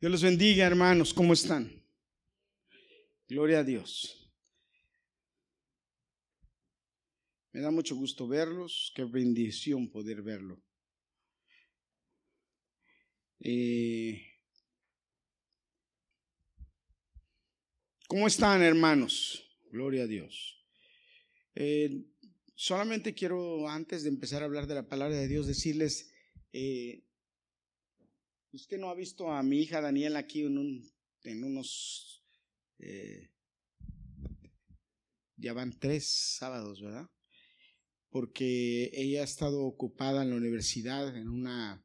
Dios 0.00 0.12
los 0.12 0.22
bendiga, 0.22 0.64
hermanos. 0.64 1.12
¿Cómo 1.12 1.32
están? 1.32 1.72
Gloria 3.26 3.58
a 3.58 3.64
Dios. 3.64 4.32
Me 7.50 7.60
da 7.60 7.72
mucho 7.72 7.96
gusto 7.96 8.28
verlos. 8.28 8.92
Qué 8.94 9.02
bendición 9.02 9.90
poder 9.90 10.22
verlo. 10.22 10.62
Eh, 13.40 14.22
¿Cómo 18.06 18.28
están, 18.28 18.62
hermanos? 18.62 19.50
Gloria 19.72 20.04
a 20.04 20.06
Dios. 20.06 20.64
Eh, 21.56 22.04
solamente 22.54 23.14
quiero, 23.14 23.68
antes 23.68 24.04
de 24.04 24.10
empezar 24.10 24.42
a 24.42 24.44
hablar 24.44 24.68
de 24.68 24.76
la 24.76 24.88
palabra 24.88 25.16
de 25.16 25.26
Dios, 25.26 25.48
decirles, 25.48 26.14
eh, 26.52 27.07
Usted 28.52 28.78
no 28.78 28.88
ha 28.88 28.94
visto 28.94 29.30
a 29.30 29.42
mi 29.42 29.60
hija 29.60 29.80
Daniela 29.80 30.20
aquí 30.20 30.42
en, 30.42 30.58
un, 30.58 30.90
en 31.24 31.44
unos... 31.44 32.24
Eh, 32.78 33.30
ya 35.36 35.52
van 35.52 35.78
tres 35.78 36.36
sábados, 36.38 36.80
¿verdad? 36.80 37.08
Porque 38.10 38.90
ella 38.94 39.20
ha 39.20 39.24
estado 39.24 39.64
ocupada 39.64 40.22
en 40.22 40.30
la 40.30 40.36
universidad 40.36 41.16
en 41.16 41.28
una 41.28 41.84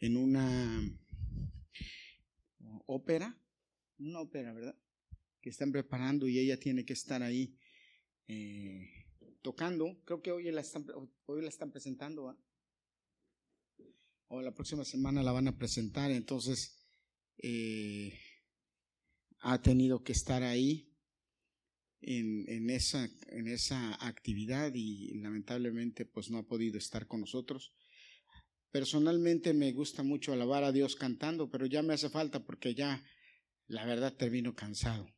en 0.00 0.16
una 0.16 0.98
ópera, 2.86 3.38
una 3.98 4.20
ópera, 4.20 4.52
¿verdad? 4.52 4.76
Que 5.40 5.50
están 5.50 5.70
preparando 5.70 6.26
y 6.26 6.38
ella 6.38 6.58
tiene 6.58 6.84
que 6.84 6.94
estar 6.94 7.22
ahí 7.22 7.54
eh, 8.26 8.88
tocando. 9.42 10.00
Creo 10.04 10.22
que 10.22 10.32
hoy 10.32 10.50
la 10.50 10.62
están, 10.62 10.86
hoy 11.26 11.42
la 11.42 11.48
están 11.48 11.70
presentando. 11.70 12.26
¿verdad? 12.26 12.40
O 14.30 14.40
la 14.40 14.54
próxima 14.54 14.84
semana 14.84 15.24
la 15.24 15.32
van 15.32 15.48
a 15.48 15.58
presentar, 15.58 16.12
entonces 16.12 16.86
eh, 17.38 18.16
ha 19.40 19.60
tenido 19.60 20.04
que 20.04 20.12
estar 20.12 20.44
ahí 20.44 20.88
en, 22.00 22.70
esa, 22.70 23.10
en 23.26 23.48
esa 23.48 23.94
actividad 24.06 24.72
y 24.74 25.18
lamentablemente 25.18 26.06
pues 26.06 26.30
no 26.30 26.38
ha 26.38 26.46
podido 26.46 26.78
estar 26.78 27.08
con 27.08 27.20
nosotros. 27.20 27.74
Personalmente 28.70 29.52
me 29.52 29.72
gusta 29.72 30.04
mucho 30.04 30.32
alabar 30.32 30.62
a 30.62 30.70
Dios 30.70 30.94
cantando, 30.94 31.50
pero 31.50 31.66
ya 31.66 31.82
me 31.82 31.94
hace 31.94 32.08
falta 32.08 32.44
porque 32.44 32.74
ya 32.74 33.04
la 33.66 33.84
verdad 33.84 34.16
termino 34.16 34.54
cansado. 34.54 35.12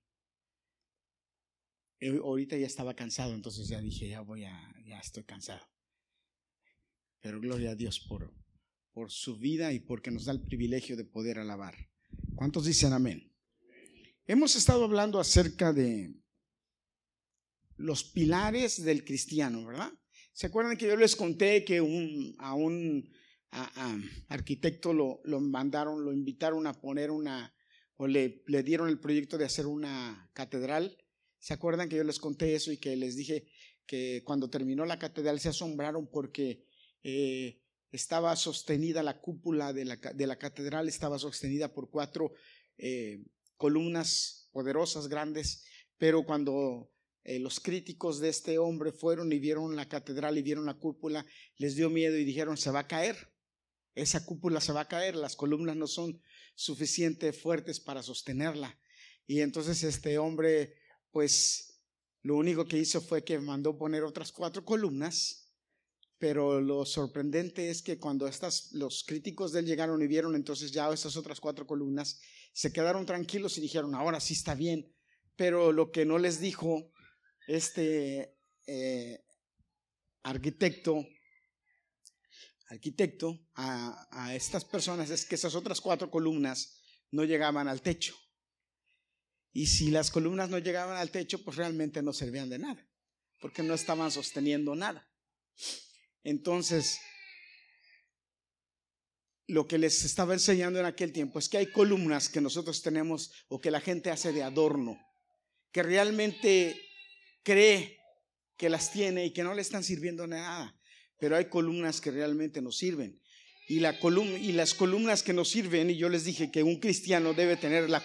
Eh, 2.01 2.17
ahorita 2.17 2.57
ya 2.57 2.67
estaba 2.67 2.95
cansado, 2.95 3.35
entonces 3.35 3.69
ya 3.69 3.81
dije, 3.83 4.09
ya 4.09 4.23
voy 4.23 4.45
a, 4.45 4.75
ya 4.87 4.99
estoy 4.99 5.25
cansado. 5.25 5.69
Pero 7.21 7.41
gloria 7.41 7.73
a 7.73 7.77
Dios 7.77 8.01
por, 8.01 8.42
por 8.93 9.11
su 9.11 9.39
vida 9.39 9.73
y 9.73 9.81
porque 9.81 10.11
nos 10.11 10.27
da 10.27 10.33
el 10.33 10.43
privilegio 10.43 10.97
de 10.97 11.05
poder 11.05 11.39
alabar. 11.39 11.75
¿Cuántos 12.35 12.67
dicen 12.67 12.93
amén? 12.93 13.33
Hemos 14.27 14.57
estado 14.57 14.85
hablando 14.85 15.19
acerca 15.19 15.73
de 15.73 16.15
los 17.77 18.05
pilares 18.05 18.83
del 18.83 19.05
cristiano, 19.05 19.65
¿verdad? 19.65 19.93
¿Se 20.33 20.47
acuerdan 20.47 20.77
que 20.77 20.87
yo 20.87 20.97
les 20.97 21.17
conté 21.17 21.65
que 21.65 21.79
a 22.39 22.55
un 22.55 23.11
arquitecto 24.29 24.93
lo, 24.93 25.21
mandaron, 25.41 26.05
lo 26.05 26.13
invitaron 26.13 26.67
a 26.67 26.81
poner 26.81 27.11
una, 27.11 27.55
o 27.97 28.07
le, 28.07 28.43
le 28.47 28.63
dieron 28.63 28.89
el 28.89 29.01
proyecto 29.01 29.37
de 29.37 29.45
hacer 29.45 29.67
una 29.67 30.31
catedral? 30.33 30.97
¿Se 31.39 31.55
acuerdan 31.55 31.89
que 31.89 31.97
yo 31.97 32.05
les 32.05 32.19
conté 32.19 32.55
eso 32.55 32.71
y 32.73 32.79
que 32.79 32.97
les 32.97 33.17
dije 33.17 33.49
que 33.87 34.23
cuando 34.25 34.49
terminó 34.49 34.87
la 34.87 34.99
catedral 34.99 35.41
se 35.41 35.49
asombraron 35.49 36.09
porque 36.09 36.65
eh, 37.03 37.62
estaba 37.93 38.35
sostenida, 38.37 39.03
la 39.03 39.21
cúpula 39.21 39.73
de 39.73 39.85
la, 39.85 39.97
de 39.97 40.27
la 40.27 40.37
catedral 40.37 40.89
estaba 40.89 41.19
sostenida 41.19 41.73
por 41.73 41.91
cuatro 41.91 42.33
eh, 42.79 43.23
columnas 43.57 44.49
poderosas, 44.51 45.09
grandes, 45.09 45.65
pero 45.99 46.25
cuando 46.25 46.91
eh, 47.23 47.39
los 47.39 47.61
críticos 47.61 48.19
de 48.19 48.31
este 48.31 48.59
hombre 48.59 48.93
fueron 48.93 49.31
y 49.33 49.39
vieron 49.39 49.77
la 49.77 49.89
catedral 49.89 50.39
y 50.39 50.43
vieron 50.43 50.65
la 50.65 50.79
cúpula, 50.79 51.25
les 51.59 51.77
dio 51.77 51.91
miedo 51.91 52.17
y 52.17 52.25
dijeron, 52.25 52.57
se 52.57 52.71
va 52.71 52.81
a 52.81 52.89
caer, 52.89 53.33
esa 53.95 54.25
cúpula 54.25 54.61
se 54.61 54.73
va 54.73 54.81
a 54.81 54.89
caer, 54.89 55.15
las 55.15 55.37
columnas 55.37 55.77
no 55.77 55.87
son 55.87 56.21
suficientemente 56.55 57.39
fuertes 57.39 57.79
para 57.79 58.03
sostenerla. 58.03 58.79
Y 59.27 59.41
entonces 59.41 59.83
este 59.85 60.19
hombre, 60.19 60.75
pues 61.11 61.83
lo 62.23 62.37
único 62.37 62.65
que 62.65 62.79
hizo 62.79 63.03
fue 63.03 63.23
que 63.23 63.39
mandó 63.39 63.77
poner 63.77 64.03
otras 64.03 64.33
cuatro 64.33 64.65
columnas 64.65 65.42
pero 66.23 66.61
lo 66.61 66.87
sorprendente 66.87 67.69
es 67.69 67.83
que 67.83 67.99
cuando 67.99 68.31
los 68.75 69.03
críticos 69.03 69.51
de 69.51 69.59
él 69.59 69.67
llegaron 69.67 70.01
y 70.01 70.07
vieron 70.07 70.37
entonces 70.37 70.71
ya 70.71 70.89
estas 70.93 71.17
otras 71.17 71.41
cuatro 71.41 71.67
columnas, 71.67 72.21
se 72.53 72.73
quedaron 72.73 73.05
tranquilos 73.05 73.59
y 73.59 73.61
dijeron, 73.61 73.93
ahora 73.97 74.21
sí 74.21 74.35
está 74.35 74.55
bien. 74.55 74.95
Pero 75.35 75.73
lo 75.73 75.91
que 75.91 76.05
no 76.05 76.19
les 76.19 76.39
dijo 76.39 76.93
este 77.49 78.37
eh, 78.69 79.25
arquitecto, 80.23 81.05
arquitecto 82.69 83.41
a, 83.57 84.07
a 84.13 84.37
estas 84.37 84.65
personas 84.65 85.11
es 85.11 85.25
que 85.25 85.35
esas 85.35 85.57
otras 85.57 85.81
cuatro 85.81 86.09
columnas 86.09 86.85
no 87.11 87.25
llegaban 87.25 87.67
al 87.67 87.83
techo. 87.83 88.15
Y 89.53 89.67
si 89.67 89.91
las 89.91 90.13
columnas 90.13 90.51
no 90.51 90.61
llegaban 90.61 90.99
al 90.99 91.11
techo, 91.11 91.43
pues 91.43 91.57
realmente 91.57 92.01
no 92.01 92.13
servían 92.13 92.49
de 92.49 92.61
nada, 92.61 92.89
porque 93.41 93.65
no 93.65 93.75
estaban 93.75 94.13
sosteniendo 94.13 94.77
nada. 94.77 95.05
Entonces, 96.25 97.01
lo 99.47 99.67
que 99.67 99.79
les 99.79 100.05
estaba 100.05 100.35
enseñando 100.35 100.79
en 100.79 100.87
aquel 100.87 101.13
tiempo 101.13 101.39
es 101.39 101.49
que 101.49 101.59
hay 101.59 101.67
columnas 101.67 102.29
que 102.29 102.41
nosotros 102.41 102.83
tenemos 102.83 103.33
o 103.49 103.61
que 103.61 103.71
la 103.71 103.81
gente 103.81 104.11
hace 104.11 104.33
de 104.33 104.43
adorno, 104.43 104.99
que 105.73 105.83
realmente 105.83 106.81
cree 107.43 107.99
que 108.57 108.71
las 108.71 108.93
tiene 108.93 109.27
y 109.27 109.33
que 109.33 109.43
no 109.43 109.55
le 109.55 109.63
están 109.63 109.83
sirviendo 109.83 110.27
nada, 110.27 110.79
pero 111.19 111.37
hay 111.37 111.47
columnas 111.47 112.01
que 112.01 112.11
realmente 112.11 112.63
nos 112.63 112.79
sirven. 112.79 113.21
Y 113.69 113.81
las 113.81 114.75
columnas 114.75 115.23
que 115.23 115.33
nos 115.33 115.49
sirven, 115.49 115.91
y 115.91 115.97
yo 115.97 116.09
les 116.09 116.25
dije 116.25 116.51
que 116.51 116.63
un 116.63 116.79
cristiano 116.79 117.33
debe 117.33 117.57
tener 117.57 117.89
la 117.89 118.05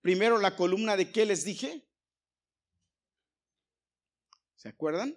primero 0.00 0.38
la 0.38 0.56
columna 0.56 0.96
de 0.96 1.10
qué 1.10 1.26
les 1.26 1.44
dije. 1.44 1.86
¿Se 4.56 4.68
acuerdan? 4.68 5.16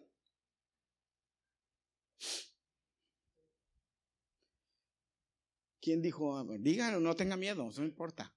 ¿Quién 5.82 6.02
dijo? 6.02 6.44
Díganlo, 6.60 7.00
no 7.00 7.16
tenga 7.16 7.38
miedo, 7.38 7.70
no 7.76 7.86
importa. 7.86 8.34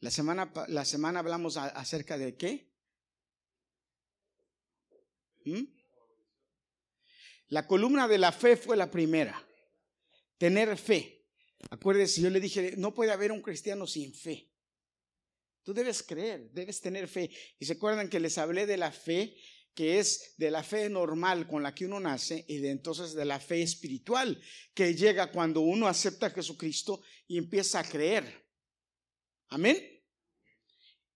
La 0.00 0.10
semana, 0.10 0.52
la 0.68 0.84
semana 0.84 1.18
hablamos 1.18 1.56
acerca 1.56 2.16
de 2.16 2.36
qué? 2.36 2.72
¿Mm? 5.44 5.64
La 7.48 7.66
columna 7.66 8.06
de 8.06 8.18
la 8.18 8.32
fe 8.32 8.56
fue 8.56 8.76
la 8.76 8.90
primera. 8.90 9.46
Tener 10.38 10.76
fe. 10.78 11.26
Acuérdense, 11.68 12.20
yo 12.22 12.30
le 12.30 12.40
dije, 12.40 12.74
no 12.78 12.94
puede 12.94 13.12
haber 13.12 13.32
un 13.32 13.42
cristiano 13.42 13.86
sin 13.86 14.14
fe. 14.14 14.50
Tú 15.62 15.74
debes 15.74 16.02
creer, 16.02 16.50
debes 16.52 16.80
tener 16.80 17.06
fe. 17.08 17.30
Y 17.58 17.66
se 17.66 17.74
acuerdan 17.74 18.08
que 18.08 18.20
les 18.20 18.38
hablé 18.38 18.66
de 18.66 18.76
la 18.76 18.92
fe 18.92 19.36
que 19.80 19.98
es 19.98 20.34
de 20.36 20.50
la 20.50 20.62
fe 20.62 20.90
normal 20.90 21.48
con 21.48 21.62
la 21.62 21.74
que 21.74 21.86
uno 21.86 21.98
nace 21.98 22.44
y 22.46 22.58
de 22.58 22.68
entonces 22.68 23.14
de 23.14 23.24
la 23.24 23.40
fe 23.40 23.62
espiritual 23.62 24.38
que 24.74 24.94
llega 24.94 25.32
cuando 25.32 25.62
uno 25.62 25.88
acepta 25.88 26.26
a 26.26 26.30
Jesucristo 26.30 27.00
y 27.26 27.38
empieza 27.38 27.80
a 27.80 27.84
creer. 27.84 28.46
Amén. 29.48 29.82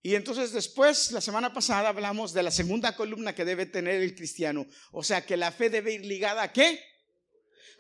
Y 0.01 0.15
entonces 0.15 0.51
después, 0.53 1.13
la 1.13 1.21
semana 1.21 1.53
pasada 1.53 1.91
hablamos 1.91 2.33
de 2.33 2.43
la 2.43 2.51
segunda 2.51 2.97
columna 2.97 3.35
que 3.35 3.45
debe 3.45 3.67
tener 3.67 4.01
el 4.01 4.15
cristiano. 4.15 4.67
O 4.93 5.03
sea, 5.03 5.27
que 5.27 5.37
la 5.37 5.53
fe 5.53 5.69
debe 5.69 5.93
ir 5.93 6.07
ligada 6.07 6.45
a 6.45 6.51
qué? 6.51 6.83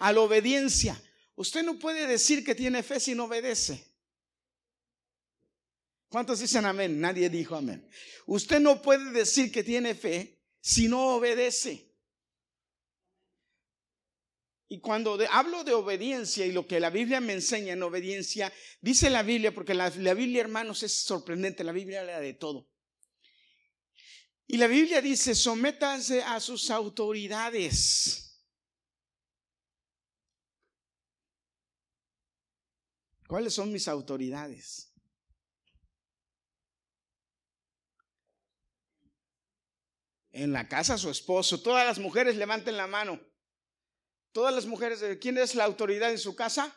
A 0.01 0.12
la 0.12 0.21
obediencia. 0.21 1.03
Usted 1.34 1.62
no 1.62 1.78
puede 1.78 2.06
decir 2.06 2.45
que 2.45 2.55
tiene 2.55 2.83
fe 2.83 3.01
si 3.01 3.15
no 3.15 3.25
obedece. 3.25 3.91
¿Cuántos 6.10 6.41
dicen 6.41 6.66
amén? 6.66 7.01
Nadie 7.01 7.31
dijo 7.31 7.57
amén. 7.57 7.89
Usted 8.27 8.60
no 8.60 8.83
puede 8.83 9.13
decir 9.13 9.51
que 9.51 9.65
tiene 9.65 9.95
fe 9.95 10.44
si 10.65 10.89
no 10.89 11.16
obedece. 11.16 11.95
Y 14.66 14.81
cuando 14.81 15.19
hablo 15.31 15.63
de 15.63 15.75
obediencia 15.75 16.47
y 16.47 16.53
lo 16.53 16.66
que 16.66 16.81
la 16.81 16.89
Biblia 16.89 17.21
me 17.21 17.34
enseña 17.34 17.75
en 17.75 17.83
obediencia, 17.83 18.51
dice 18.81 19.11
la 19.11 19.22
Biblia, 19.22 19.53
porque 19.53 19.75
la, 19.75 19.91
la 19.91 20.15
Biblia, 20.15 20.41
hermanos, 20.41 20.83
es 20.83 20.95
sorprendente, 21.03 21.65
la 21.65 21.72
Biblia 21.72 22.01
habla 22.01 22.19
de 22.19 22.33
todo. 22.33 22.66
Y 24.47 24.57
la 24.57 24.66
Biblia 24.66 25.03
dice, 25.03 25.34
sométanse 25.34 26.22
a 26.22 26.41
sus 26.41 26.71
autoridades. 26.71 28.43
¿Cuáles 33.28 33.53
son 33.53 33.71
mis 33.71 33.87
autoridades? 33.87 34.94
En 40.34 40.53
la 40.53 40.69
casa 40.69 40.98
su 40.98 41.10
esposo. 41.10 41.63
Todas 41.63 41.86
las 41.86 41.98
mujeres 41.98 42.36
levanten 42.36 42.77
la 42.77 42.86
mano. 42.86 43.21
Todas 44.33 44.53
las 44.53 44.66
mujeres, 44.66 45.01
¿quién 45.21 45.39
es 45.39 45.54
la 45.54 45.65
autoridad 45.65 46.10
en 46.10 46.19
su 46.19 46.34
casa? 46.34 46.77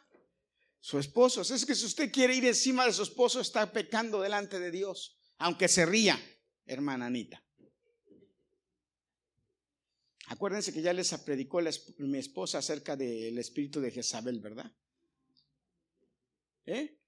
Su 0.79 0.99
esposo. 0.99 1.41
Es 1.41 1.65
que 1.65 1.73
si 1.73 1.85
usted 1.85 2.11
quiere 2.11 2.35
ir 2.35 2.45
encima 2.45 2.85
de 2.85 2.93
su 2.93 3.01
esposo, 3.01 3.41
está 3.41 3.71
pecando 3.73 4.21
delante 4.21 4.59
de 4.59 4.69
Dios. 4.69 5.19
Aunque 5.39 5.67
se 5.67 5.85
ría, 5.87 6.19
hermana 6.65 7.07
Anita. 7.07 7.43
Acuérdense 10.27 10.71
que 10.71 10.81
ya 10.81 10.93
les 10.93 11.11
predicó 11.19 11.59
mi 11.97 12.19
esposa 12.19 12.59
acerca 12.59 12.95
del 12.95 13.37
espíritu 13.39 13.81
de 13.81 13.91
Jezabel, 13.91 14.39
¿verdad? 14.39 14.71
¿Eh? 16.65 16.99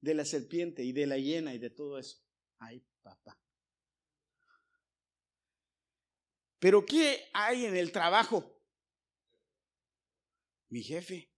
De 0.00 0.14
la 0.14 0.24
serpiente 0.24 0.84
y 0.84 0.92
de 0.92 1.06
la 1.06 1.18
hiena 1.18 1.54
y 1.54 1.58
de 1.58 1.70
todo 1.70 1.98
eso. 1.98 2.18
Ay, 2.58 2.86
papá. 3.02 3.40
Pero 6.66 6.84
¿qué 6.84 7.30
hay 7.32 7.64
en 7.64 7.76
el 7.76 7.92
trabajo? 7.92 8.60
Mi 10.68 10.82
jefe. 10.82 11.32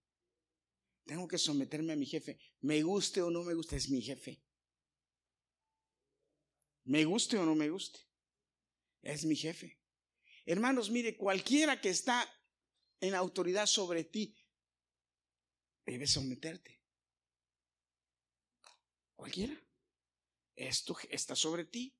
Tengo 1.04 1.28
que 1.28 1.36
someterme 1.36 1.92
a 1.92 1.96
mi 1.96 2.06
jefe. 2.06 2.40
Me 2.60 2.82
guste 2.82 3.20
o 3.20 3.28
no 3.28 3.44
me 3.44 3.52
guste, 3.52 3.76
es 3.76 3.90
mi 3.90 4.00
jefe. 4.00 4.42
Me 6.84 7.04
guste 7.04 7.36
o 7.36 7.44
no 7.44 7.54
me 7.54 7.68
guste, 7.68 8.00
es 9.02 9.26
mi 9.26 9.36
jefe. 9.36 9.78
Hermanos, 10.46 10.88
mire, 10.88 11.18
cualquiera 11.18 11.78
que 11.78 11.90
está 11.90 12.26
en 12.98 13.14
autoridad 13.14 13.66
sobre 13.66 14.04
ti, 14.04 14.34
debe 15.84 16.06
someterte. 16.06 16.80
Cualquiera. 19.14 19.62
Esto 20.56 20.96
está 21.10 21.36
sobre 21.36 21.66
ti. 21.66 21.97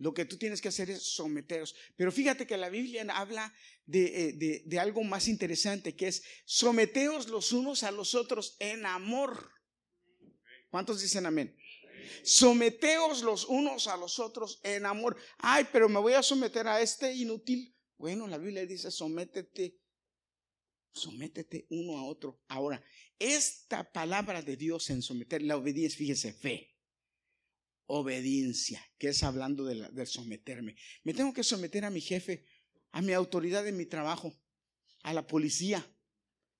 Lo 0.00 0.14
que 0.14 0.24
tú 0.24 0.38
tienes 0.38 0.62
que 0.62 0.68
hacer 0.68 0.88
es 0.88 1.02
someteros. 1.02 1.76
Pero 1.94 2.10
fíjate 2.10 2.46
que 2.46 2.56
la 2.56 2.70
Biblia 2.70 3.04
habla 3.10 3.52
de, 3.84 4.28
eh, 4.28 4.62
de, 4.64 4.78
algo 4.78 5.04
más 5.04 5.28
interesante, 5.28 5.94
que 5.94 6.08
es 6.08 6.22
someteos 6.46 7.28
los 7.28 7.52
unos 7.52 7.82
a 7.82 7.90
los 7.90 8.14
otros 8.14 8.56
en 8.60 8.86
amor. 8.86 9.50
¿Cuántos 10.70 11.02
dicen 11.02 11.26
amén? 11.26 11.54
Someteos 12.22 13.20
los 13.20 13.44
unos 13.44 13.88
a 13.88 13.98
los 13.98 14.18
otros 14.18 14.60
en 14.62 14.86
amor. 14.86 15.18
Ay, 15.36 15.66
pero 15.70 15.86
me 15.86 16.00
voy 16.00 16.14
a 16.14 16.22
someter 16.22 16.66
a 16.66 16.80
este 16.80 17.12
inútil. 17.12 17.76
Bueno, 17.98 18.26
la 18.26 18.38
Biblia 18.38 18.64
dice, 18.64 18.90
sométete, 18.90 19.82
sométete 20.94 21.66
uno 21.68 21.98
a 21.98 22.06
otro. 22.06 22.42
Ahora, 22.48 22.82
esta 23.18 23.92
palabra 23.92 24.40
de 24.40 24.56
Dios 24.56 24.88
en 24.88 25.02
someter, 25.02 25.42
la 25.42 25.58
obediencia, 25.58 25.98
fíjese, 25.98 26.32
fe 26.32 26.69
obediencia, 27.92 28.80
que 28.98 29.08
es 29.08 29.22
hablando 29.24 29.64
de, 29.64 30.06
someterme. 30.06 30.76
Me 31.02 31.12
tengo 31.12 31.34
que 31.34 31.42
someter 31.42 31.84
a 31.84 31.90
mi 31.90 32.00
jefe, 32.00 32.46
a 32.92 33.02
mi 33.02 33.12
autoridad 33.12 33.66
en 33.66 33.76
mi 33.76 33.84
trabajo, 33.84 34.32
a 35.02 35.12
la 35.12 35.26
policía. 35.26 35.84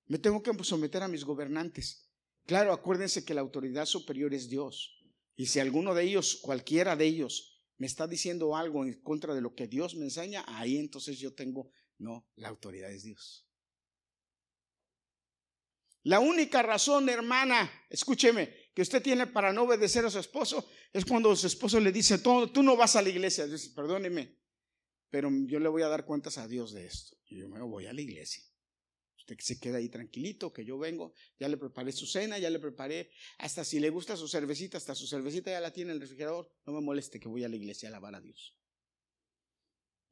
Me 0.07 0.19
tengo 0.19 0.43
que 0.43 0.51
someter 0.63 1.03
a 1.03 1.07
mis 1.07 1.23
gobernantes. 1.23 2.09
Claro, 2.45 2.73
acuérdense 2.73 3.23
que 3.23 3.33
la 3.33 3.39
autoridad 3.39 3.85
superior 3.85 4.33
es 4.33 4.49
Dios. 4.49 5.01
Y 5.37 5.45
si 5.45 5.59
alguno 5.59 5.93
de 5.95 6.03
ellos, 6.03 6.35
cualquiera 6.41 6.97
de 6.97 7.05
ellos, 7.05 7.63
me 7.77 7.87
está 7.87 8.07
diciendo 8.07 8.57
algo 8.57 8.83
en 8.83 9.01
contra 9.01 9.33
de 9.33 9.41
lo 9.41 9.55
que 9.55 9.67
Dios 9.67 9.95
me 9.95 10.03
enseña, 10.03 10.43
ahí 10.47 10.77
entonces 10.77 11.17
yo 11.17 11.33
tengo, 11.33 11.71
no, 11.97 12.27
la 12.35 12.49
autoridad 12.49 12.91
es 12.91 13.03
Dios. 13.03 13.47
La 16.03 16.19
única 16.19 16.61
razón, 16.61 17.07
hermana, 17.07 17.71
escúcheme, 17.89 18.53
que 18.73 18.81
usted 18.81 19.01
tiene 19.01 19.27
para 19.27 19.51
no 19.51 19.63
obedecer 19.63 20.05
a 20.05 20.09
su 20.09 20.19
esposo 20.19 20.69
es 20.93 21.05
cuando 21.05 21.35
su 21.35 21.47
esposo 21.47 21.79
le 21.79 21.91
dice, 21.91 22.19
tú, 22.19 22.49
no 22.63 22.77
vas 22.77 22.95
a 22.95 23.01
la 23.01 23.09
iglesia. 23.09 23.45
Dice, 23.45 23.71
perdóneme, 23.75 24.39
pero 25.09 25.29
yo 25.45 25.59
le 25.59 25.69
voy 25.69 25.81
a 25.81 25.89
dar 25.89 26.05
cuentas 26.05 26.37
a 26.37 26.47
Dios 26.47 26.71
de 26.71 26.85
esto. 26.85 27.17
Y 27.27 27.39
yo 27.39 27.49
me 27.49 27.61
voy 27.61 27.87
a 27.87 27.93
la 27.93 28.01
iglesia. 28.01 28.43
Usted 29.17 29.35
que 29.35 29.43
se 29.43 29.59
queda 29.59 29.77
ahí 29.77 29.89
tranquilito, 29.89 30.51
que 30.51 30.65
yo 30.65 30.79
vengo, 30.79 31.13
ya 31.37 31.47
le 31.47 31.57
preparé 31.57 31.91
su 31.91 32.07
cena, 32.07 32.39
ya 32.39 32.49
le 32.49 32.59
preparé, 32.59 33.11
hasta 33.37 33.63
si 33.63 33.79
le 33.79 33.89
gusta 33.89 34.17
su 34.17 34.27
cervecita, 34.27 34.77
hasta 34.77 34.95
su 34.95 35.05
cervecita 35.05 35.51
ya 35.51 35.59
la 35.59 35.71
tiene 35.71 35.91
en 35.91 35.95
el 35.95 36.01
refrigerador, 36.01 36.51
no 36.65 36.73
me 36.73 36.81
moleste 36.81 37.19
que 37.19 37.27
voy 37.27 37.43
a 37.43 37.49
la 37.49 37.55
iglesia 37.55 37.89
a 37.89 37.91
alabar 37.91 38.15
a 38.15 38.21
Dios. 38.21 38.57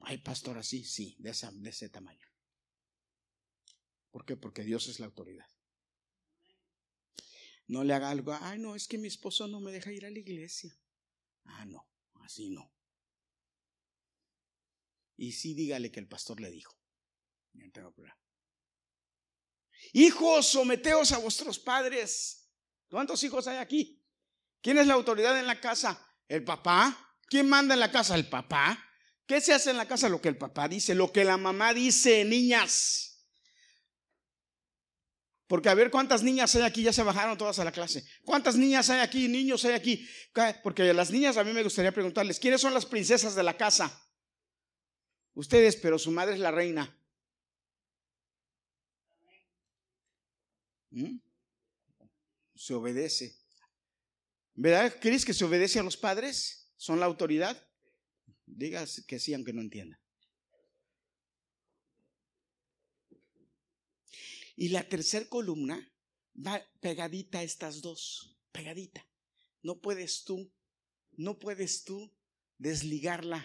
Hay 0.01 0.19
pastor 0.19 0.57
así, 0.57 0.83
sí, 0.83 1.15
de, 1.19 1.33
de 1.53 1.69
ese 1.69 1.89
tamaño. 1.89 2.27
¿Por 4.11 4.25
qué? 4.25 4.35
Porque 4.35 4.63
Dios 4.63 4.87
es 4.87 4.99
la 4.99 5.07
autoridad. 5.07 5.47
No 7.69 7.83
le 7.83 7.93
haga 7.93 8.09
algo, 8.09 8.35
ay, 8.41 8.57
no, 8.57 8.75
es 8.75 8.87
que 8.87 8.97
mi 8.97 9.07
esposo 9.07 9.47
no 9.47 9.61
me 9.61 9.71
deja 9.71 9.91
ir 9.91 10.03
a 10.03 10.09
la 10.09 10.17
iglesia. 10.17 10.75
Ah, 11.45 11.65
no, 11.65 11.87
así 12.15 12.49
no. 12.49 12.73
Y 15.15 15.33
sí 15.33 15.53
dígale 15.53 15.91
que 15.91 15.99
el 15.99 16.07
pastor 16.07 16.41
le 16.41 16.49
dijo. 16.49 16.75
Hijos, 19.93 20.47
someteos 20.47 21.11
a 21.11 21.19
vuestros 21.19 21.59
padres. 21.59 22.49
¿Cuántos 22.89 23.23
hijos 23.23 23.45
hay 23.45 23.57
aquí? 23.57 24.03
¿Quién 24.61 24.79
es 24.79 24.87
la 24.87 24.95
autoridad 24.95 25.37
en 25.37 25.45
la 25.45 25.61
casa? 25.61 26.03
¿El 26.27 26.43
papá? 26.43 27.15
¿Quién 27.27 27.47
manda 27.47 27.75
en 27.75 27.81
la 27.81 27.91
casa? 27.91 28.15
¿El 28.15 28.27
papá? 28.27 28.83
¿Qué 29.27 29.41
se 29.41 29.53
hace 29.53 29.69
en 29.69 29.77
la 29.77 29.87
casa? 29.87 30.09
Lo 30.09 30.19
que 30.19 30.29
el 30.29 30.39
papá 30.39 30.67
dice, 30.67 30.95
lo 30.95 31.11
que 31.11 31.23
la 31.23 31.37
mamá 31.37 31.75
dice, 31.75 32.25
niñas. 32.25 33.08
Porque 35.49 35.67
a 35.67 35.73
ver 35.73 35.89
cuántas 35.89 36.21
niñas 36.21 36.55
hay 36.55 36.61
aquí, 36.61 36.83
ya 36.83 36.93
se 36.93 37.01
bajaron 37.01 37.35
todas 37.35 37.57
a 37.57 37.63
la 37.63 37.71
clase. 37.71 38.05
¿Cuántas 38.23 38.55
niñas 38.55 38.87
hay 38.91 38.99
aquí, 38.99 39.27
niños 39.27 39.65
hay 39.65 39.73
aquí? 39.73 40.07
Porque 40.61 40.93
las 40.93 41.09
niñas 41.09 41.37
a 41.37 41.43
mí 41.43 41.51
me 41.53 41.63
gustaría 41.63 41.91
preguntarles, 41.91 42.39
¿quiénes 42.39 42.61
son 42.61 42.71
las 42.71 42.85
princesas 42.85 43.33
de 43.33 43.41
la 43.41 43.57
casa? 43.57 44.07
Ustedes, 45.33 45.75
pero 45.75 45.97
su 45.97 46.11
madre 46.11 46.35
es 46.35 46.39
la 46.39 46.51
reina. 46.51 46.95
¿Mm? 50.91 51.17
Se 52.53 52.75
obedece. 52.75 53.35
¿Verdad? 54.53 54.95
¿Crees 55.01 55.25
que 55.25 55.33
se 55.33 55.45
obedece 55.45 55.79
a 55.79 55.83
los 55.83 55.97
padres? 55.97 56.71
¿Son 56.77 56.99
la 56.99 57.07
autoridad? 57.07 57.59
Digas 58.45 59.03
que 59.07 59.17
sí, 59.17 59.33
aunque 59.33 59.53
no 59.53 59.61
entienda. 59.61 59.99
Y 64.59 64.67
la 64.67 64.83
tercera 64.83 65.25
columna 65.29 65.89
va 66.35 66.61
pegadita 66.81 67.39
a 67.39 67.43
estas 67.43 67.81
dos, 67.81 68.37
pegadita. 68.51 69.07
No 69.61 69.79
puedes 69.79 70.25
tú, 70.25 70.53
no 71.13 71.39
puedes 71.39 71.85
tú 71.85 72.13
desligarla. 72.57 73.41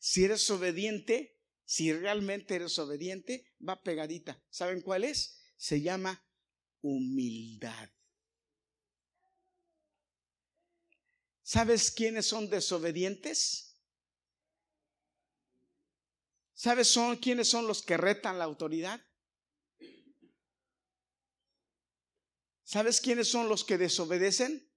Si 0.00 0.24
eres 0.24 0.50
obediente, 0.50 1.40
si 1.64 1.92
realmente 1.92 2.56
eres 2.56 2.76
obediente, 2.80 3.54
va 3.66 3.80
pegadita. 3.84 4.42
¿Saben 4.50 4.80
cuál 4.80 5.04
es? 5.04 5.40
Se 5.56 5.80
llama 5.80 6.26
humildad. 6.80 7.92
¿Sabes 11.44 11.92
quiénes 11.92 12.26
son 12.26 12.50
desobedientes? 12.50 13.80
¿Sabes 16.52 16.88
son 16.88 17.16
quiénes 17.18 17.48
son 17.48 17.68
los 17.68 17.80
que 17.80 17.96
retan 17.96 18.40
la 18.40 18.44
autoridad? 18.44 19.00
¿Sabes 22.68 23.00
quiénes 23.00 23.28
son 23.28 23.48
los 23.48 23.64
que 23.64 23.78
desobedecen? 23.78 24.70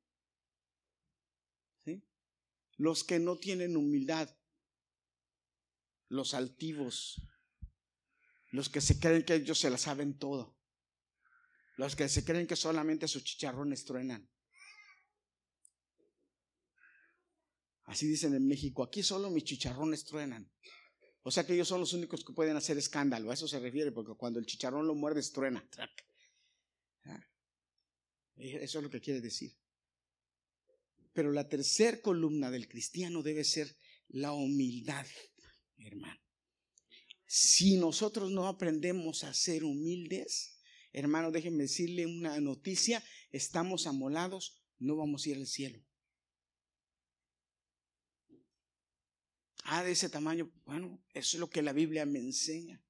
Los 2.78 3.04
que 3.04 3.20
no 3.20 3.38
tienen 3.38 3.76
humildad, 3.76 4.34
los 6.08 6.34
altivos, 6.34 7.22
los 8.52 8.70
que 8.70 8.80
se 8.80 8.98
creen 8.98 9.26
que 9.26 9.36
ellos 9.36 9.60
se 9.60 9.70
la 9.70 9.78
saben 9.78 10.18
todo, 10.18 10.58
los 11.76 11.98
que 11.98 12.08
se 12.08 12.24
creen 12.24 12.48
que 12.48 12.56
solamente 12.56 13.10
sus 13.10 13.26
chicharrones 13.26 13.84
truenan. 13.84 14.32
Así 17.84 18.08
dicen 18.08 18.34
en 18.34 18.48
México, 18.48 18.84
aquí 18.84 19.04
solo 19.04 19.30
mis 19.30 19.44
chicharrones 19.44 20.06
truenan. 20.06 20.50
O 21.24 21.30
sea 21.30 21.46
que 21.46 21.56
ellos 21.56 21.68
son 21.68 21.82
los 21.82 21.92
únicos 21.92 22.24
que 22.24 22.32
pueden 22.32 22.56
hacer 22.56 22.78
escándalo. 22.78 23.32
A 23.32 23.34
eso 23.34 23.50
se 23.50 23.60
refiere, 23.60 23.92
porque 23.92 24.14
cuando 24.16 24.40
el 24.40 24.46
chicharrón 24.46 24.88
lo 24.88 24.96
muerdes, 24.96 25.34
truena. 25.34 25.68
Eso 28.36 28.80
es 28.80 28.84
lo 28.84 28.90
que 28.90 29.02
quiere 29.02 29.22
decir. 29.22 29.52
Pero 31.14 31.32
la 31.32 31.48
tercera 31.48 32.02
columna 32.02 32.50
del 32.50 32.68
cristiano 32.68 33.22
debe 33.22 33.44
ser 33.44 33.76
la 34.10 34.34
humildad, 34.34 35.06
hermano. 35.78 36.20
Si 37.26 37.78
nosotros 37.78 38.32
no 38.32 38.48
aprendemos 38.48 39.24
a 39.24 39.34
ser 39.34 39.64
humildes, 39.64 40.60
hermano, 40.92 41.32
déjenme 41.32 41.64
decirle 41.64 42.06
una 42.06 42.40
noticia, 42.42 43.04
estamos 43.32 43.88
amolados, 43.88 44.62
no 44.80 44.98
vamos 44.98 45.26
a 45.26 45.30
ir 45.30 45.38
al 45.38 45.48
cielo. 45.48 45.82
Ah, 49.64 49.84
de 49.84 49.92
ese 49.92 50.10
tamaño, 50.10 50.52
bueno, 50.66 51.02
eso 51.14 51.38
es 51.38 51.40
lo 51.40 51.50
que 51.50 51.62
la 51.62 51.72
Biblia 51.72 52.06
me 52.06 52.20
enseña. 52.20 52.84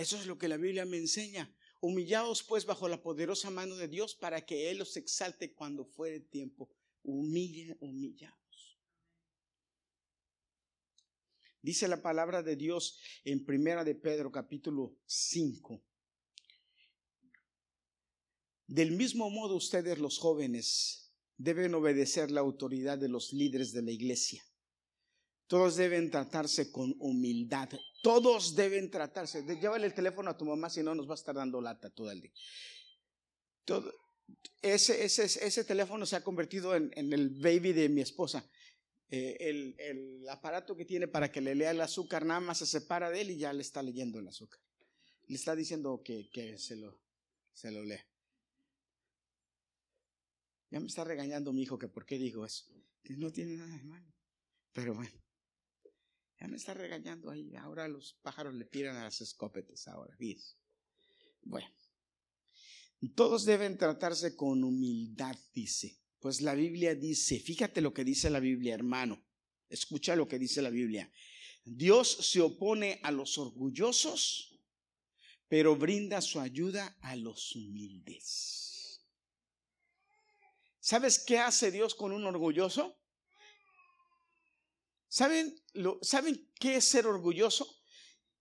Eso 0.00 0.16
es 0.16 0.24
lo 0.24 0.38
que 0.38 0.48
la 0.48 0.56
Biblia 0.56 0.86
me 0.86 0.96
enseña. 0.96 1.54
Humillaos 1.82 2.42
pues 2.42 2.64
bajo 2.64 2.88
la 2.88 3.02
poderosa 3.02 3.50
mano 3.50 3.76
de 3.76 3.86
Dios 3.86 4.14
para 4.14 4.46
que 4.46 4.70
Él 4.70 4.80
os 4.80 4.96
exalte 4.96 5.52
cuando 5.52 5.84
fuere 5.84 6.20
tiempo. 6.20 6.70
Humille, 7.02 7.76
humillaos. 7.80 8.80
Dice 11.60 11.86
la 11.86 12.00
palabra 12.00 12.42
de 12.42 12.56
Dios 12.56 12.98
en 13.24 13.44
Primera 13.44 13.84
de 13.84 13.94
Pedro 13.94 14.32
capítulo 14.32 14.96
5. 15.04 15.84
Del 18.68 18.92
mismo 18.92 19.28
modo 19.28 19.54
ustedes 19.54 19.98
los 19.98 20.16
jóvenes 20.16 21.12
deben 21.36 21.74
obedecer 21.74 22.30
la 22.30 22.40
autoridad 22.40 22.96
de 22.96 23.10
los 23.10 23.34
líderes 23.34 23.72
de 23.72 23.82
la 23.82 23.90
iglesia. 23.90 24.42
Todos 25.46 25.76
deben 25.76 26.10
tratarse 26.10 26.72
con 26.72 26.96
humildad. 27.00 27.68
Todos 28.02 28.54
deben 28.54 28.90
tratarse. 28.90 29.42
Llévale 29.42 29.86
el 29.86 29.94
teléfono 29.94 30.30
a 30.30 30.36
tu 30.36 30.44
mamá, 30.44 30.70
si 30.70 30.82
no 30.82 30.94
nos 30.94 31.08
va 31.08 31.12
a 31.12 31.14
estar 31.16 31.34
dando 31.34 31.60
lata 31.60 31.90
todo 31.90 32.10
el 32.10 32.20
día. 32.20 32.32
Ese, 34.62 35.64
teléfono 35.64 36.06
se 36.06 36.16
ha 36.16 36.24
convertido 36.24 36.74
en, 36.74 36.92
el 36.94 37.30
baby 37.30 37.72
de 37.72 37.88
mi 37.88 38.00
esposa. 38.00 38.48
Eh, 39.10 39.36
el, 39.78 40.28
aparato 40.28 40.76
que 40.76 40.84
tiene 40.84 41.08
para 41.08 41.30
que 41.32 41.40
le 41.40 41.54
lea 41.54 41.72
el 41.72 41.80
azúcar 41.80 42.24
nada 42.24 42.40
más 42.40 42.58
se 42.58 42.66
separa 42.66 43.10
de 43.10 43.22
él 43.22 43.30
y 43.30 43.38
ya 43.38 43.52
le 43.52 43.62
está 43.62 43.82
leyendo 43.82 44.18
el 44.18 44.28
azúcar. 44.28 44.60
Le 45.26 45.36
está 45.36 45.54
diciendo 45.54 46.02
que, 46.02 46.56
se, 46.58 46.76
lo, 46.76 46.98
se 47.52 47.70
lo 47.70 47.84
lea. 47.84 48.04
Ya 50.70 50.80
me 50.80 50.86
está 50.86 51.04
regañando 51.04 51.52
mi 51.52 51.62
hijo 51.62 51.78
que 51.78 51.88
por 51.88 52.06
qué 52.06 52.18
digo 52.18 52.46
eso. 52.46 52.64
Que 53.02 53.16
no 53.16 53.32
tiene 53.32 53.56
nada 53.56 53.76
de 53.76 53.84
malo. 53.84 54.06
Pero 54.72 54.94
bueno. 54.94 55.29
Ya 56.40 56.48
me 56.48 56.56
está 56.56 56.72
regañando 56.72 57.30
ahí. 57.30 57.54
Ahora 57.56 57.86
los 57.86 58.14
pájaros 58.22 58.54
le 58.54 58.64
tiran 58.64 58.96
a 58.96 59.04
las 59.04 59.20
escopetas 59.20 59.86
ahora. 59.88 60.16
Bueno. 61.42 61.68
Todos 63.14 63.44
deben 63.44 63.78
tratarse 63.78 64.36
con 64.36 64.64
humildad, 64.64 65.36
dice. 65.54 65.98
Pues 66.18 66.42
la 66.42 66.54
Biblia 66.54 66.94
dice, 66.94 67.40
fíjate 67.40 67.80
lo 67.80 67.94
que 67.94 68.04
dice 68.04 68.28
la 68.28 68.40
Biblia, 68.40 68.74
hermano. 68.74 69.24
Escucha 69.68 70.16
lo 70.16 70.28
que 70.28 70.38
dice 70.38 70.60
la 70.60 70.70
Biblia. 70.70 71.10
Dios 71.64 72.08
se 72.08 72.40
opone 72.40 73.00
a 73.02 73.10
los 73.10 73.38
orgullosos, 73.38 74.60
pero 75.48 75.76
brinda 75.76 76.20
su 76.20 76.40
ayuda 76.40 76.98
a 77.00 77.16
los 77.16 77.54
humildes. 77.56 79.00
¿Sabes 80.78 81.18
qué 81.18 81.38
hace 81.38 81.70
Dios 81.70 81.94
con 81.94 82.12
un 82.12 82.24
orgulloso? 82.24 82.99
¿Saben, 85.10 85.60
lo, 85.72 85.98
¿saben 86.02 86.52
qué 86.54 86.76
es 86.76 86.84
ser 86.84 87.04
orgulloso? 87.08 87.66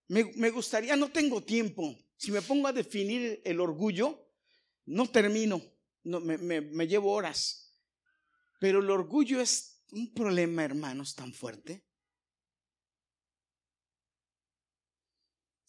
Me, 0.08 0.24
me 0.36 0.52
gustaría, 0.52 0.96
no 0.96 1.12
tengo 1.12 1.44
tiempo. 1.44 1.98
Si 2.16 2.32
me 2.32 2.44
pongo 2.44 2.68
a 2.68 2.74
definir 2.74 3.42
el 3.44 3.60
orgullo, 3.60 4.30
no 4.86 5.10
termino, 5.10 5.60
no, 6.04 6.20
me, 6.20 6.38
me, 6.38 6.62
me 6.62 6.88
llevo 6.88 7.12
horas. 7.12 7.76
Pero 8.60 8.82
el 8.82 8.90
orgullo 8.92 9.42
es 9.42 9.82
un 9.92 10.14
problema, 10.14 10.64
hermanos, 10.64 11.16
tan 11.16 11.34
fuerte. 11.34 11.84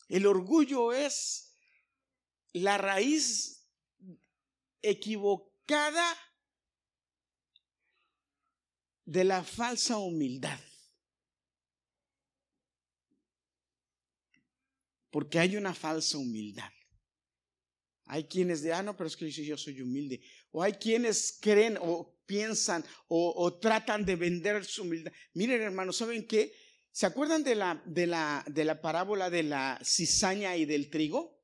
El 0.07 0.27
orgullo 0.27 0.93
es 0.93 1.57
la 2.53 2.77
raíz 2.77 3.67
equivocada 4.83 6.15
de 9.07 9.25
la 9.25 9.43
falsa 9.43 9.97
humildad. 9.97 10.61
Porque 15.11 15.39
hay 15.39 15.57
una 15.57 15.75
falsa 15.75 16.19
humildad. 16.19 16.71
Hay 18.11 18.25
quienes 18.25 18.63
de, 18.63 18.73
ah, 18.73 18.83
no, 18.83 18.97
pero 18.97 19.07
es 19.07 19.17
que 19.17 19.31
yo 19.31 19.57
soy 19.57 19.81
humilde. 19.81 20.21
O 20.51 20.63
hay 20.63 20.73
quienes 20.73 21.39
creen 21.41 21.79
o 21.81 22.19
piensan 22.27 22.85
o, 23.07 23.59
tratan 23.61 24.05
de 24.05 24.17
vender 24.17 24.65
su 24.65 24.83
humildad. 24.83 25.13
Miren, 25.35 25.63
hermanos, 25.63 25.97
¿saben 25.97 26.27
qué? 26.27 26.53
¿Se 26.91 27.07
acuerdan 27.07 27.45
de 27.45 27.55
la, 27.55 27.81
de 27.87 28.09
la, 28.09 28.45
de 28.49 28.65
la 28.65 28.81
parábola 28.81 29.31
de 29.31 29.45
la 29.45 29.81
cizaña 29.85 30.57
y 30.57 30.65
del 30.65 30.91
trigo? 30.91 31.41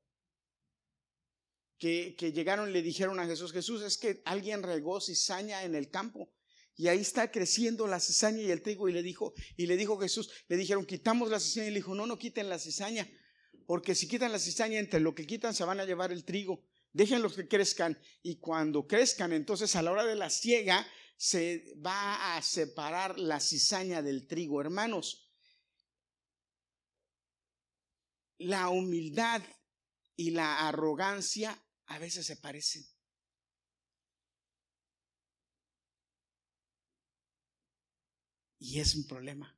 Que, 1.77 2.15
que 2.17 2.33
llegaron 2.33 2.69
y 2.69 2.73
le 2.73 2.81
dijeron 2.81 3.19
a 3.19 3.27
Jesús, 3.27 3.53
Jesús, 3.53 3.81
es 3.81 3.97
que 3.97 4.21
alguien 4.25 4.61
regó 4.61 4.99
cizaña 4.99 5.63
en 5.63 5.73
el 5.73 5.89
campo. 5.89 6.33
Y 6.75 6.89
ahí 6.89 6.99
está 6.99 7.31
creciendo 7.31 7.87
la 7.87 8.01
cizaña 8.01 8.41
y 8.41 8.51
el 8.51 8.61
trigo. 8.61 8.89
Y 8.89 8.91
le 8.93 9.03
dijo, 9.03 9.33
y 9.55 9.67
le 9.67 9.77
dijo 9.77 9.97
Jesús, 9.97 10.29
le 10.49 10.57
dijeron, 10.57 10.85
quitamos 10.85 11.29
la 11.29 11.39
cizaña. 11.39 11.67
Y 11.67 11.71
le 11.71 11.75
dijo, 11.77 11.95
no, 11.95 12.05
no 12.05 12.17
quiten 12.17 12.49
la 12.49 12.59
cizaña 12.59 13.09
porque 13.67 13.95
si 13.95 14.07
quitan 14.07 14.31
la 14.31 14.39
cizaña, 14.39 14.79
entre 14.79 15.01
lo 15.01 15.13
que 15.13 15.27
quitan 15.27 15.53
se 15.53 15.65
van 15.65 15.81
a 15.81 15.85
llevar 15.85 16.13
el 16.13 16.23
trigo. 16.23 16.63
Déjenlos 16.93 17.35
que 17.35 17.49
crezcan 17.49 17.99
y 18.23 18.37
cuando 18.37 18.87
crezcan, 18.87 19.33
entonces 19.33 19.75
a 19.75 19.81
la 19.81 19.91
hora 19.91 20.05
de 20.05 20.15
la 20.15 20.29
siega 20.29 20.87
se 21.17 21.75
va 21.85 22.37
a 22.37 22.41
separar 22.41 23.19
la 23.19 23.41
cizaña 23.41 24.01
del 24.01 24.25
trigo. 24.25 24.61
Hermanos, 24.61 25.29
la 28.37 28.69
humildad 28.69 29.43
y 30.15 30.31
la 30.31 30.65
arrogancia 30.69 31.61
a 31.87 31.99
veces 31.99 32.25
se 32.25 32.37
parecen. 32.37 32.85
Y 38.59 38.79
es 38.79 38.95
un 38.95 39.05
problema. 39.05 39.56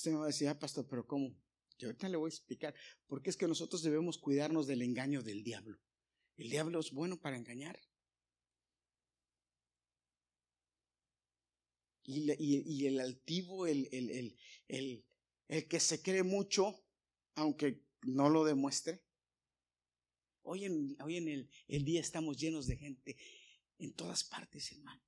Usted 0.00 0.12
me 0.12 0.16
va 0.16 0.24
a 0.24 0.28
decir, 0.28 0.48
ah, 0.48 0.58
pastor, 0.58 0.86
pero 0.88 1.06
¿cómo? 1.06 1.36
Yo 1.78 1.88
ahorita 1.88 2.08
le 2.08 2.16
voy 2.16 2.28
a 2.28 2.34
explicar, 2.34 2.74
porque 3.06 3.28
es 3.28 3.36
que 3.36 3.46
nosotros 3.46 3.82
debemos 3.82 4.16
cuidarnos 4.16 4.66
del 4.66 4.80
engaño 4.80 5.22
del 5.22 5.44
diablo. 5.44 5.78
El 6.38 6.48
diablo 6.48 6.80
es 6.80 6.90
bueno 6.90 7.20
para 7.20 7.36
engañar. 7.36 7.78
Y, 12.02 12.86
el 12.86 12.98
altivo, 12.98 13.66
el, 13.66 13.90
el, 13.92 14.38
el, 14.68 15.04
el, 15.48 15.68
que 15.68 15.78
se 15.78 16.00
cree 16.00 16.22
mucho, 16.22 16.82
aunque 17.34 17.84
no 18.00 18.30
lo 18.30 18.44
demuestre. 18.44 19.04
Hoy 20.40 20.64
en, 20.64 20.96
hoy 21.02 21.18
en 21.18 21.28
el, 21.28 21.50
el 21.68 21.84
día 21.84 22.00
estamos 22.00 22.38
llenos 22.38 22.66
de 22.66 22.78
gente 22.78 23.18
en 23.76 23.92
todas 23.92 24.24
partes, 24.24 24.72
hermano. 24.72 25.02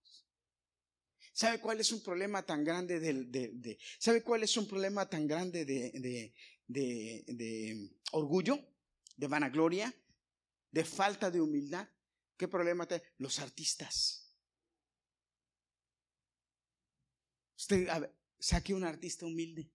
¿Sabe 1.33 1.61
cuál 1.61 1.81
es 1.81 1.91
un 1.93 2.03
problema 2.03 2.45
tan 2.45 2.63
grande 2.63 3.01
de, 3.01 3.79
¿Sabe 3.99 4.23
cuál 4.23 4.43
es 4.43 4.55
un 4.57 4.69
problema 4.69 5.09
tan 5.09 5.27
grande 5.27 5.65
de, 5.65 6.35
de, 6.67 7.91
orgullo, 8.13 8.59
de 9.17 9.27
vanagloria, 9.27 9.95
de 10.71 10.85
falta 10.85 11.31
de 11.31 11.41
humildad? 11.41 11.89
¿Qué 12.37 12.49
problema 12.49 12.87
tiene? 12.87 13.03
Los 13.19 13.39
artistas. 13.39 14.31
Usted 17.57 17.89
saque 18.39 18.75
un 18.75 18.85
artista 18.85 19.25
humilde. 19.25 19.73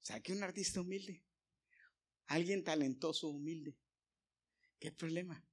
Saque 0.00 0.32
un 0.32 0.42
artista 0.42 0.80
humilde. 0.80 1.22
Alguien 2.26 2.64
talentoso, 2.64 3.28
humilde. 3.28 3.76
¿Qué 4.80 4.90
problema? 4.90 5.44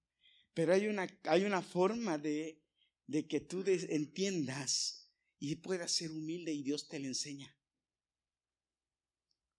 Pero 0.57 0.73
hay 0.73 0.87
una, 0.87 1.07
hay 1.25 1.43
una 1.43 1.61
forma 1.61 2.17
de, 2.17 2.59
de 3.05 3.27
que 3.27 3.41
tú 3.41 3.63
entiendas 3.67 5.07
y 5.37 5.57
puedas 5.57 5.91
ser 5.91 6.09
humilde 6.09 6.51
y 6.51 6.63
Dios 6.63 6.87
te 6.87 6.97
lo 6.97 7.05
enseña. 7.05 7.55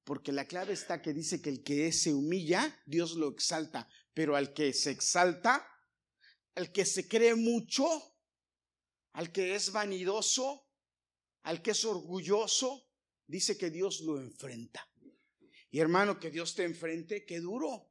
Porque 0.02 0.33
la 0.33 0.49
clave 0.49 0.73
está 0.73 1.00
que 1.00 1.12
dice 1.12 1.40
que 1.40 1.50
el 1.50 1.62
que 1.62 1.93
se 1.93 2.12
humilla, 2.12 2.83
Dios 2.85 3.14
lo 3.14 3.28
exalta. 3.28 3.88
Pero 4.12 4.35
al 4.35 4.52
que 4.52 4.73
se 4.73 4.90
exalta, 4.90 5.64
al 6.57 6.73
que 6.73 6.85
se 6.85 7.07
cree 7.07 7.37
mucho, 7.37 7.87
al 9.12 9.31
que 9.31 9.55
es 9.55 9.71
vanidoso, 9.71 10.69
al 11.43 11.62
que 11.62 11.71
es 11.71 11.85
orgulloso, 11.85 12.90
dice 13.25 13.57
que 13.57 13.71
Dios 13.71 14.00
lo 14.00 14.19
enfrenta. 14.19 14.85
Y 15.71 15.78
hermano, 15.78 16.19
que 16.19 16.33
Dios 16.33 16.57
te 16.57 16.64
enfrente, 16.64 17.25
qué 17.25 17.38
duro. 17.38 17.88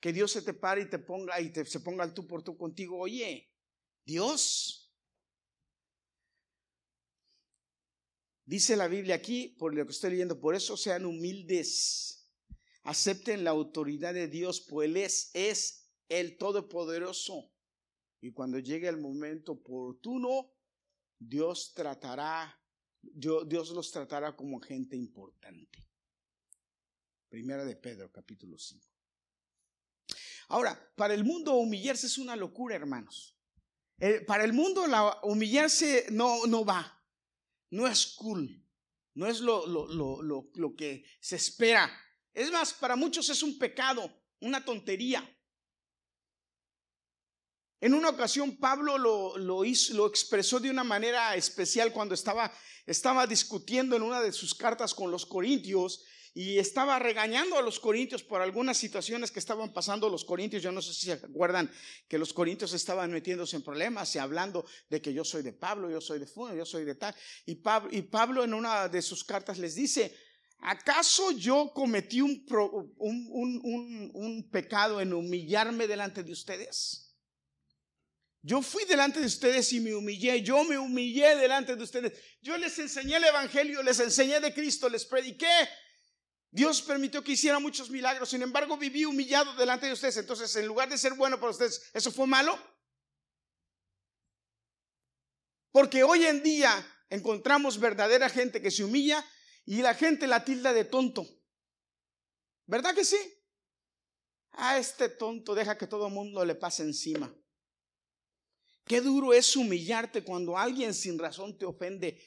Que 0.00 0.12
Dios 0.12 0.32
se 0.32 0.42
te 0.42 0.54
pare 0.54 0.82
y 0.82 0.90
te 0.90 0.98
ponga 0.98 1.40
y 1.40 1.50
te, 1.50 1.64
se 1.64 1.80
ponga 1.80 2.04
al 2.04 2.14
tú 2.14 2.26
por 2.26 2.42
tú 2.42 2.56
contigo. 2.56 2.98
Oye, 2.98 3.50
Dios. 4.04 4.92
Dice 8.44 8.76
la 8.76 8.88
Biblia 8.88 9.16
aquí, 9.16 9.48
por 9.58 9.74
lo 9.74 9.84
que 9.84 9.92
estoy 9.92 10.10
leyendo, 10.10 10.40
por 10.40 10.54
eso 10.54 10.76
sean 10.76 11.04
humildes. 11.04 12.30
Acepten 12.84 13.44
la 13.44 13.50
autoridad 13.50 14.14
de 14.14 14.28
Dios, 14.28 14.62
pues 14.62 14.88
Él 14.88 14.96
es, 14.96 15.30
es 15.34 15.92
el 16.08 16.38
Todopoderoso. 16.38 17.52
Y 18.20 18.32
cuando 18.32 18.58
llegue 18.58 18.88
el 18.88 18.96
momento 18.96 19.52
oportuno, 19.52 20.50
Dios 21.18 21.74
tratará, 21.74 22.58
Dios 23.02 23.70
los 23.70 23.90
tratará 23.90 24.34
como 24.34 24.60
gente 24.60 24.96
importante. 24.96 25.86
Primera 27.28 27.64
de 27.64 27.76
Pedro, 27.76 28.10
capítulo 28.10 28.56
5. 28.56 28.87
Ahora, 30.48 30.92
para 30.96 31.14
el 31.14 31.24
mundo 31.24 31.54
humillarse 31.54 32.06
es 32.06 32.18
una 32.18 32.34
locura, 32.34 32.74
hermanos. 32.74 33.38
Eh, 34.00 34.20
para 34.26 34.44
el 34.44 34.52
mundo 34.52 34.86
la, 34.86 35.18
humillarse 35.24 36.06
no, 36.10 36.46
no 36.46 36.64
va, 36.64 37.04
no 37.70 37.86
es 37.86 38.14
cool, 38.14 38.64
no 39.14 39.26
es 39.26 39.40
lo, 39.40 39.66
lo, 39.66 40.22
lo, 40.22 40.50
lo, 40.54 40.76
que 40.76 41.04
se 41.20 41.36
espera. 41.36 41.90
Es 42.32 42.50
más, 42.52 42.72
para 42.72 42.96
muchos 42.96 43.28
es 43.28 43.42
un 43.42 43.58
pecado, 43.58 44.10
una 44.40 44.64
tontería. 44.64 45.28
En 47.80 47.92
una 47.92 48.10
ocasión 48.10 48.56
Pablo 48.56 48.98
lo, 48.98 49.64
hizo, 49.64 49.94
lo 49.94 50.06
expresó 50.06 50.60
de 50.60 50.70
una 50.70 50.84
manera 50.84 51.34
especial 51.34 51.92
cuando 51.92 52.14
estaba, 52.14 52.52
estaba 52.86 53.26
discutiendo 53.26 53.96
en 53.96 54.02
una 54.02 54.20
de 54.20 54.32
sus 54.32 54.54
cartas 54.54 54.94
con 54.94 55.10
los 55.10 55.26
corintios 55.26 56.04
y 56.34 56.58
estaba 56.58 56.98
regañando 56.98 57.56
a 57.56 57.62
los 57.62 57.80
corintios 57.80 58.22
por 58.22 58.40
algunas 58.40 58.76
situaciones 58.76 59.30
que 59.30 59.38
estaban 59.38 59.72
pasando 59.72 60.08
los 60.08 60.24
corintios. 60.24 60.62
Yo 60.62 60.72
no 60.72 60.82
sé 60.82 60.94
si 60.94 61.06
se 61.06 61.12
acuerdan 61.12 61.70
que 62.08 62.18
los 62.18 62.32
corintios 62.32 62.72
estaban 62.72 63.10
metiéndose 63.10 63.56
en 63.56 63.62
problemas 63.62 64.14
y 64.14 64.18
hablando 64.18 64.64
de 64.88 65.00
que 65.00 65.12
yo 65.12 65.24
soy 65.24 65.42
de 65.42 65.52
Pablo, 65.52 65.90
yo 65.90 66.00
soy 66.00 66.18
de 66.18 66.26
Funo, 66.26 66.54
yo 66.54 66.64
soy 66.64 66.84
de 66.84 66.94
tal. 66.94 67.14
Y 67.46 67.56
Pablo, 67.56 67.88
y 67.92 68.02
Pablo 68.02 68.44
en 68.44 68.54
una 68.54 68.88
de 68.88 69.02
sus 69.02 69.24
cartas 69.24 69.58
les 69.58 69.74
dice, 69.74 70.14
¿acaso 70.58 71.32
yo 71.32 71.72
cometí 71.74 72.20
un, 72.20 72.44
pecado 74.50 75.00
en 75.00 75.12
humillarme 75.12 75.86
delante 75.86 76.22
de 76.22 76.32
ustedes? 76.32 77.04
Yo 78.42 78.62
fui 78.62 78.84
delante 78.84 79.20
de 79.20 79.26
ustedes 79.26 79.72
y 79.72 79.80
me 79.80 79.94
humillé. 79.94 80.42
Yo 80.42 80.62
me 80.64 80.78
humillé 80.78 81.36
delante 81.36 81.74
de 81.74 81.82
ustedes. 81.82 82.12
Yo 82.40 82.56
les 82.56 82.78
enseñé 82.78 83.16
el 83.16 83.24
Evangelio, 83.24 83.82
les 83.82 83.98
enseñé 83.98 84.40
de 84.40 84.54
Cristo, 84.54 84.88
les 84.88 85.04
prediqué. 85.04 85.46
Dios 86.50 86.80
permitió 86.82 87.22
que 87.22 87.32
hiciera 87.32 87.58
muchos 87.58 87.90
milagros. 87.90 88.30
Sin 88.30 88.42
embargo, 88.42 88.76
viví 88.76 89.04
humillado 89.04 89.54
delante 89.54 89.86
de 89.86 89.92
ustedes. 89.92 90.16
Entonces, 90.16 90.54
en 90.56 90.66
lugar 90.66 90.88
de 90.88 90.98
ser 90.98 91.14
bueno 91.14 91.38
para 91.38 91.50
ustedes, 91.50 91.90
¿eso 91.92 92.10
fue 92.10 92.26
malo? 92.26 92.58
Porque 95.70 96.02
hoy 96.02 96.24
en 96.24 96.42
día 96.42 96.72
encontramos 97.10 97.78
verdadera 97.78 98.28
gente 98.28 98.62
que 98.62 98.70
se 98.70 98.84
humilla 98.84 99.24
y 99.66 99.82
la 99.82 99.94
gente 99.94 100.26
la 100.26 100.44
tilda 100.44 100.72
de 100.72 100.84
tonto. 100.84 101.26
¿Verdad 102.66 102.94
que 102.94 103.04
sí? 103.04 103.18
A 104.52 104.78
este 104.78 105.08
tonto 105.10 105.54
deja 105.54 105.76
que 105.76 105.86
todo 105.86 106.08
el 106.08 106.14
mundo 106.14 106.44
le 106.44 106.54
pase 106.54 106.82
encima. 106.82 107.32
Qué 108.84 109.02
duro 109.02 109.34
es 109.34 109.54
humillarte 109.54 110.24
cuando 110.24 110.56
alguien 110.56 110.94
sin 110.94 111.18
razón 111.18 111.58
te 111.58 111.66
ofende. 111.66 112.18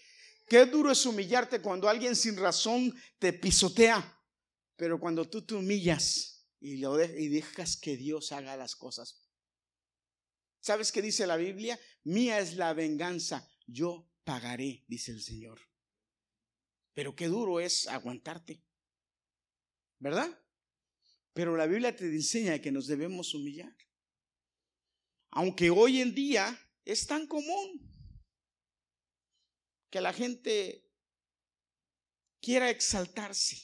Qué 0.52 0.66
duro 0.66 0.92
es 0.92 1.06
humillarte 1.06 1.62
cuando 1.62 1.88
alguien 1.88 2.14
sin 2.14 2.36
razón 2.36 2.94
te 3.20 3.32
pisotea. 3.32 4.22
Pero 4.76 5.00
cuando 5.00 5.30
tú 5.30 5.46
te 5.46 5.54
humillas 5.54 6.46
y, 6.60 6.76
lo 6.76 7.02
y 7.02 7.30
dejas 7.30 7.78
que 7.78 7.96
Dios 7.96 8.34
haga 8.34 8.58
las 8.58 8.76
cosas. 8.76 9.24
¿Sabes 10.60 10.92
qué 10.92 11.02
dice 11.02 11.26
la 11.26 11.38
Biblia? 11.38 11.80
Mía 12.04 12.42
es 12.42 12.58
la 12.58 12.74
venganza, 12.74 13.50
yo 13.66 14.12
pagaré, 14.26 14.84
dice 14.90 15.14
el 15.14 15.22
Señor. 15.22 15.62
Pero 16.94 17.16
qué 17.16 17.28
duro 17.28 17.62
es 17.62 17.88
aguantarte. 17.88 18.62
¿Verdad? 20.00 20.38
Pero 21.32 21.56
la 21.56 21.66
Biblia 21.66 21.96
te 21.96 22.08
enseña 22.08 22.60
que 22.60 22.74
nos 22.74 22.88
debemos 22.88 23.34
humillar. 23.34 23.74
Aunque 25.30 25.70
hoy 25.70 26.02
en 26.02 26.14
día 26.14 26.60
es 26.84 27.08
tan 27.08 27.26
común 27.26 27.91
que 29.92 30.02
la 30.02 30.14
gente 30.14 30.90
quiera 32.42 32.72
exaltarse. 32.72 33.62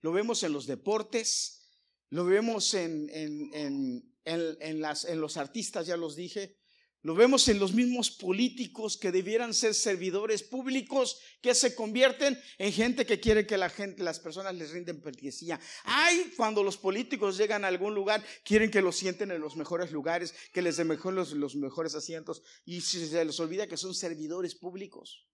Lo 0.00 0.12
vemos 0.12 0.42
en 0.44 0.52
los 0.52 0.66
deportes, 0.66 1.68
lo 2.10 2.24
vemos 2.24 2.72
en, 2.74 3.10
en, 3.12 4.80
las, 4.80 5.04
en 5.04 5.20
los 5.20 5.36
artistas, 5.36 5.86
ya 5.86 5.96
los 5.96 6.16
dije, 6.16 6.56
lo 7.04 7.14
vemos 7.14 7.48
en 7.48 7.58
los 7.58 7.74
mismos 7.74 8.10
políticos 8.10 8.96
que 8.96 9.12
debieran 9.12 9.52
ser 9.52 9.74
servidores 9.74 10.42
públicos 10.42 11.20
que 11.42 11.54
se 11.54 11.74
convierten 11.74 12.40
en 12.56 12.72
gente 12.72 13.04
que 13.04 13.20
quiere 13.20 13.46
que 13.46 13.58
la 13.58 13.68
gente, 13.68 14.02
las 14.02 14.18
personas 14.18 14.54
les 14.54 14.70
rinden 14.70 15.02
pertiesía. 15.02 15.60
Ay, 15.84 16.32
cuando 16.34 16.62
los 16.62 16.78
políticos 16.78 17.36
llegan 17.36 17.62
a 17.62 17.68
algún 17.68 17.94
lugar, 17.94 18.24
quieren 18.42 18.70
que 18.70 18.80
los 18.80 18.96
sienten 18.96 19.30
en 19.30 19.42
los 19.42 19.54
mejores 19.54 19.92
lugares, 19.92 20.34
que 20.50 20.62
les 20.62 20.78
den 20.78 20.88
mejor 20.88 21.12
los, 21.12 21.32
los 21.32 21.56
mejores 21.56 21.94
asientos 21.94 22.42
y 22.64 22.80
se 22.80 23.22
les 23.22 23.38
olvida 23.38 23.66
que 23.66 23.76
son 23.76 23.94
servidores 23.94 24.54
públicos. 24.54 25.28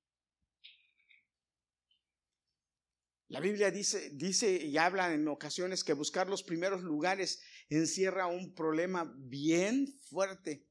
La 3.28 3.38
Biblia 3.38 3.70
dice, 3.70 4.10
dice 4.14 4.56
y 4.56 4.76
habla 4.76 5.14
en 5.14 5.28
ocasiones 5.28 5.84
que 5.84 5.92
buscar 5.92 6.28
los 6.28 6.42
primeros 6.42 6.82
lugares 6.82 7.40
encierra 7.68 8.26
un 8.26 8.56
problema 8.56 9.14
bien 9.16 9.86
fuerte 10.00 10.66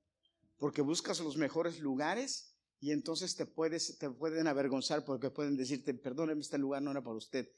porque 0.59 0.81
buscas 0.81 1.19
los 1.21 1.37
mejores 1.37 1.79
lugares 1.79 2.53
y 2.79 2.91
entonces 2.91 3.35
te, 3.35 3.45
puedes, 3.45 3.97
pueden 4.19 4.47
avergonzar 4.47 5.03
porque 5.05 5.31
pueden 5.31 5.57
decirte, 5.57 5.93
perdóneme, 5.93 6.41
este 6.41 6.57
lugar 6.57 6.81
no 6.81 6.91
era 6.91 7.01
para 7.01 7.15
usted, 7.15 7.49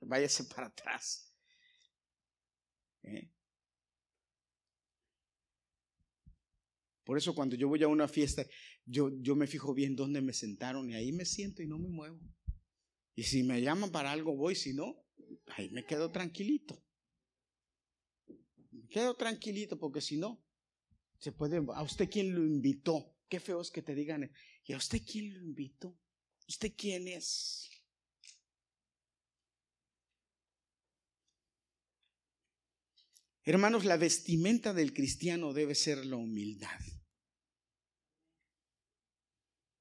váyase 0.00 0.44
para 0.44 0.66
atrás. 0.66 1.32
¿Eh? 3.04 3.30
Por 7.04 7.16
eso 7.16 7.34
cuando 7.34 7.56
yo 7.56 7.68
voy 7.68 7.82
a 7.82 7.88
una 7.88 8.08
fiesta, 8.08 8.44
yo, 8.84 9.10
yo 9.20 9.34
me 9.34 9.46
fijo 9.46 9.72
bien 9.72 9.96
dónde 9.96 10.20
me 10.20 10.32
sentaron 10.32 10.90
y 10.90 10.94
ahí 10.94 11.12
me 11.12 11.24
siento 11.24 11.62
y 11.62 11.66
no 11.66 11.78
me 11.78 11.88
muevo. 11.88 12.20
Y 13.14 13.24
si 13.24 13.42
me 13.42 13.60
llaman 13.62 13.90
para 13.90 14.12
algo, 14.12 14.36
voy, 14.36 14.54
si 14.54 14.74
no, 14.74 15.04
ahí 15.46 15.70
me 15.70 15.84
quedo 15.84 16.10
tranquilito. 16.10 16.84
Me 18.70 18.86
quedo 18.88 19.16
tranquilito 19.16 19.78
porque 19.78 20.00
si 20.00 20.16
no, 20.16 20.42
se 21.20 21.32
puede, 21.32 21.58
a 21.74 21.82
usted 21.82 22.08
quién 22.10 22.34
lo 22.34 22.44
invitó. 22.44 23.14
Qué 23.28 23.38
feo 23.38 23.60
es 23.60 23.70
que 23.70 23.82
te 23.82 23.94
digan, 23.94 24.32
¿y 24.64 24.72
a 24.72 24.78
usted 24.78 25.02
quién 25.06 25.32
lo 25.32 25.40
invitó? 25.40 25.96
¿Usted 26.48 26.72
quién 26.76 27.06
es? 27.06 27.70
Hermanos, 33.44 33.84
la 33.84 33.96
vestimenta 33.96 34.72
del 34.72 34.92
cristiano 34.92 35.52
debe 35.52 35.74
ser 35.74 36.04
la 36.04 36.16
humildad. 36.16 36.80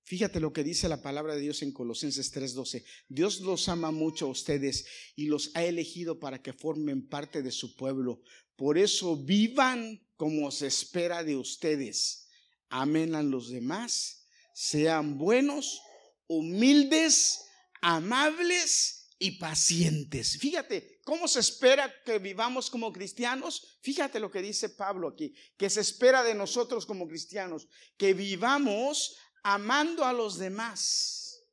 Fíjate 0.10 0.40
lo 0.40 0.52
que 0.52 0.64
dice 0.64 0.90
la 0.90 1.04
palabra 1.04 1.36
de 1.36 1.42
Dios 1.42 1.62
en 1.62 1.72
Colosenses 1.72 2.32
3:12. 2.32 2.84
Dios 3.10 3.42
los 3.42 3.70
ama 3.70 3.92
mucho 3.92 4.26
a 4.26 4.30
ustedes 4.30 4.88
y 5.16 5.28
los 5.28 5.52
ha 5.54 5.64
elegido 5.64 6.18
para 6.18 6.42
que 6.42 6.52
formen 6.52 7.08
parte 7.08 7.44
de 7.44 7.52
su 7.52 7.76
pueblo. 7.76 8.24
Por 8.56 8.80
eso 8.80 9.16
vivan 9.16 10.04
como 10.16 10.50
se 10.50 10.66
espera 10.66 11.24
de 11.24 11.36
ustedes. 11.36 12.28
Amen 12.70 13.14
a 13.14 13.22
los 13.22 13.50
demás, 13.50 14.26
sean 14.56 15.20
buenos, 15.20 15.80
humildes, 16.26 17.46
amables 17.80 19.12
y 19.20 19.38
pacientes. 19.38 20.40
Fíjate, 20.40 21.02
¿cómo 21.04 21.28
se 21.28 21.42
espera 21.42 21.94
que 22.04 22.18
vivamos 22.18 22.72
como 22.72 22.92
cristianos? 22.92 23.78
Fíjate 23.82 24.20
lo 24.20 24.32
que 24.32 24.42
dice 24.42 24.70
Pablo 24.70 25.10
aquí, 25.10 25.36
que 25.56 25.70
se 25.70 25.82
espera 25.82 26.24
de 26.24 26.34
nosotros 26.34 26.86
como 26.86 27.08
cristianos, 27.08 27.68
que 27.98 28.14
vivamos 28.14 29.18
amando 29.44 30.06
a 30.06 30.14
los 30.14 30.38
demás, 30.38 31.44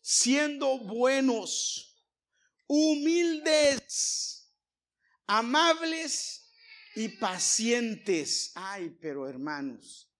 siendo 0.00 0.78
buenos, 0.78 2.04
humildes 2.66 4.40
amables 5.30 6.50
y 6.96 7.08
pacientes. 7.08 8.50
Ay, 8.56 8.90
pero 9.00 9.28
hermanos, 9.28 10.12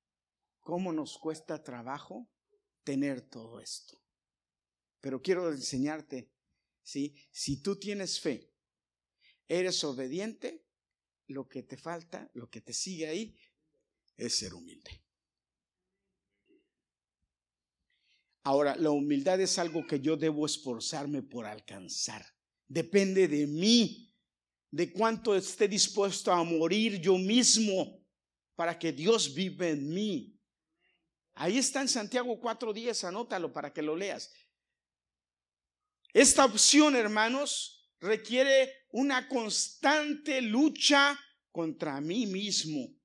¿cómo 0.60 0.92
nos 0.92 1.18
cuesta 1.18 1.64
trabajo 1.64 2.30
tener 2.84 3.20
todo 3.28 3.60
esto? 3.60 4.00
Pero 5.00 5.20
quiero 5.20 5.50
enseñarte, 5.50 6.30
¿sí? 6.84 7.16
si 7.32 7.60
tú 7.60 7.76
tienes 7.76 8.20
fe, 8.20 8.54
eres 9.48 9.82
obediente, 9.82 10.64
lo 11.26 11.48
que 11.48 11.64
te 11.64 11.76
falta, 11.76 12.30
lo 12.34 12.48
que 12.48 12.60
te 12.60 12.72
sigue 12.72 13.08
ahí, 13.08 13.36
es 14.16 14.36
ser 14.36 14.54
humilde. 14.54 15.02
Ahora, 18.42 18.76
la 18.76 18.90
humildad 18.90 19.40
es 19.40 19.58
algo 19.58 19.86
que 19.86 20.00
yo 20.00 20.16
debo 20.16 20.46
esforzarme 20.46 21.22
por 21.22 21.46
alcanzar. 21.46 22.24
Depende 22.66 23.28
de 23.28 23.46
mí 23.46 24.14
de 24.70 24.92
cuánto 24.92 25.34
esté 25.34 25.68
dispuesto 25.68 26.32
a 26.32 26.42
morir 26.44 27.00
yo 27.00 27.18
mismo 27.18 28.00
para 28.54 28.78
que 28.78 28.92
Dios 28.92 29.34
vive 29.34 29.70
en 29.70 29.88
mí. 29.88 30.40
Ahí 31.34 31.58
está 31.58 31.80
en 31.80 31.88
Santiago 31.88 32.40
4:10, 32.40 33.04
anótalo 33.04 33.52
para 33.52 33.72
que 33.72 33.82
lo 33.82 33.96
leas. 33.96 34.32
Esta 36.12 36.44
opción, 36.44 36.96
hermanos, 36.96 37.90
requiere 38.00 38.72
una 38.90 39.28
constante 39.28 40.40
lucha 40.40 41.18
contra 41.52 42.00
mí 42.00 42.26
mismo. 42.26 42.99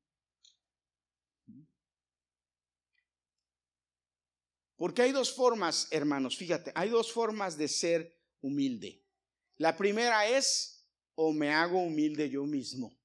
Porque 4.78 5.04
hay 5.04 5.12
dos 5.12 5.34
formas, 5.34 5.88
hermanos, 5.92 6.36
fíjate, 6.36 6.72
hay 6.76 6.90
dos 6.90 7.12
formas 7.12 7.58
de 7.58 7.68
ser 7.68 8.20
humilde. 8.42 9.04
La 9.58 9.78
primera 9.78 10.28
es 10.28 10.86
o 11.16 11.32
me 11.32 11.52
hago 11.52 11.82
humilde 11.82 12.30
yo 12.30 12.46
mismo, 12.46 12.98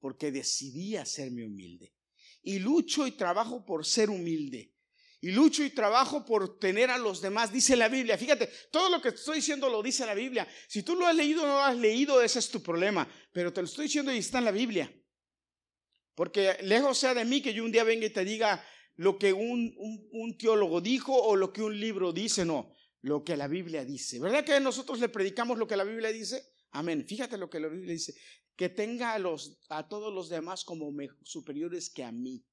porque 0.00 0.32
decidí 0.32 0.96
hacerme 0.96 1.44
humilde. 1.44 1.94
Y 2.42 2.58
lucho 2.58 3.06
y 3.06 3.12
trabajo 3.12 3.64
por 3.64 3.84
ser 3.84 4.10
humilde. 4.10 4.74
Y 5.20 5.30
lucho 5.30 5.64
y 5.64 5.70
trabajo 5.70 6.24
por 6.24 6.58
tener 6.58 6.90
a 6.90 6.98
los 6.98 7.22
demás, 7.22 7.50
dice 7.50 7.76
la 7.76 7.88
Biblia. 7.88 8.18
Fíjate, 8.18 8.50
todo 8.70 8.90
lo 8.90 9.00
que 9.00 9.08
estoy 9.08 9.36
diciendo 9.36 9.70
lo 9.70 9.82
dice 9.82 10.04
la 10.04 10.12
Biblia. 10.12 10.46
Si 10.68 10.82
tú 10.82 10.96
lo 10.96 11.06
has 11.06 11.14
leído 11.14 11.44
o 11.44 11.46
no 11.46 11.54
lo 11.54 11.62
has 11.62 11.76
leído, 11.78 12.20
ese 12.20 12.38
es 12.38 12.50
tu 12.50 12.62
problema. 12.62 13.08
Pero 13.32 13.50
te 13.50 13.62
lo 13.62 13.66
estoy 13.66 13.86
diciendo 13.86 14.12
y 14.12 14.18
está 14.18 14.38
en 14.38 14.44
la 14.44 14.50
Biblia. 14.50 14.94
Porque 16.14 16.58
lejos 16.60 16.98
sea 16.98 17.14
de 17.14 17.24
mí 17.24 17.40
que 17.40 17.54
yo 17.54 17.64
un 17.64 17.72
día 17.72 17.84
venga 17.84 18.04
y 18.04 18.10
te 18.10 18.22
diga 18.22 18.62
lo 18.96 19.18
que 19.18 19.32
un, 19.32 19.74
un, 20.12 20.38
teólogo 20.38 20.80
dijo 20.80 21.14
o 21.14 21.36
lo 21.36 21.52
que 21.52 21.62
un 21.62 21.78
libro 21.78 22.12
dice, 22.12 22.44
no, 22.44 22.72
lo 23.02 23.24
que 23.24 23.36
la 23.36 23.48
Biblia 23.48 23.84
dice. 23.84 24.20
¿Verdad 24.20 24.44
que 24.44 24.58
nosotros 24.60 25.00
le 25.00 25.08
predicamos 25.08 25.58
lo 25.58 25.66
que 25.66 25.76
la 25.76 25.84
Biblia 25.84 26.12
dice? 26.12 26.54
Amén. 26.70 27.04
Fíjate 27.06 27.36
lo 27.36 27.50
que 27.50 27.60
la 27.60 27.68
Biblia 27.68 27.92
dice. 27.92 28.14
Que 28.56 28.68
tenga 28.68 29.14
a, 29.14 29.18
los, 29.18 29.58
a 29.68 29.88
todos 29.88 30.12
los 30.12 30.28
demás 30.28 30.64
como 30.64 30.92
superiores 31.22 31.90
que 31.90 32.04
a 32.04 32.12
mí. 32.12 32.44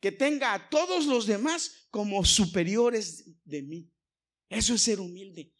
Que 0.00 0.12
tenga 0.12 0.54
a 0.54 0.68
todos 0.70 1.06
los 1.06 1.26
demás 1.26 1.88
como 1.90 2.24
superiores 2.24 3.24
de 3.44 3.62
mí. 3.62 3.90
Eso 4.48 4.74
es 4.74 4.82
ser 4.82 5.00
humilde. 5.00 5.52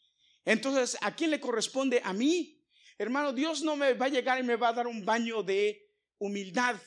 Entonces, 0.45 0.97
¿a 1.03 1.15
quién 1.15 1.31
le 1.31 1.41
corresponde? 1.41 2.01
A 2.05 2.13
mí. 2.13 2.63
Hermano, 2.99 3.33
Dios 3.33 3.63
no 3.63 3.77
me 3.77 3.93
va 3.93 4.07
a 4.07 4.11
llegar 4.11 4.41
y 4.41 4.43
me 4.43 4.57
va 4.57 4.69
a 4.69 4.73
dar 4.73 4.87
un 4.87 5.05
baño 5.05 5.43
de 5.43 5.91
humildad. 6.19 6.81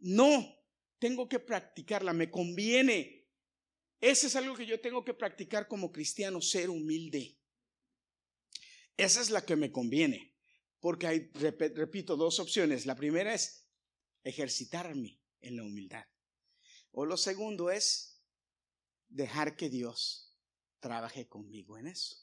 No, 0.00 0.59
tengo 1.00 1.28
que 1.28 1.40
practicarla, 1.40 2.12
me 2.12 2.30
conviene. 2.30 3.26
Ese 4.00 4.28
es 4.28 4.36
algo 4.36 4.54
que 4.54 4.66
yo 4.66 4.80
tengo 4.80 5.04
que 5.04 5.14
practicar 5.14 5.66
como 5.66 5.90
cristiano, 5.90 6.40
ser 6.40 6.70
humilde. 6.70 7.38
Esa 8.96 9.20
es 9.20 9.30
la 9.30 9.44
que 9.44 9.56
me 9.56 9.72
conviene, 9.72 10.36
porque 10.78 11.06
hay, 11.06 11.30
repito, 11.32 12.16
dos 12.16 12.38
opciones. 12.38 12.86
La 12.86 12.94
primera 12.94 13.34
es 13.34 13.66
ejercitarme 14.22 15.20
en 15.40 15.56
la 15.56 15.64
humildad. 15.64 16.04
O 16.92 17.06
lo 17.06 17.16
segundo 17.16 17.70
es 17.70 18.22
dejar 19.08 19.56
que 19.56 19.70
Dios 19.70 20.36
trabaje 20.80 21.28
conmigo 21.28 21.78
en 21.78 21.86
eso. 21.86 22.16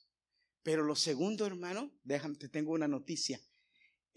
Pero 0.61 0.83
lo 0.83 0.95
segundo, 0.95 1.45
hermano, 1.45 1.97
déjame, 2.03 2.35
te 2.35 2.49
tengo 2.49 2.73
una 2.73 2.87
noticia. 2.87 3.41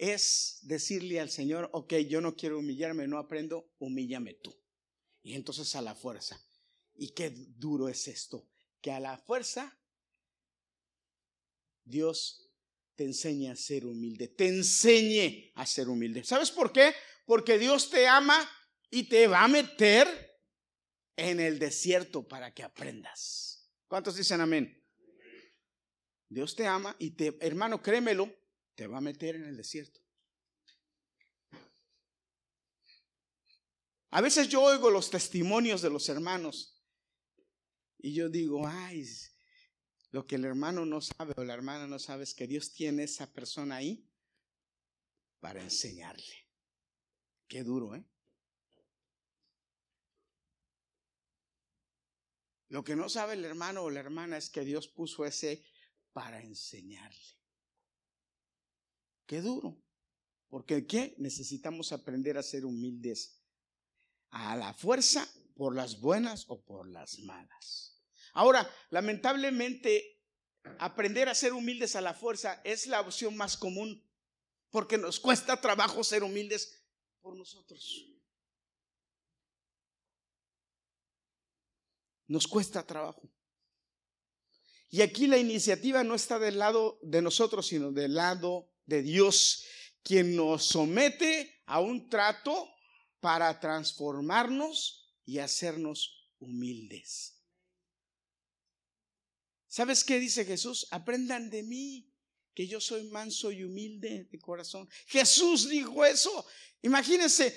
Es 0.01 0.61
decirle 0.63 1.21
al 1.21 1.29
Señor, 1.29 1.69
ok, 1.75 1.93
yo 2.09 2.23
no 2.23 2.35
quiero 2.35 2.59
humillarme, 2.59 3.07
no 3.07 3.19
aprendo, 3.19 3.71
humíllame 3.79 4.33
tú. 4.33 4.59
Y 5.21 5.35
entonces 5.35 5.77
a 5.77 5.83
la 5.83 5.95
fuerza. 5.95 6.43
¿Y 6.95 7.11
qué 7.11 7.29
duro 7.29 7.87
es 7.87 8.09
esto? 8.09 8.49
Que 8.81 8.93
a 8.93 8.99
la 8.99 9.19
fuerza 9.19 9.79
Dios 11.85 12.51
te 12.95 13.05
enseña 13.05 13.53
a 13.53 13.57
ser 13.57 13.85
humilde, 13.85 14.29
te 14.29 14.49
enseñe 14.49 15.53
a 15.55 15.67
ser 15.67 15.91
humilde. 15.91 16.25
¿Sabes 16.25 16.51
por 16.51 16.73
qué? 16.73 16.95
Porque 17.27 17.59
Dios 17.59 17.91
te 17.91 18.09
ama 18.09 18.51
y 18.89 19.03
te 19.03 19.27
va 19.27 19.45
a 19.45 19.49
meter 19.49 20.09
en 21.15 21.41
el 21.41 21.59
desierto 21.59 22.27
para 22.27 22.55
que 22.55 22.63
aprendas. 22.63 23.71
¿Cuántos 23.87 24.17
dicen 24.17 24.41
amén? 24.41 24.83
Dios 26.31 26.57
te 26.57 26.67
ama 26.67 26.97
y 26.99 27.11
te, 27.11 27.37
hermano, 27.43 27.83
créemelo, 27.83 28.40
te 28.75 28.87
va 28.87 28.99
a 28.99 29.03
meter 29.03 29.37
en 29.37 29.45
el 29.45 29.57
desierto. 29.57 30.01
A 34.11 34.21
veces 34.21 34.49
yo 34.49 34.63
oigo 34.63 34.91
los 34.91 35.11
testimonios 35.11 35.83
de 35.83 35.91
los 35.91 36.09
hermanos 36.09 36.83
y 37.99 38.13
yo 38.13 38.29
digo, 38.29 38.67
ay, 38.67 39.07
lo 40.11 40.27
que 40.27 40.35
el 40.35 40.45
hermano 40.45 40.85
no 40.85 41.01
sabe 41.01 41.35
o 41.37 41.45
la 41.45 41.55
hermana 41.55 41.87
no 41.87 41.99
sabe 41.99 42.25
es 42.25 42.35
que 42.35 42.49
Dios 42.49 42.73
tiene 42.73 43.05
esa 43.05 43.33
persona 43.33 43.77
ahí 43.77 44.11
para 45.39 45.63
enseñarle. 45.63 46.49
Qué 47.47 47.63
duro, 47.63 47.95
¿eh? 47.95 48.05
Lo 52.69 52.85
que 52.85 52.95
no 52.95 53.09
sabe 53.09 53.35
el 53.35 53.45
hermano 53.45 53.83
o 53.83 53.91
la 53.91 54.01
hermana 54.01 54.37
es 54.37 54.49
que 54.49 54.65
Dios 54.65 54.87
puso 54.87 55.25
ese 55.25 55.65
para 56.13 56.41
enseñarle. 56.41 57.40
Qué 59.31 59.41
duro. 59.41 59.81
Porque 60.49 60.89
¿qué? 60.89 61.15
Necesitamos 61.19 61.93
aprender 61.93 62.37
a 62.37 62.43
ser 62.43 62.65
humildes 62.65 63.41
a 64.31 64.57
la 64.57 64.75
fuerza 64.75 65.25
por 65.55 65.77
las 65.77 66.01
buenas 66.01 66.47
o 66.49 66.61
por 66.65 66.91
las 66.91 67.17
malas. 67.21 68.03
Ahora, 68.33 68.69
lamentablemente, 68.91 70.21
aprender 70.81 71.29
a 71.29 71.37
ser 71.37 71.53
humildes 71.53 71.95
a 71.95 72.01
la 72.01 72.13
fuerza 72.13 72.61
es 72.65 72.89
la 72.89 73.01
opción 73.01 73.37
más 73.37 73.57
común 73.57 74.05
porque 74.69 74.99
nos 74.99 75.21
cuesta 75.21 75.61
trabajo 75.61 76.03
ser 76.03 76.25
humildes 76.25 76.85
por 77.21 77.37
nosotros. 77.37 78.05
Nos 82.27 82.49
cuesta 82.49 82.85
trabajo. 82.85 83.33
Y 84.89 85.03
aquí 85.03 85.29
la 85.29 85.39
iniciativa 85.39 86.03
no 86.03 86.17
está 86.17 86.41
del 86.41 86.59
lado 86.59 86.99
de 87.03 87.23
nosotros, 87.23 87.69
sino 87.69 87.93
del 87.93 88.15
lado 88.15 88.70
de 88.91 89.03
Dios, 89.03 89.65
quien 90.03 90.37
nos 90.37 90.67
somete 90.67 91.63
a 91.65 91.81
un 91.81 92.11
trato 92.11 92.69
para 93.21 93.59
transformarnos 93.59 95.15
y 95.25 95.39
hacernos 95.39 96.29
humildes. 96.41 97.39
¿Sabes 99.69 100.05
qué 100.05 100.19
dice 100.19 100.45
Jesús? 100.45 100.87
Aprendan 100.91 101.49
de 101.49 101.63
mí, 101.63 102.13
que 102.55 102.67
yo 102.67 102.81
soy 102.81 103.05
manso 103.05 103.53
y 103.53 103.63
humilde 103.63 104.29
de 104.31 104.39
corazón. 104.41 104.89
Jesús 105.07 105.69
dijo 105.69 106.05
eso. 106.05 106.45
Imagínense, 106.83 107.57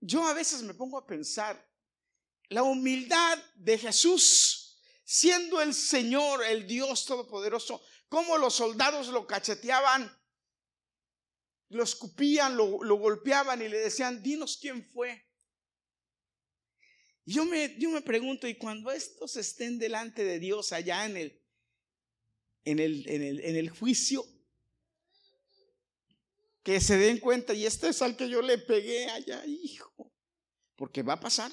yo 0.00 0.24
a 0.24 0.34
veces 0.34 0.62
me 0.62 0.74
pongo 0.74 0.98
a 0.98 1.06
pensar, 1.06 1.66
la 2.50 2.62
humildad 2.62 3.38
de 3.54 3.78
Jesús 3.78 4.66
siendo 5.06 5.62
el 5.62 5.72
Señor, 5.72 6.44
el 6.44 6.66
Dios 6.66 7.06
Todopoderoso, 7.06 7.80
cómo 8.08 8.36
los 8.36 8.54
soldados 8.54 9.06
lo 9.08 9.26
cacheteaban, 9.26 10.12
lo 11.68 11.82
escupían, 11.82 12.56
lo, 12.56 12.66
golpeaban 12.96 13.62
y 13.62 13.68
le 13.68 13.78
decían, 13.78 14.22
dinos 14.22 14.58
quién 14.60 14.84
fue. 14.84 15.24
Yo 17.24 17.44
me, 17.44 17.76
yo 17.78 17.90
me 17.90 18.02
pregunto, 18.02 18.46
y 18.46 18.56
cuando 18.56 18.90
estos 18.92 19.36
estén 19.36 19.78
delante 19.78 20.22
de 20.24 20.38
Dios 20.38 20.72
allá 20.72 21.04
en 21.06 21.16
el, 21.16 21.42
en 22.64 22.78
el, 22.78 23.08
en 23.08 23.22
el, 23.22 23.40
en 23.40 23.56
el 23.56 23.70
juicio, 23.70 24.24
que 26.62 26.80
se 26.80 26.96
den 26.96 27.18
cuenta, 27.18 27.52
y 27.52 27.66
este 27.66 27.88
es 27.88 28.02
al 28.02 28.16
que 28.16 28.28
yo 28.28 28.42
le 28.42 28.58
pegué 28.58 29.06
allá, 29.10 29.44
hijo, 29.46 30.12
porque 30.76 31.02
va 31.02 31.14
a 31.14 31.20
pasar. 31.20 31.52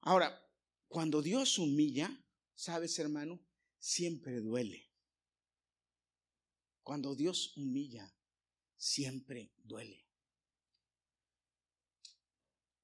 Ahora, 0.00 0.40
cuando 0.88 1.20
Dios 1.20 1.58
humilla, 1.58 2.24
sabes 2.54 2.98
hermano, 2.98 3.44
siempre 3.78 4.40
duele. 4.40 4.85
Cuando 6.86 7.16
Dios 7.16 7.52
humilla, 7.56 8.14
siempre 8.76 9.50
duele. 9.64 10.06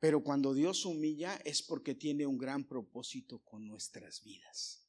Pero 0.01 0.25
cuando 0.25 0.55
Dios 0.55 0.85
humilla 0.85 1.37
es 1.45 1.63
porque 1.63 1.95
tiene 1.95 2.27
un 2.27 2.37
gran 2.37 2.67
propósito 2.67 3.45
con 3.45 3.65
nuestras 3.65 4.25
vidas. 4.25 4.89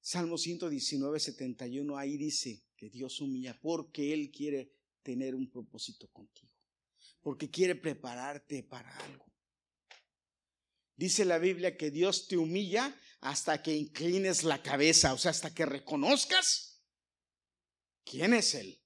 Salmo 0.00 0.38
119, 0.38 1.18
71, 1.18 1.98
ahí 1.98 2.16
dice 2.16 2.62
que 2.76 2.88
Dios 2.88 3.20
humilla 3.20 3.58
porque 3.60 4.14
Él 4.14 4.30
quiere 4.30 4.76
tener 5.02 5.34
un 5.34 5.50
propósito 5.50 6.06
contigo, 6.12 6.54
porque 7.20 7.50
quiere 7.50 7.74
prepararte 7.74 8.62
para 8.62 8.96
algo. 8.98 9.26
Dice 10.94 11.24
la 11.24 11.38
Biblia 11.38 11.76
que 11.76 11.90
Dios 11.90 12.28
te 12.28 12.36
humilla 12.36 12.96
hasta 13.22 13.60
que 13.60 13.74
inclines 13.74 14.44
la 14.44 14.62
cabeza, 14.62 15.12
o 15.14 15.18
sea, 15.18 15.32
hasta 15.32 15.52
que 15.52 15.66
reconozcas 15.66 16.77
quién 18.08 18.34
es 18.34 18.54
Él. 18.54 18.80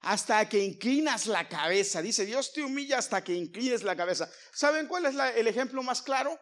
Hasta 0.00 0.48
que 0.48 0.62
inclinas 0.62 1.26
la 1.26 1.48
cabeza. 1.48 2.02
Dice, 2.02 2.26
Dios 2.26 2.52
te 2.52 2.62
humilla 2.62 2.98
hasta 2.98 3.24
que 3.24 3.34
inclines 3.34 3.82
la 3.82 3.96
cabeza. 3.96 4.30
¿Saben 4.52 4.86
cuál 4.86 5.06
es 5.06 5.14
el 5.36 5.46
ejemplo 5.46 5.82
más 5.82 6.02
claro? 6.02 6.38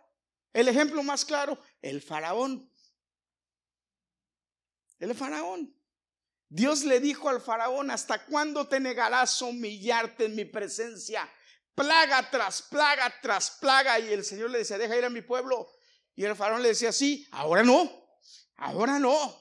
El 0.52 0.68
ejemplo 0.68 1.02
más 1.02 1.24
claro, 1.24 1.58
el 1.80 2.02
faraón. 2.02 2.70
El 4.98 5.14
faraón. 5.14 5.74
Dios 6.48 6.84
le 6.84 7.00
dijo 7.00 7.28
al 7.28 7.40
faraón, 7.40 7.90
¿hasta 7.90 8.26
cuándo 8.26 8.68
te 8.68 8.80
negarás 8.80 9.40
humillarte 9.40 10.26
en 10.26 10.34
mi 10.34 10.44
presencia? 10.44 11.30
plaga 11.74 12.30
tras 12.30 12.62
plaga 12.62 13.12
tras 13.20 13.50
plaga. 13.52 13.98
Y 13.98 14.12
el 14.12 14.24
Señor 14.24 14.50
le 14.50 14.58
decía, 14.58 14.78
deja 14.78 14.96
ir 14.96 15.04
a 15.04 15.10
mi 15.10 15.22
pueblo. 15.22 15.68
Y 16.14 16.24
el 16.24 16.36
faraón 16.36 16.62
le 16.62 16.68
decía, 16.68 16.92
sí, 16.92 17.26
ahora 17.32 17.62
no, 17.62 17.90
ahora 18.56 18.98
no. 18.98 19.40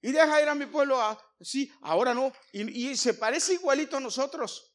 Y 0.00 0.12
deja 0.12 0.40
ir 0.40 0.48
a 0.48 0.54
mi 0.54 0.66
pueblo, 0.66 1.00
ah, 1.00 1.18
sí, 1.40 1.70
ahora 1.82 2.14
no. 2.14 2.32
Y, 2.52 2.90
y 2.90 2.96
se 2.96 3.14
parece 3.14 3.54
igualito 3.54 3.96
a 3.96 4.00
nosotros, 4.00 4.74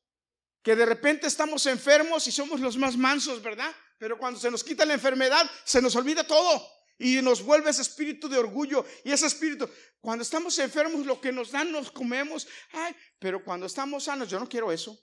que 0.61 0.75
de 0.75 0.85
repente 0.85 1.27
estamos 1.27 1.65
enfermos 1.65 2.27
y 2.27 2.31
somos 2.31 2.59
los 2.59 2.77
más 2.77 2.97
mansos, 2.97 3.41
¿verdad? 3.41 3.73
Pero 3.97 4.17
cuando 4.17 4.39
se 4.39 4.51
nos 4.51 4.63
quita 4.63 4.85
la 4.85 4.93
enfermedad, 4.93 5.49
se 5.63 5.81
nos 5.81 5.95
olvida 5.95 6.25
todo. 6.25 6.67
Y 6.97 7.21
nos 7.21 7.41
vuelve 7.41 7.69
ese 7.69 7.81
espíritu 7.81 8.29
de 8.29 8.37
orgullo. 8.37 8.85
Y 9.03 9.11
ese 9.11 9.27
espíritu, 9.27 9.69
cuando 9.99 10.23
estamos 10.23 10.57
enfermos, 10.59 11.05
lo 11.05 11.19
que 11.19 11.31
nos 11.31 11.51
dan, 11.51 11.71
nos 11.71 11.91
comemos. 11.91 12.47
Ay, 12.71 12.95
pero 13.19 13.43
cuando 13.43 13.65
estamos 13.65 14.03
sanos, 14.03 14.29
yo 14.29 14.39
no 14.39 14.47
quiero 14.47 14.71
eso. 14.71 14.97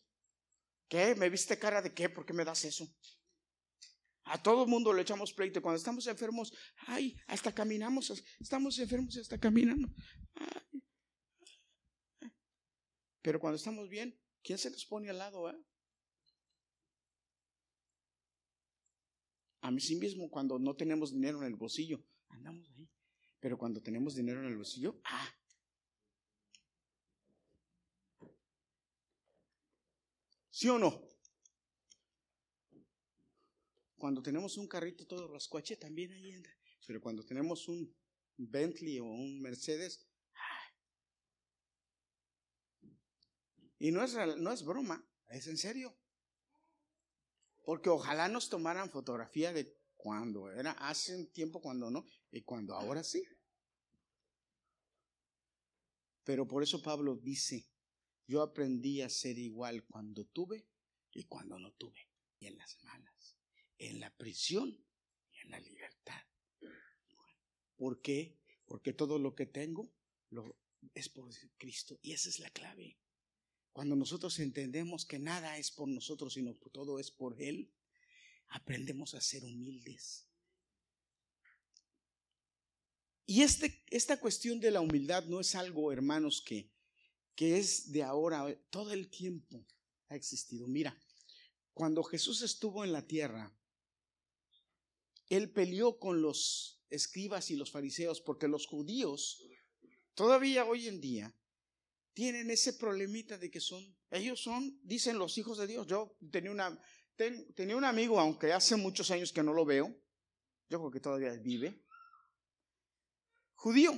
¿Qué? 0.89 1.15
¿Me 1.15 1.29
viste 1.29 1.59
cara 1.59 1.83
de 1.83 1.95
qué? 1.95 2.09
¿Por 2.09 2.27
qué 2.27 2.33
me 2.33 2.45
das 2.45 2.65
eso? 2.65 2.87
A 4.31 4.41
todo 4.41 4.65
mundo 4.65 4.93
le 4.93 5.03
echamos 5.03 5.33
pleito. 5.33 5.61
Cuando 5.61 5.77
estamos 5.77 6.07
enfermos, 6.07 6.53
ay, 6.87 7.17
hasta 7.27 7.53
caminamos. 7.53 8.23
Estamos 8.39 8.79
enfermos 8.79 9.17
y 9.17 9.21
hasta 9.21 9.39
caminamos. 9.39 9.91
Pero 13.23 13.41
cuando 13.41 13.57
estamos 13.57 13.89
bien, 13.89 14.17
¿quién 14.45 14.57
se 14.57 14.71
nos 14.71 14.87
pone 14.87 15.11
al 15.11 15.19
lado? 15.19 15.51
Eh? 15.51 15.59
A 19.63 19.71
mí 19.73 19.81
sí 19.81 19.97
mismo, 19.97 20.31
cuando 20.31 20.61
no 20.61 20.77
tenemos 20.77 21.13
dinero 21.13 21.41
en 21.41 21.49
el 21.49 21.57
bolsillo, 21.57 22.01
andamos 22.29 22.71
ahí. 22.71 22.89
Pero 23.41 23.59
cuando 23.59 23.83
tenemos 23.83 24.15
dinero 24.15 24.41
en 24.41 24.47
el 24.47 24.57
bolsillo, 24.57 25.01
ah. 25.05 25.29
¿Sí 30.51 30.69
o 30.69 30.79
no? 30.79 31.10
Cuando 34.01 34.23
tenemos 34.23 34.57
un 34.57 34.67
carrito 34.67 35.07
todo 35.07 35.29
rascuache, 35.29 35.77
también 35.77 36.11
ahí 36.13 36.31
entra. 36.31 36.57
Pero 36.87 37.03
cuando 37.03 37.23
tenemos 37.23 37.69
un 37.69 37.95
Bentley 38.39 38.99
o 38.99 39.05
un 39.05 39.43
Mercedes, 39.43 40.09
ah. 40.35 40.73
y 43.79 43.91
no 43.91 44.03
es, 44.03 44.17
no 44.39 44.53
es 44.53 44.65
broma, 44.65 45.07
es 45.29 45.47
en 45.49 45.59
serio. 45.59 45.95
Porque 47.63 47.91
ojalá 47.91 48.29
nos 48.29 48.49
tomaran 48.49 48.91
fotografía 48.91 49.53
de 49.53 49.79
cuando 49.97 50.51
era 50.51 50.73
hace 50.73 51.15
un 51.15 51.31
tiempo, 51.31 51.61
cuando 51.61 51.91
no, 51.91 52.07
y 52.31 52.41
cuando 52.41 52.75
ahora 52.75 53.05
sí. 53.05 53.23
Pero 56.25 56.49
por 56.49 56.63
eso 56.63 56.81
Pablo 56.81 57.17
dice, 57.17 57.69
yo 58.27 58.41
aprendí 58.41 59.03
a 59.03 59.11
ser 59.11 59.37
igual 59.37 59.85
cuando 59.85 60.25
tuve 60.25 60.67
y 61.13 61.25
cuando 61.25 61.59
no 61.59 61.75
tuve, 61.75 62.09
y 62.39 62.47
en 62.47 62.57
las 62.57 62.83
malas, 62.83 63.37
en 63.81 63.99
la 63.99 64.15
prisión 64.17 64.79
y 65.33 65.39
en 65.41 65.51
la 65.51 65.59
libertad. 65.59 66.23
¿Por 67.77 68.01
qué? 68.03 68.39
Porque 68.67 68.93
todo 68.93 69.19
lo 69.19 69.35
que 69.35 69.47
tengo 69.47 69.91
es 70.95 71.09
por 71.09 71.29
Cristo 71.57 71.99
y 72.03 72.13
esa 72.13 72.29
es 72.29 72.39
la 72.39 72.51
clave. 72.51 72.99
Cuando 73.73 73.97
nosotros 73.97 74.39
entendemos 74.39 75.07
que 75.07 75.19
nada 75.19 75.57
es 75.57 75.71
por 75.71 75.89
nosotros, 75.89 76.35
sino 76.35 76.55
todo 76.73 76.99
es 76.99 77.11
por 77.11 77.41
Él, 77.41 77.73
aprendemos 78.49 79.15
a 79.15 79.21
ser 79.21 79.45
humildes. 79.45 80.27
Y 83.25 83.43
este, 83.43 83.85
esta 83.89 84.21
cuestión 84.21 84.61
de 84.61 84.73
la 84.73 84.81
humildad 84.81 85.25
no 85.25 85.41
es 85.41 85.55
algo, 85.55 85.93
hermanos, 85.93 86.43
que 86.43 86.69
es 87.37 87.93
de 87.93 88.03
ahora, 88.03 88.45
todo 88.69 88.93
el 88.93 89.09
tiempo 89.09 89.65
ha 90.09 90.17
existido. 90.17 90.67
Mira, 90.67 91.01
cuando 91.73 92.03
Jesús 92.03 92.43
estuvo 92.43 92.85
en 92.85 92.93
la 92.93 93.07
tierra, 93.07 93.57
Él 95.31 95.53
peleó 95.53 95.99
con 95.99 96.21
los 96.21 96.83
escribas 96.91 97.51
y 97.51 97.57
los 97.57 97.71
fariseos 97.71 98.21
porque 98.21 98.49
los 98.49 98.67
judíos, 98.67 99.47
todavía 100.15 100.65
hoy 100.65 100.89
en 100.89 101.01
día, 101.01 101.35
tienen 102.13 102.51
ese 102.51 102.73
problemita 102.73 103.39
de 103.39 103.49
que 103.49 103.61
son, 103.61 103.97
ellos 104.11 104.43
son, 104.43 104.79
dicen 104.83 105.19
los 105.19 105.39
hijos 105.39 105.57
de 105.57 105.69
Dios. 105.69 105.87
Yo 105.87 106.19
tenía, 106.33 106.51
una, 106.51 106.83
tenía 107.55 107.77
un 107.77 107.85
amigo, 107.85 108.19
aunque 108.19 108.53
hace 108.53 108.75
muchos 108.75 109.11
años 109.13 109.33
que 109.33 109.45
no 109.45 109.53
lo 109.53 109.65
veo, 109.65 109.97
yo 110.69 110.79
creo 110.81 110.91
que 110.91 111.01
todavía 111.01 111.33
vive, 111.37 111.81
judío. 113.55 113.93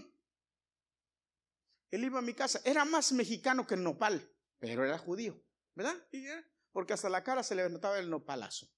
Él 1.91 2.05
iba 2.05 2.19
a 2.19 2.23
mi 2.23 2.35
casa, 2.35 2.61
era 2.65 2.85
más 2.85 3.13
mexicano 3.13 3.67
que 3.67 3.75
el 3.75 3.83
nopal, 3.83 4.31
pero 4.59 4.85
era 4.85 4.99
judío, 4.99 5.43
¿verdad? 5.75 5.97
Porque 6.73 6.93
hasta 6.93 7.09
la 7.09 7.25
cara 7.25 7.43
se 7.43 7.55
le 7.55 7.69
notaba 7.71 7.99
el 7.99 8.11
nopalazo. 8.11 8.71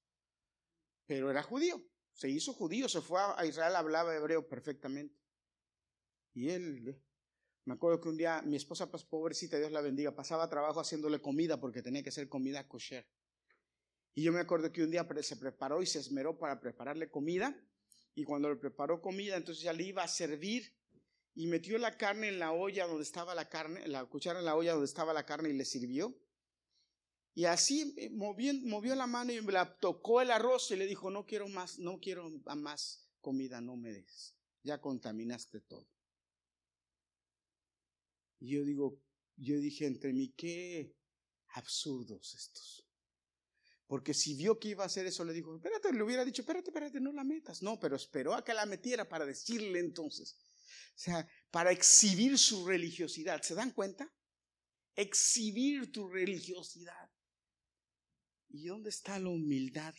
Pero 1.06 1.30
era 1.30 1.42
judío, 1.42 1.84
se 2.14 2.30
hizo 2.30 2.54
judío, 2.54 2.88
se 2.88 3.00
fue 3.00 3.20
a 3.20 3.44
Israel, 3.44 3.76
hablaba 3.76 4.14
hebreo 4.14 4.48
perfectamente. 4.48 5.14
Y 6.32 6.48
él 6.50 6.96
me 7.64 7.74
acuerdo 7.74 8.00
que 8.00 8.08
un 8.08 8.16
día 8.16 8.42
mi 8.42 8.56
esposa, 8.56 8.90
pues 8.90 9.04
pobrecita, 9.04 9.58
Dios 9.58 9.72
la 9.72 9.80
bendiga, 9.80 10.14
pasaba 10.14 10.48
trabajo 10.48 10.80
haciéndole 10.80 11.20
comida 11.20 11.60
porque 11.60 11.82
tenía 11.82 12.02
que 12.02 12.10
hacer 12.10 12.28
comida 12.28 12.68
kosher. 12.68 13.06
Y 14.14 14.22
yo 14.22 14.32
me 14.32 14.40
acuerdo 14.40 14.70
que 14.70 14.84
un 14.84 14.90
día 14.90 15.06
se 15.22 15.36
preparó 15.36 15.82
y 15.82 15.86
se 15.86 15.98
esmeró 15.98 16.38
para 16.38 16.60
prepararle 16.60 17.10
comida. 17.10 17.54
Y 18.14 18.22
cuando 18.22 18.48
le 18.48 18.56
preparó 18.56 19.02
comida, 19.02 19.36
entonces 19.36 19.64
ya 19.64 19.72
le 19.72 19.82
iba 19.82 20.04
a 20.04 20.08
servir 20.08 20.72
y 21.34 21.48
metió 21.48 21.78
la 21.78 21.96
carne 21.96 22.28
en 22.28 22.38
la 22.38 22.52
olla 22.52 22.86
donde 22.86 23.02
estaba 23.02 23.34
la 23.34 23.48
carne, 23.48 23.88
la 23.88 24.04
cuchara 24.04 24.38
en 24.38 24.44
la 24.44 24.54
olla 24.54 24.72
donde 24.72 24.86
estaba 24.86 25.12
la 25.12 25.26
carne 25.26 25.48
y 25.48 25.54
le 25.54 25.64
sirvió. 25.64 26.14
Y 27.34 27.46
así 27.46 27.94
eh, 27.96 28.10
movió, 28.10 28.54
movió 28.62 28.94
la 28.94 29.06
mano 29.06 29.32
y 29.32 29.40
la 29.40 29.76
tocó 29.78 30.20
el 30.20 30.30
arroz 30.30 30.70
y 30.70 30.76
le 30.76 30.86
dijo, 30.86 31.10
no 31.10 31.26
quiero 31.26 31.48
más, 31.48 31.78
no 31.78 31.98
quiero 31.98 32.30
más 32.56 33.08
comida, 33.20 33.60
no 33.60 33.76
me 33.76 33.92
des. 33.92 34.36
Ya 34.62 34.80
contaminaste 34.80 35.60
todo. 35.60 35.88
Y 38.38 38.50
yo 38.50 38.64
digo, 38.64 39.00
yo 39.36 39.58
dije 39.58 39.86
entre 39.86 40.12
mí, 40.12 40.32
qué 40.36 40.94
absurdos 41.54 42.34
estos. 42.34 42.86
Porque 43.86 44.14
si 44.14 44.34
vio 44.34 44.58
que 44.58 44.68
iba 44.68 44.84
a 44.84 44.86
hacer 44.86 45.06
eso, 45.06 45.24
le 45.24 45.32
dijo, 45.32 45.56
espérate, 45.56 45.92
le 45.92 46.02
hubiera 46.02 46.24
dicho, 46.24 46.42
espérate, 46.42 46.70
espérate, 46.70 47.00
no 47.00 47.12
la 47.12 47.24
metas. 47.24 47.62
No, 47.62 47.78
pero 47.78 47.96
esperó 47.96 48.34
a 48.34 48.44
que 48.44 48.54
la 48.54 48.64
metiera 48.64 49.08
para 49.08 49.26
decirle 49.26 49.80
entonces. 49.80 50.36
O 50.96 50.98
sea, 50.98 51.28
para 51.50 51.72
exhibir 51.72 52.38
su 52.38 52.66
religiosidad. 52.66 53.42
¿Se 53.42 53.54
dan 53.54 53.72
cuenta? 53.72 54.10
Exhibir 54.94 55.92
tu 55.92 56.08
religiosidad. 56.08 57.10
¿Y 58.54 58.66
dónde 58.68 58.90
está 58.90 59.18
la 59.18 59.30
humildad? 59.30 59.92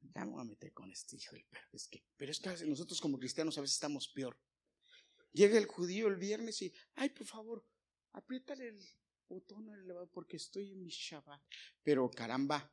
Ya 0.00 0.24
me 0.24 0.30
voy 0.30 0.40
a 0.42 0.44
meter 0.44 0.72
con 0.72 0.88
este 0.92 1.16
hijo, 1.16 1.34
pero 1.50 1.66
es 1.72 1.88
que, 1.88 2.04
pero 2.16 2.30
es 2.30 2.38
que 2.38 2.64
nosotros 2.64 3.00
como 3.00 3.18
cristianos 3.18 3.58
a 3.58 3.60
veces 3.60 3.74
estamos 3.74 4.06
peor. 4.06 4.38
Llega 5.32 5.58
el 5.58 5.66
judío 5.66 6.06
el 6.06 6.14
viernes 6.14 6.62
y, 6.62 6.72
ay, 6.94 7.08
por 7.08 7.26
favor, 7.26 7.66
apriétale 8.12 8.68
el 8.68 8.78
botón 9.28 9.68
al 9.68 9.80
elevador 9.80 10.08
porque 10.12 10.36
estoy 10.36 10.70
en 10.70 10.84
mi 10.84 10.90
Shabbat. 10.90 11.42
Pero 11.82 12.08
caramba, 12.08 12.72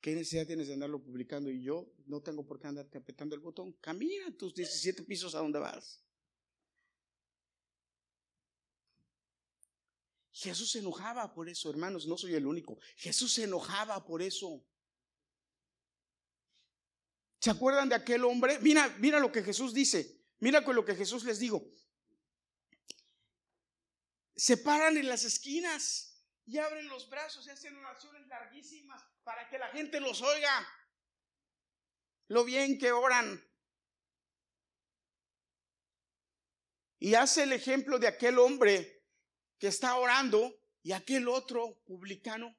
¿qué 0.00 0.16
necesidad 0.16 0.48
tienes 0.48 0.66
de 0.66 0.74
andarlo 0.74 1.00
publicando? 1.00 1.48
Y 1.48 1.62
yo 1.62 1.94
no 2.06 2.20
tengo 2.22 2.44
por 2.44 2.58
qué 2.58 2.66
andarte 2.66 2.98
apretando 2.98 3.36
el 3.36 3.40
botón. 3.40 3.74
Camina 3.74 4.36
tus 4.36 4.52
17 4.52 5.04
pisos 5.04 5.36
a 5.36 5.38
donde 5.38 5.60
vas. 5.60 6.02
Jesús 10.42 10.72
se 10.72 10.80
enojaba 10.80 11.32
por 11.32 11.48
eso, 11.48 11.70
hermanos, 11.70 12.06
no 12.06 12.16
soy 12.16 12.34
el 12.34 12.46
único. 12.46 12.78
Jesús 12.96 13.32
se 13.32 13.44
enojaba 13.44 14.04
por 14.04 14.22
eso. 14.22 14.64
¿Se 17.40 17.50
acuerdan 17.50 17.88
de 17.88 17.94
aquel 17.94 18.24
hombre? 18.24 18.58
Mira, 18.60 18.88
mira 18.98 19.18
lo 19.18 19.32
que 19.32 19.42
Jesús 19.42 19.72
dice. 19.72 20.20
Mira 20.40 20.64
con 20.64 20.74
lo 20.74 20.84
que 20.84 20.94
Jesús 20.94 21.24
les 21.24 21.38
digo 21.38 21.64
se 24.36 24.56
paran 24.56 24.96
en 24.96 25.08
las 25.08 25.24
esquinas 25.24 26.26
y 26.46 26.58
abren 26.58 26.88
los 26.88 27.08
brazos 27.08 27.46
y 27.46 27.50
hacen 27.50 27.76
oraciones 27.76 28.26
larguísimas 28.26 29.00
para 29.22 29.48
que 29.48 29.58
la 29.58 29.68
gente 29.68 30.00
los 30.00 30.20
oiga. 30.20 30.68
Lo 32.28 32.44
bien 32.44 32.78
que 32.78 32.92
oran. 32.92 33.40
Y 36.98 37.14
hace 37.14 37.44
el 37.44 37.52
ejemplo 37.52 37.98
de 37.98 38.08
aquel 38.08 38.38
hombre 38.38 39.01
que 39.62 39.68
está 39.68 39.96
orando 39.96 40.58
y 40.82 40.90
aquel 40.90 41.28
otro 41.28 41.80
publicano 41.84 42.52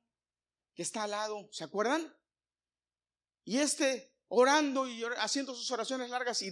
que 0.73 0.83
está 0.83 1.03
al 1.03 1.11
lado. 1.11 1.49
¿Se 1.51 1.65
acuerdan? 1.65 2.15
Y 3.43 3.57
este 3.57 4.15
orando 4.29 4.87
y 4.87 5.03
haciendo 5.17 5.53
sus 5.53 5.69
oraciones 5.71 6.09
largas 6.09 6.41
y, 6.41 6.47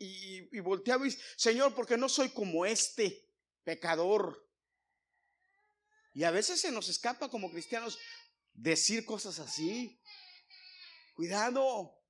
y, 0.00 0.48
y, 0.50 0.58
volteaba 0.58 1.06
y 1.06 1.16
Señor, 1.36 1.76
porque 1.76 1.96
no 1.96 2.08
soy 2.08 2.30
como 2.30 2.66
este 2.66 3.24
pecador. 3.62 4.44
Y 6.12 6.24
a 6.24 6.32
veces 6.32 6.60
se 6.60 6.72
nos 6.72 6.88
escapa 6.88 7.28
como 7.28 7.48
cristianos 7.52 8.00
decir 8.54 9.06
cosas 9.06 9.38
así. 9.38 10.02
Cuidado, 11.14 12.02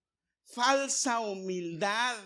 falsa 0.47 1.21
humildad, 1.21 2.17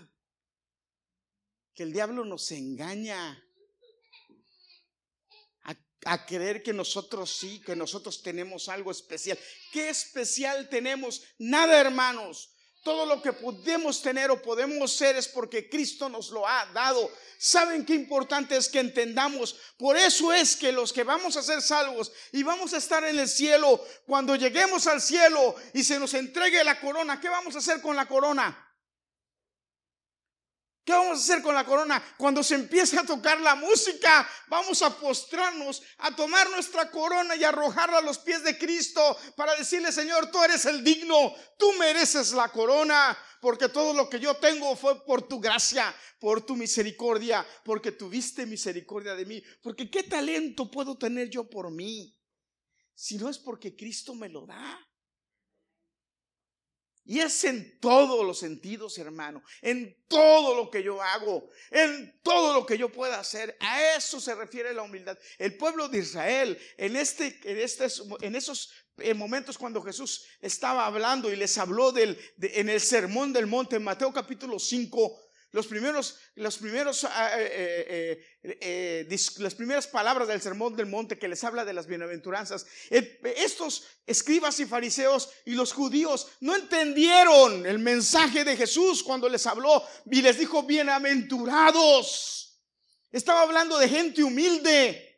que 1.74 1.82
el 1.82 1.92
diablo 1.92 2.24
nos 2.24 2.48
engaña 2.52 3.44
a, 6.04 6.26
creer 6.26 6.62
que 6.62 6.72
nosotros 6.72 7.30
sí, 7.30 7.60
que 7.60 7.76
nosotros 7.76 8.22
tenemos 8.22 8.68
algo 8.68 8.90
especial. 8.90 9.38
¿Qué 9.72 9.88
especial 9.88 10.68
tenemos? 10.68 11.22
Nada, 11.38 11.78
hermanos. 11.80 12.50
Todo 12.82 13.06
lo 13.06 13.22
que 13.22 13.32
podemos 13.32 14.02
tener 14.02 14.30
o 14.32 14.42
podemos 14.42 14.92
ser 14.92 15.14
es 15.14 15.28
porque 15.28 15.68
Cristo 15.68 16.08
nos 16.08 16.30
lo 16.30 16.46
ha 16.46 16.66
dado. 16.74 17.08
¿Saben 17.38 17.84
qué 17.84 17.94
importante 17.94 18.56
es 18.56 18.68
que 18.68 18.80
entendamos? 18.80 19.54
Por 19.78 19.96
eso 19.96 20.32
es 20.32 20.56
que 20.56 20.72
los 20.72 20.92
que 20.92 21.04
vamos 21.04 21.36
a 21.36 21.42
ser 21.42 21.62
salvos 21.62 22.10
y 22.32 22.42
vamos 22.42 22.72
a 22.72 22.78
estar 22.78 23.04
en 23.04 23.20
el 23.20 23.28
cielo, 23.28 23.84
cuando 24.04 24.34
lleguemos 24.34 24.88
al 24.88 25.00
cielo 25.00 25.54
y 25.72 25.84
se 25.84 25.98
nos 25.98 26.14
entregue 26.14 26.64
la 26.64 26.80
corona, 26.80 27.20
¿qué 27.20 27.28
vamos 27.28 27.54
a 27.54 27.58
hacer 27.58 27.80
con 27.80 27.94
la 27.94 28.08
corona? 28.08 28.71
¿Qué 30.84 30.92
vamos 30.92 31.18
a 31.18 31.22
hacer 31.22 31.42
con 31.42 31.54
la 31.54 31.64
corona? 31.64 32.02
Cuando 32.16 32.42
se 32.42 32.56
empiece 32.56 32.98
a 32.98 33.06
tocar 33.06 33.40
la 33.40 33.54
música, 33.54 34.28
vamos 34.48 34.82
a 34.82 34.90
postrarnos, 34.98 35.80
a 35.98 36.14
tomar 36.16 36.50
nuestra 36.50 36.90
corona 36.90 37.36
y 37.36 37.44
arrojarla 37.44 37.98
a 37.98 38.02
los 38.02 38.18
pies 38.18 38.42
de 38.42 38.58
Cristo 38.58 39.16
para 39.36 39.54
decirle, 39.54 39.92
Señor, 39.92 40.32
tú 40.32 40.42
eres 40.42 40.64
el 40.64 40.82
digno, 40.82 41.34
tú 41.56 41.72
mereces 41.74 42.32
la 42.32 42.48
corona, 42.48 43.16
porque 43.40 43.68
todo 43.68 43.94
lo 43.94 44.08
que 44.08 44.18
yo 44.18 44.34
tengo 44.38 44.74
fue 44.74 45.04
por 45.04 45.22
tu 45.28 45.38
gracia, 45.38 45.94
por 46.18 46.44
tu 46.44 46.56
misericordia, 46.56 47.46
porque 47.64 47.92
tuviste 47.92 48.44
misericordia 48.44 49.14
de 49.14 49.24
mí. 49.24 49.42
Porque 49.62 49.88
qué 49.88 50.02
talento 50.02 50.68
puedo 50.68 50.98
tener 50.98 51.30
yo 51.30 51.48
por 51.48 51.70
mí, 51.70 52.18
si 52.92 53.18
no 53.18 53.28
es 53.28 53.38
porque 53.38 53.76
Cristo 53.76 54.16
me 54.16 54.28
lo 54.28 54.46
da. 54.46 54.80
Y 57.04 57.18
es 57.18 57.42
en 57.44 57.80
todos 57.80 58.24
los 58.24 58.38
sentidos, 58.38 58.96
hermano, 58.98 59.42
en 59.60 59.96
todo 60.06 60.54
lo 60.54 60.70
que 60.70 60.82
yo 60.82 61.02
hago, 61.02 61.48
en 61.70 62.20
todo 62.22 62.54
lo 62.54 62.64
que 62.64 62.78
yo 62.78 62.92
pueda 62.92 63.18
hacer. 63.18 63.56
A 63.60 63.96
eso 63.96 64.20
se 64.20 64.34
refiere 64.34 64.72
la 64.72 64.82
humildad. 64.82 65.18
El 65.38 65.56
pueblo 65.56 65.88
de 65.88 65.98
Israel, 65.98 66.58
en, 66.76 66.94
este, 66.94 67.40
en, 67.44 67.58
este, 67.58 67.86
en 68.20 68.36
esos 68.36 68.72
eh, 68.98 69.14
momentos 69.14 69.58
cuando 69.58 69.82
Jesús 69.82 70.26
estaba 70.40 70.86
hablando 70.86 71.32
y 71.32 71.36
les 71.36 71.56
habló 71.58 71.92
del, 71.92 72.18
en 72.40 72.68
el 72.68 72.80
sermón 72.80 73.32
del 73.32 73.46
monte, 73.46 73.76
en 73.76 73.84
Mateo 73.84 74.12
capítulo 74.12 74.58
5, 74.58 75.21
los 75.52 75.66
primeros, 75.66 76.18
primeros, 76.58 77.04
ah, 77.04 77.30
eh, 77.36 78.24
eh, 78.42 78.58
eh, 78.60 79.18
las 79.38 79.54
primeras 79.54 79.86
palabras 79.86 80.26
del 80.26 80.40
sermón 80.40 80.74
del 80.74 80.86
monte 80.86 81.18
que 81.18 81.28
les 81.28 81.44
habla 81.44 81.66
de 81.66 81.74
las 81.74 81.86
bienaventuranzas. 81.86 82.66
estos 82.90 83.84
escribas 84.06 84.58
y 84.60 84.66
fariseos 84.66 85.28
y 85.44 85.52
los 85.52 85.74
judíos 85.74 86.28
no 86.40 86.56
entendieron 86.56 87.66
el 87.66 87.78
mensaje 87.78 88.44
de 88.44 88.56
Jesús 88.56 89.02
cuando 89.02 89.28
les 89.28 89.46
habló 89.46 89.86
y 90.10 90.22
les 90.22 90.38
dijo 90.38 90.62
bienaventurados. 90.62 92.58
Estaba 93.10 93.42
hablando 93.42 93.78
de 93.78 93.90
gente 93.90 94.24
humilde. 94.24 95.10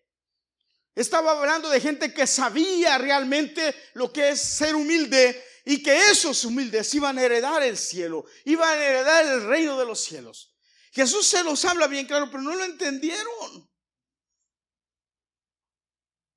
Estaba 0.96 1.38
hablando 1.38 1.68
de 1.70 1.80
gente 1.80 2.12
que 2.12 2.26
sabía 2.26 2.98
realmente 2.98 3.72
lo 3.94 4.12
que 4.12 4.30
es 4.30 4.40
ser 4.40 4.74
humilde 4.74 5.40
y 5.64 5.82
que 5.82 6.10
esos 6.10 6.44
humildes 6.44 6.94
iban 6.94 7.18
a 7.18 7.22
heredar 7.22 7.62
el 7.62 7.76
cielo, 7.76 8.26
iban 8.44 8.78
a 8.78 8.84
heredar 8.84 9.26
el 9.26 9.46
reino 9.46 9.78
de 9.78 9.86
los 9.86 10.00
cielos. 10.00 10.54
Jesús 10.92 11.26
se 11.26 11.42
los 11.42 11.64
habla 11.64 11.86
bien 11.86 12.06
claro, 12.06 12.30
pero 12.30 12.42
no 12.42 12.54
lo 12.54 12.64
entendieron. 12.64 13.68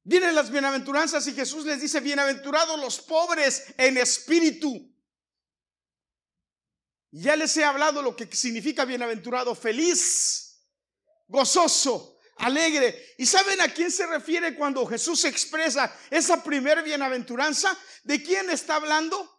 Vienen 0.04 0.34
las 0.34 0.50
bienaventuranzas 0.50 1.28
y 1.28 1.34
Jesús 1.34 1.66
les 1.66 1.82
dice, 1.82 2.00
bienaventurados 2.00 2.80
los 2.80 3.02
pobres 3.02 3.66
en 3.78 3.98
espíritu. 3.98 4.90
Ya 7.12 7.36
les 7.36 7.56
he 7.58 7.66
hablado 7.66 8.02
lo 8.02 8.16
que 8.16 8.34
significa 8.34 8.86
bienaventurado, 8.86 9.54
feliz, 9.54 10.66
gozoso, 11.28 12.17
alegre. 12.40 13.16
¿Y 13.18 13.26
saben 13.26 13.62
a 13.62 13.74
quién 13.74 13.92
se 13.92 14.06
refiere 14.06 14.56
cuando 14.56 14.86
Jesús 14.86 15.26
expresa 15.26 15.94
esa 16.10 16.44
primer 16.44 16.84
bienaventuranza? 16.84 17.78
¿De 18.04 18.22
quién 18.22 18.50
está 18.50 18.76
hablando? 18.76 19.38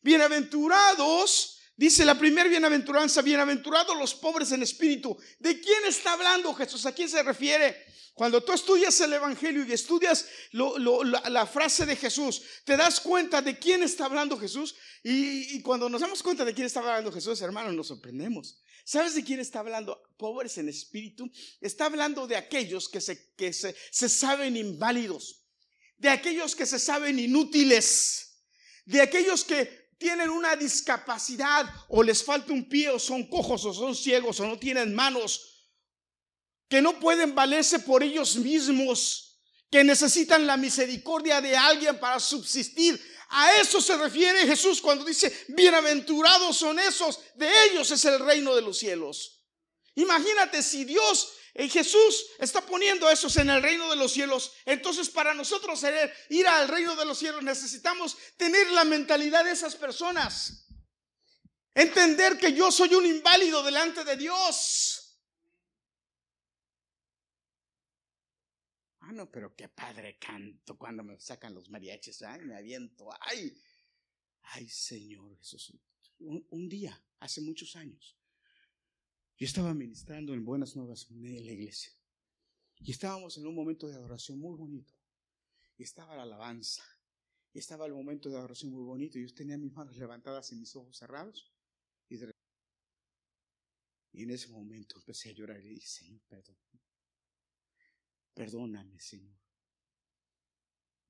Bienaventurados, 0.00 1.60
dice 1.76 2.04
la 2.04 2.18
primera 2.18 2.48
bienaventuranza, 2.48 3.22
bienaventurados 3.22 3.96
los 3.96 4.14
pobres 4.14 4.52
en 4.52 4.62
espíritu. 4.62 5.16
¿De 5.38 5.60
quién 5.60 5.84
está 5.86 6.12
hablando 6.12 6.54
Jesús? 6.54 6.86
¿A 6.86 6.92
quién 6.92 7.08
se 7.08 7.22
refiere? 7.22 7.84
Cuando 8.14 8.42
tú 8.42 8.52
estudias 8.52 9.00
el 9.00 9.12
Evangelio 9.12 9.64
y 9.64 9.72
estudias 9.72 10.26
la, 10.50 11.46
frase 11.46 11.86
de 11.86 11.94
Jesús, 11.94 12.42
te 12.64 12.76
das 12.76 12.98
cuenta 12.98 13.40
de 13.40 13.56
quién 13.60 13.84
está 13.84 14.06
hablando 14.06 14.36
Jesús. 14.36 14.74
Y, 15.04 15.56
y, 15.56 15.62
cuando 15.62 15.88
nos 15.88 16.00
damos 16.00 16.20
cuenta 16.20 16.44
de 16.44 16.52
quién 16.52 16.66
está 16.66 16.80
hablando 16.80 17.12
Jesús, 17.12 17.40
hermanos, 17.42 17.74
nos 17.74 17.86
sorprendemos. 17.86 18.60
¿Sabes 18.88 19.14
de 19.14 19.22
quién 19.22 19.38
está 19.38 19.58
hablando? 19.58 20.02
Pobres 20.16 20.56
en 20.56 20.66
espíritu. 20.66 21.30
Está 21.60 21.84
hablando 21.84 22.26
de 22.26 22.36
aquellos 22.36 22.88
que 22.88 23.02
se, 23.02 23.34
que 23.34 23.52
se, 23.52 23.76
se 23.90 24.08
saben 24.08 24.56
inválidos, 24.56 25.44
de 25.98 26.08
aquellos 26.08 26.56
que 26.56 26.64
se 26.64 26.78
saben 26.78 27.18
inútiles, 27.18 28.46
de 28.86 29.02
aquellos 29.02 29.44
que 29.44 29.90
tienen 29.98 30.30
una 30.30 30.56
discapacidad 30.56 31.66
o 31.90 32.02
les 32.02 32.24
falta 32.24 32.50
un 32.50 32.66
pie 32.66 32.88
o 32.88 32.98
son 32.98 33.28
cojos 33.28 33.62
o 33.66 33.74
son 33.74 33.94
ciegos 33.94 34.40
o 34.40 34.46
no 34.46 34.58
tienen 34.58 34.94
manos, 34.94 35.68
que 36.66 36.80
no 36.80 36.98
pueden 36.98 37.34
valerse 37.34 37.80
por 37.80 38.02
ellos 38.02 38.36
mismos, 38.36 39.38
que 39.70 39.84
necesitan 39.84 40.46
la 40.46 40.56
misericordia 40.56 41.42
de 41.42 41.54
alguien 41.54 42.00
para 42.00 42.18
subsistir. 42.18 42.98
A 43.28 43.58
eso 43.58 43.80
se 43.80 43.96
refiere 43.96 44.46
Jesús 44.46 44.80
cuando 44.80 45.04
dice, 45.04 45.46
bienaventurados 45.48 46.56
son 46.56 46.78
esos, 46.78 47.20
de 47.34 47.48
ellos 47.66 47.90
es 47.90 48.04
el 48.06 48.18
reino 48.20 48.54
de 48.54 48.62
los 48.62 48.78
cielos. 48.78 49.42
Imagínate 49.94 50.62
si 50.62 50.84
Dios 50.84 51.32
y 51.54 51.68
Jesús 51.68 52.26
está 52.38 52.60
poniendo 52.60 53.10
esos 53.10 53.36
en 53.36 53.50
el 53.50 53.62
reino 53.62 53.90
de 53.90 53.96
los 53.96 54.12
cielos. 54.12 54.52
Entonces 54.64 55.10
para 55.10 55.34
nosotros 55.34 55.82
ir 56.30 56.46
al 56.46 56.68
reino 56.68 56.94
de 56.96 57.04
los 57.04 57.18
cielos 57.18 57.42
necesitamos 57.42 58.16
tener 58.36 58.70
la 58.70 58.84
mentalidad 58.84 59.44
de 59.44 59.50
esas 59.50 59.74
personas. 59.74 60.66
Entender 61.74 62.38
que 62.38 62.52
yo 62.52 62.72
soy 62.72 62.94
un 62.94 63.06
inválido 63.06 63.62
delante 63.62 64.04
de 64.04 64.16
Dios. 64.16 64.97
No, 69.12 69.30
pero 69.30 69.54
qué 69.54 69.68
padre 69.68 70.18
canto 70.18 70.76
cuando 70.76 71.02
me 71.02 71.18
sacan 71.18 71.54
los 71.54 71.70
mariachis. 71.70 72.22
Ay, 72.22 72.42
me 72.42 72.56
aviento. 72.56 73.08
Ay, 73.20 73.56
ay, 74.42 74.68
Señor 74.68 75.36
Jesús. 75.38 75.72
Un, 76.18 76.68
día, 76.68 77.00
hace 77.20 77.40
muchos 77.40 77.76
años, 77.76 78.18
yo 79.36 79.46
estaba 79.46 79.72
ministrando 79.72 80.34
en 80.34 80.44
Buenas 80.44 80.76
Nuevas 80.76 81.06
en 81.10 81.46
la 81.46 81.52
iglesia. 81.52 81.92
Y 82.80 82.90
estábamos 82.90 83.38
en 83.38 83.46
un 83.46 83.54
momento 83.54 83.88
de 83.88 83.94
adoración 83.94 84.38
muy 84.38 84.56
bonito. 84.56 84.92
Y 85.78 85.84
estaba 85.84 86.16
la 86.16 86.24
alabanza. 86.24 86.84
Y 87.54 87.60
estaba 87.60 87.86
el 87.86 87.94
momento 87.94 88.28
de 88.28 88.36
adoración 88.36 88.72
muy 88.72 88.84
bonito. 88.84 89.18
Y 89.18 89.26
yo 89.26 89.34
tenía 89.34 89.56
mis 89.56 89.72
manos 89.72 89.96
levantadas 89.96 90.52
y 90.52 90.56
mis 90.56 90.74
ojos 90.76 90.98
cerrados. 90.98 91.50
Y, 92.08 92.16
y 94.12 94.22
en 94.22 94.30
ese 94.30 94.48
momento 94.48 94.98
empecé 94.98 95.30
a 95.30 95.32
llorar 95.32 95.64
y 95.64 95.68
dije, 95.68 95.86
Señor, 95.86 96.20
perdón. 96.28 96.56
Perdóname, 98.38 99.00
Señor. 99.00 99.36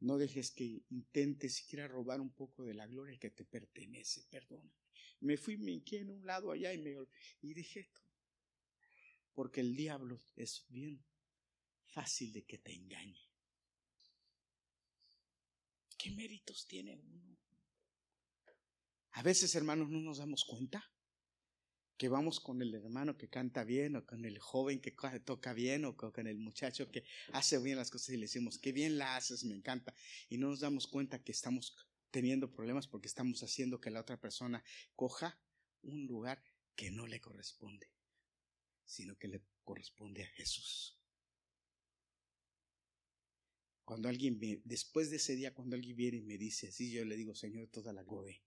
No 0.01 0.17
dejes 0.17 0.51
que 0.51 0.65
intente 0.89 1.51
siquiera 1.51 1.87
robar 1.87 2.23
un 2.23 2.31
poco 2.31 2.65
de 2.65 2.73
la 2.73 2.87
gloria 2.87 3.19
que 3.19 3.29
te 3.29 3.45
pertenece. 3.45 4.25
Perdóname. 4.31 4.73
Me 5.21 5.37
fui, 5.37 5.59
me 5.59 5.85
quedé 5.85 6.01
en 6.01 6.11
un 6.11 6.25
lado 6.25 6.51
allá 6.51 6.73
y 6.73 6.79
me 6.79 6.97
y 7.43 7.53
dejé 7.53 7.85
todo. 7.93 8.09
Porque 9.35 9.61
el 9.61 9.77
diablo 9.77 10.23
es 10.37 10.65
bien 10.71 11.05
fácil 11.89 12.33
de 12.33 12.47
que 12.47 12.57
te 12.57 12.73
engañe. 12.73 13.21
¿Qué 15.99 16.11
méritos 16.13 16.67
tiene 16.67 16.97
uno? 16.97 17.37
A 19.11 19.23
veces, 19.23 19.55
hermanos, 19.55 19.91
no 19.91 20.01
nos 20.01 20.17
damos 20.17 20.47
cuenta 20.47 20.83
que 21.99 22.09
vamos 22.09 22.39
con 22.39 22.63
el 22.63 22.73
hermano 22.75 23.19
que 23.19 23.29
canta 23.29 23.65
bien 23.65 23.97
o 23.97 24.07
con 24.07 24.25
el 24.25 24.39
joven 24.39 24.81
que 24.81 24.95
toca 25.25 25.53
bien 25.53 25.85
o 25.85 25.97
con 25.97 26.29
el 26.29 26.39
muchacho 26.39 26.91
que 26.93 27.05
hace 27.33 27.59
bien 27.59 27.77
las 27.77 27.91
cosas 27.91 28.11
y 28.11 28.17
le 28.17 28.23
decimos, 28.23 28.57
qué 28.57 28.71
bien 28.71 28.99
la 28.99 29.17
haces, 29.17 29.45
me 29.45 29.55
encanta. 29.55 29.93
Y 30.29 30.39
no 30.39 30.49
nos 30.49 30.61
damos 30.61 30.87
cuenta 30.87 31.23
que 31.23 31.33
estamos 31.33 31.77
teniendo 32.13 32.53
problemas 32.53 32.87
porque 32.87 33.09
estamos 33.09 33.43
haciendo 33.43 33.81
que 33.81 33.91
la 33.91 34.01
otra 34.01 34.19
persona 34.21 34.63
coja 34.95 35.41
un 35.83 36.07
lugar 36.07 36.41
que 36.77 36.93
no 36.93 37.09
le 37.09 37.21
corresponde, 37.21 37.91
sino 38.85 39.19
que 39.19 39.27
le 39.27 39.43
corresponde 39.65 40.23
a 40.23 40.29
Jesús. 40.29 40.97
Cuando 43.85 44.09
alguien 44.09 44.39
ve, 44.39 44.63
después 44.65 45.11
de 45.11 45.17
ese 45.17 45.35
día, 45.35 45.53
cuando 45.53 45.75
alguien 45.75 45.97
viene 45.97 46.19
y 46.19 46.23
me 46.23 46.39
dice 46.39 46.69
así, 46.69 46.93
yo 46.93 47.05
le 47.05 47.17
digo, 47.17 47.35
Señor, 47.35 47.69
toda 47.69 47.93
la 47.93 48.05
gloria, 48.05 48.41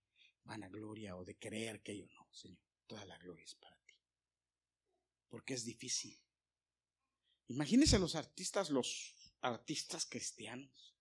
gloria 0.72 1.18
o 1.18 1.26
de 1.26 1.36
creer 1.36 1.82
que 1.82 1.98
yo 1.98 2.06
no, 2.14 2.28
Señor 2.32 2.71
toda 2.92 3.06
la 3.06 3.18
gloria 3.20 3.46
es 3.46 3.56
para 3.56 3.78
ti. 3.86 3.96
Porque 5.30 5.54
es 5.54 5.64
difícil. 5.64 6.20
Imagínense 7.48 7.98
los 7.98 8.16
artistas, 8.16 8.70
los 8.70 9.16
artistas 9.40 10.06
cristianos. 10.06 10.94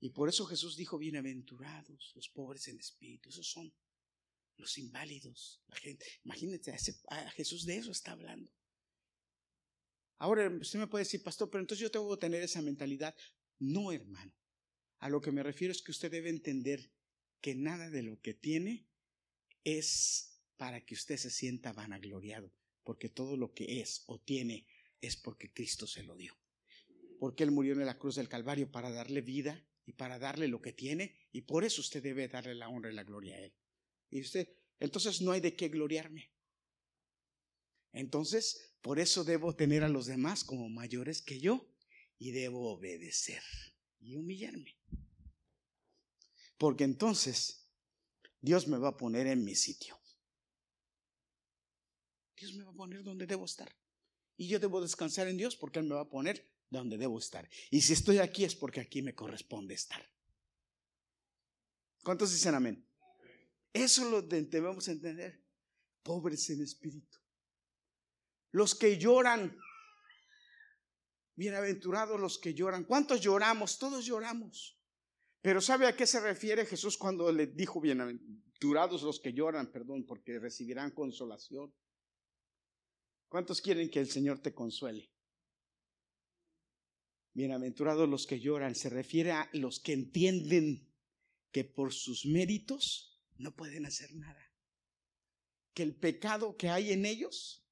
Y 0.00 0.08
por 0.08 0.30
eso 0.30 0.46
Jesús 0.46 0.74
dijo, 0.74 0.96
bienaventurados 0.96 2.12
los 2.14 2.30
pobres 2.30 2.66
en 2.68 2.78
espíritu. 2.78 3.28
Esos 3.28 3.46
son 3.46 3.70
los 4.56 4.78
inválidos. 4.78 5.62
La 5.66 5.76
gente, 5.76 6.06
imagínense, 6.24 6.74
a 7.08 7.30
Jesús 7.32 7.66
de 7.66 7.76
eso 7.76 7.90
está 7.90 8.12
hablando. 8.12 8.50
Ahora 10.16 10.48
usted 10.48 10.78
me 10.78 10.86
puede 10.86 11.04
decir, 11.04 11.22
pastor, 11.22 11.50
pero 11.50 11.60
entonces 11.60 11.82
yo 11.82 11.90
tengo 11.90 12.08
que 12.14 12.20
tener 12.22 12.42
esa 12.42 12.62
mentalidad. 12.62 13.14
No, 13.58 13.92
hermano. 13.92 14.32
A 15.00 15.10
lo 15.10 15.20
que 15.20 15.30
me 15.30 15.42
refiero 15.42 15.72
es 15.72 15.82
que 15.82 15.90
usted 15.90 16.10
debe 16.10 16.30
entender 16.30 16.90
que 17.42 17.54
nada 17.54 17.90
de 17.90 18.02
lo 18.02 18.18
que 18.22 18.32
tiene 18.32 18.88
es 19.66 20.40
para 20.56 20.86
que 20.86 20.94
usted 20.94 21.16
se 21.16 21.28
sienta 21.28 21.72
vanagloriado, 21.72 22.52
porque 22.84 23.08
todo 23.08 23.36
lo 23.36 23.52
que 23.52 23.80
es 23.80 24.04
o 24.06 24.20
tiene 24.20 24.64
es 25.00 25.16
porque 25.16 25.52
Cristo 25.52 25.88
se 25.88 26.04
lo 26.04 26.14
dio. 26.14 26.38
Porque 27.18 27.42
Él 27.42 27.50
murió 27.50 27.72
en 27.72 27.84
la 27.84 27.98
cruz 27.98 28.14
del 28.14 28.28
Calvario 28.28 28.70
para 28.70 28.92
darle 28.92 29.22
vida 29.22 29.66
y 29.84 29.92
para 29.92 30.20
darle 30.20 30.46
lo 30.46 30.62
que 30.62 30.72
tiene, 30.72 31.16
y 31.32 31.42
por 31.42 31.64
eso 31.64 31.80
usted 31.80 32.00
debe 32.00 32.28
darle 32.28 32.54
la 32.54 32.68
honra 32.68 32.92
y 32.92 32.94
la 32.94 33.02
gloria 33.02 33.34
a 33.34 33.40
Él. 33.40 33.54
Y 34.08 34.20
usted, 34.20 34.48
entonces 34.78 35.20
no 35.20 35.32
hay 35.32 35.40
de 35.40 35.56
qué 35.56 35.68
gloriarme. 35.68 36.30
Entonces, 37.92 38.76
por 38.82 39.00
eso 39.00 39.24
debo 39.24 39.56
tener 39.56 39.82
a 39.82 39.88
los 39.88 40.06
demás 40.06 40.44
como 40.44 40.68
mayores 40.68 41.22
que 41.22 41.40
yo 41.40 41.68
y 42.18 42.30
debo 42.30 42.72
obedecer 42.72 43.42
y 43.98 44.14
humillarme. 44.14 44.78
Porque 46.56 46.84
entonces 46.84 47.65
Dios 48.46 48.68
me 48.68 48.78
va 48.78 48.90
a 48.90 48.96
poner 48.96 49.26
en 49.26 49.44
mi 49.44 49.56
sitio. 49.56 49.98
Dios 52.36 52.54
me 52.54 52.62
va 52.62 52.70
a 52.70 52.74
poner 52.74 53.02
donde 53.02 53.26
debo 53.26 53.44
estar. 53.44 53.68
Y 54.36 54.46
yo 54.46 54.60
debo 54.60 54.80
descansar 54.80 55.26
en 55.26 55.36
Dios 55.36 55.56
porque 55.56 55.80
Él 55.80 55.86
me 55.86 55.96
va 55.96 56.02
a 56.02 56.08
poner 56.08 56.48
donde 56.70 56.96
debo 56.96 57.18
estar. 57.18 57.50
Y 57.72 57.80
si 57.80 57.94
estoy 57.94 58.18
aquí 58.18 58.44
es 58.44 58.54
porque 58.54 58.78
aquí 58.78 59.02
me 59.02 59.16
corresponde 59.16 59.74
estar. 59.74 60.00
¿Cuántos 62.04 62.30
dicen 62.30 62.54
amén? 62.54 62.88
Eso 63.72 64.08
lo 64.08 64.22
debemos 64.22 64.86
entender. 64.86 65.44
Pobres 66.04 66.48
en 66.50 66.62
espíritu. 66.62 67.18
Los 68.52 68.76
que 68.76 68.96
lloran. 68.96 69.58
Bienaventurados 71.34 72.20
los 72.20 72.38
que 72.38 72.54
lloran. 72.54 72.84
¿Cuántos 72.84 73.20
lloramos? 73.20 73.76
Todos 73.80 74.04
lloramos. 74.04 74.75
Pero 75.46 75.60
¿sabe 75.60 75.86
a 75.86 75.94
qué 75.94 76.08
se 76.08 76.18
refiere 76.18 76.66
Jesús 76.66 76.98
cuando 76.98 77.30
le 77.30 77.46
dijo 77.46 77.80
bienaventurados 77.80 79.04
los 79.04 79.20
que 79.20 79.32
lloran? 79.32 79.70
Perdón, 79.70 80.04
porque 80.04 80.40
recibirán 80.40 80.90
consolación. 80.90 81.72
¿Cuántos 83.28 83.60
quieren 83.60 83.88
que 83.88 84.00
el 84.00 84.10
Señor 84.10 84.40
te 84.40 84.52
consuele? 84.52 85.08
Bienaventurados 87.32 88.08
los 88.08 88.26
que 88.26 88.40
lloran, 88.40 88.74
se 88.74 88.88
refiere 88.88 89.30
a 89.30 89.48
los 89.52 89.78
que 89.78 89.92
entienden 89.92 90.92
que 91.52 91.62
por 91.62 91.94
sus 91.94 92.26
méritos 92.26 93.22
no 93.36 93.54
pueden 93.54 93.86
hacer 93.86 94.12
nada. 94.16 94.52
Que 95.74 95.84
el 95.84 95.94
pecado 95.94 96.56
que 96.56 96.70
hay 96.70 96.90
en 96.90 97.06
ellos 97.06 97.64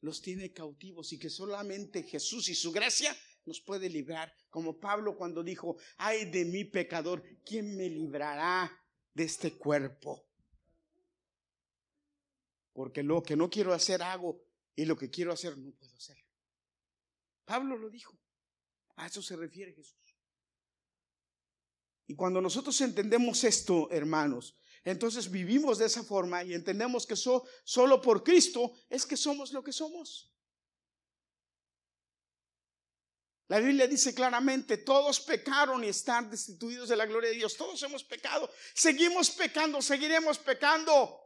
los 0.00 0.22
tiene 0.22 0.52
cautivos 0.52 1.12
y 1.12 1.18
que 1.18 1.30
solamente 1.30 2.04
Jesús 2.04 2.48
y 2.50 2.54
su 2.54 2.70
gracia 2.70 3.16
nos 3.46 3.60
puede 3.60 3.88
librar. 3.88 4.34
Como 4.50 4.78
Pablo 4.78 5.16
cuando 5.16 5.42
dijo, 5.42 5.76
ay 5.96 6.30
de 6.30 6.44
mi 6.44 6.64
pecador, 6.64 7.22
¿quién 7.44 7.76
me 7.76 7.88
librará 7.88 8.70
de 9.14 9.24
este 9.24 9.56
cuerpo? 9.56 10.26
Porque 12.72 13.02
lo 13.02 13.22
que 13.22 13.36
no 13.36 13.48
quiero 13.48 13.72
hacer 13.72 14.02
hago 14.02 14.42
y 14.74 14.84
lo 14.84 14.96
que 14.96 15.08
quiero 15.08 15.32
hacer 15.32 15.56
no 15.56 15.70
puedo 15.72 15.96
hacer. 15.96 16.18
Pablo 17.44 17.78
lo 17.78 17.88
dijo. 17.88 18.18
A 18.96 19.06
eso 19.06 19.22
se 19.22 19.36
refiere 19.36 19.72
Jesús. 19.72 19.96
Y 22.06 22.14
cuando 22.14 22.40
nosotros 22.40 22.80
entendemos 22.80 23.44
esto, 23.44 23.90
hermanos, 23.90 24.56
entonces 24.84 25.30
vivimos 25.30 25.78
de 25.78 25.86
esa 25.86 26.04
forma 26.04 26.44
y 26.44 26.54
entendemos 26.54 27.06
que 27.06 27.16
solo 27.16 28.00
por 28.00 28.22
Cristo 28.22 28.72
es 28.88 29.04
que 29.04 29.16
somos 29.16 29.52
lo 29.52 29.62
que 29.62 29.72
somos. 29.72 30.32
La 33.48 33.60
Biblia 33.60 33.86
dice 33.86 34.12
claramente, 34.12 34.78
todos 34.78 35.20
pecaron 35.20 35.84
y 35.84 35.88
están 35.88 36.28
destituidos 36.28 36.88
de 36.88 36.96
la 36.96 37.06
gloria 37.06 37.30
de 37.30 37.36
Dios. 37.36 37.56
Todos 37.56 37.80
hemos 37.84 38.02
pecado. 38.02 38.50
Seguimos 38.74 39.30
pecando, 39.30 39.80
seguiremos 39.80 40.38
pecando. 40.38 41.20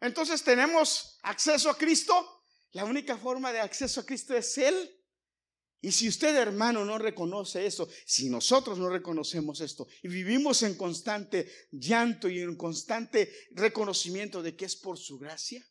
Entonces 0.00 0.42
tenemos 0.42 1.18
acceso 1.22 1.70
a 1.70 1.78
Cristo. 1.78 2.44
La 2.72 2.84
única 2.84 3.16
forma 3.16 3.52
de 3.52 3.60
acceso 3.60 4.00
a 4.00 4.06
Cristo 4.06 4.36
es 4.36 4.58
Él. 4.58 4.98
Y 5.80 5.90
si 5.90 6.08
usted, 6.08 6.36
hermano, 6.36 6.84
no 6.84 6.96
reconoce 6.96 7.66
eso, 7.66 7.88
si 8.06 8.30
nosotros 8.30 8.78
no 8.78 8.88
reconocemos 8.88 9.60
esto 9.60 9.88
y 10.02 10.08
vivimos 10.08 10.62
en 10.62 10.76
constante 10.76 11.50
llanto 11.72 12.28
y 12.28 12.40
en 12.40 12.54
constante 12.54 13.48
reconocimiento 13.50 14.42
de 14.42 14.54
que 14.54 14.66
es 14.66 14.76
por 14.76 14.96
su 14.96 15.18
gracia, 15.18 15.66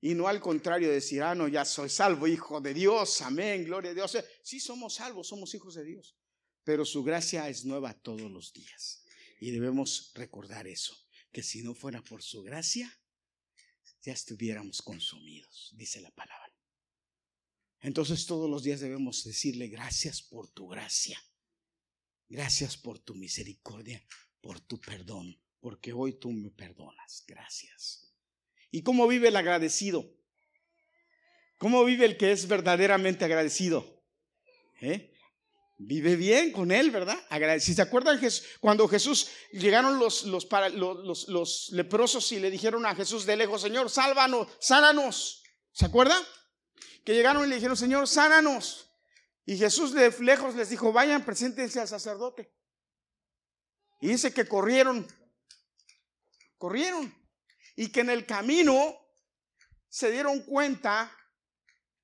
y 0.00 0.14
no 0.14 0.28
al 0.28 0.40
contrario 0.40 0.90
decir, 0.90 1.22
ah, 1.22 1.34
no, 1.34 1.48
ya 1.48 1.64
soy 1.64 1.88
salvo, 1.88 2.28
hijo 2.28 2.60
de 2.60 2.72
Dios, 2.72 3.20
amén, 3.22 3.64
gloria 3.64 3.90
a 3.90 3.94
Dios. 3.94 4.16
Sí 4.42 4.60
somos 4.60 4.94
salvos, 4.94 5.28
somos 5.28 5.52
hijos 5.54 5.74
de 5.74 5.84
Dios, 5.84 6.16
pero 6.62 6.84
su 6.84 7.02
gracia 7.02 7.48
es 7.48 7.64
nueva 7.64 7.94
todos 7.94 8.30
los 8.30 8.52
días. 8.52 9.04
Y 9.40 9.50
debemos 9.50 10.12
recordar 10.14 10.66
eso, 10.68 10.96
que 11.32 11.42
si 11.42 11.62
no 11.62 11.74
fuera 11.74 12.02
por 12.02 12.22
su 12.22 12.42
gracia, 12.42 12.92
ya 14.02 14.12
estuviéramos 14.12 14.82
consumidos, 14.82 15.72
dice 15.76 16.00
la 16.00 16.10
palabra. 16.12 16.54
Entonces 17.80 18.26
todos 18.26 18.48
los 18.48 18.62
días 18.62 18.80
debemos 18.80 19.24
decirle 19.24 19.68
gracias 19.68 20.22
por 20.22 20.48
tu 20.48 20.68
gracia, 20.68 21.20
gracias 22.28 22.76
por 22.76 22.98
tu 23.00 23.14
misericordia, 23.14 24.04
por 24.40 24.60
tu 24.60 24.80
perdón, 24.80 25.40
porque 25.60 25.92
hoy 25.92 26.18
tú 26.18 26.30
me 26.32 26.50
perdonas, 26.50 27.24
gracias. 27.26 28.07
¿Y 28.70 28.82
cómo 28.82 29.06
vive 29.06 29.28
el 29.28 29.36
agradecido? 29.36 30.04
¿Cómo 31.58 31.84
vive 31.84 32.04
el 32.04 32.16
que 32.16 32.32
es 32.32 32.46
verdaderamente 32.46 33.24
agradecido? 33.24 34.02
¿Eh? 34.80 35.12
Vive 35.78 36.16
bien 36.16 36.52
con 36.52 36.72
él, 36.72 36.90
¿verdad? 36.90 37.18
Si 37.60 37.74
se 37.74 37.82
acuerdan 37.82 38.20
cuando 38.60 38.88
Jesús 38.88 39.28
llegaron 39.52 39.98
los, 39.98 40.24
los, 40.24 40.48
los, 40.74 41.28
los, 41.28 41.68
leprosos 41.70 42.32
y 42.32 42.40
le 42.40 42.50
dijeron 42.50 42.84
a 42.84 42.94
Jesús 42.94 43.26
de 43.26 43.36
lejos, 43.36 43.62
Señor, 43.62 43.88
sálvanos, 43.88 44.48
sánanos. 44.58 45.44
¿Se 45.72 45.86
acuerdan? 45.86 46.20
Que 47.04 47.14
llegaron 47.14 47.44
y 47.44 47.48
le 47.48 47.54
dijeron, 47.56 47.76
Señor, 47.76 48.08
sánanos. 48.08 48.90
Y 49.46 49.56
Jesús 49.56 49.94
de 49.94 50.12
lejos 50.20 50.54
les 50.56 50.68
dijo, 50.68 50.92
vayan, 50.92 51.24
preséntense 51.24 51.80
al 51.80 51.88
sacerdote. 51.88 52.52
Y 54.00 54.08
dice 54.08 54.32
que 54.32 54.46
corrieron, 54.46 55.06
corrieron. 56.58 57.17
Y 57.78 57.92
que 57.92 58.00
en 58.00 58.10
el 58.10 58.26
camino 58.26 58.96
se 59.88 60.10
dieron 60.10 60.40
cuenta 60.40 61.16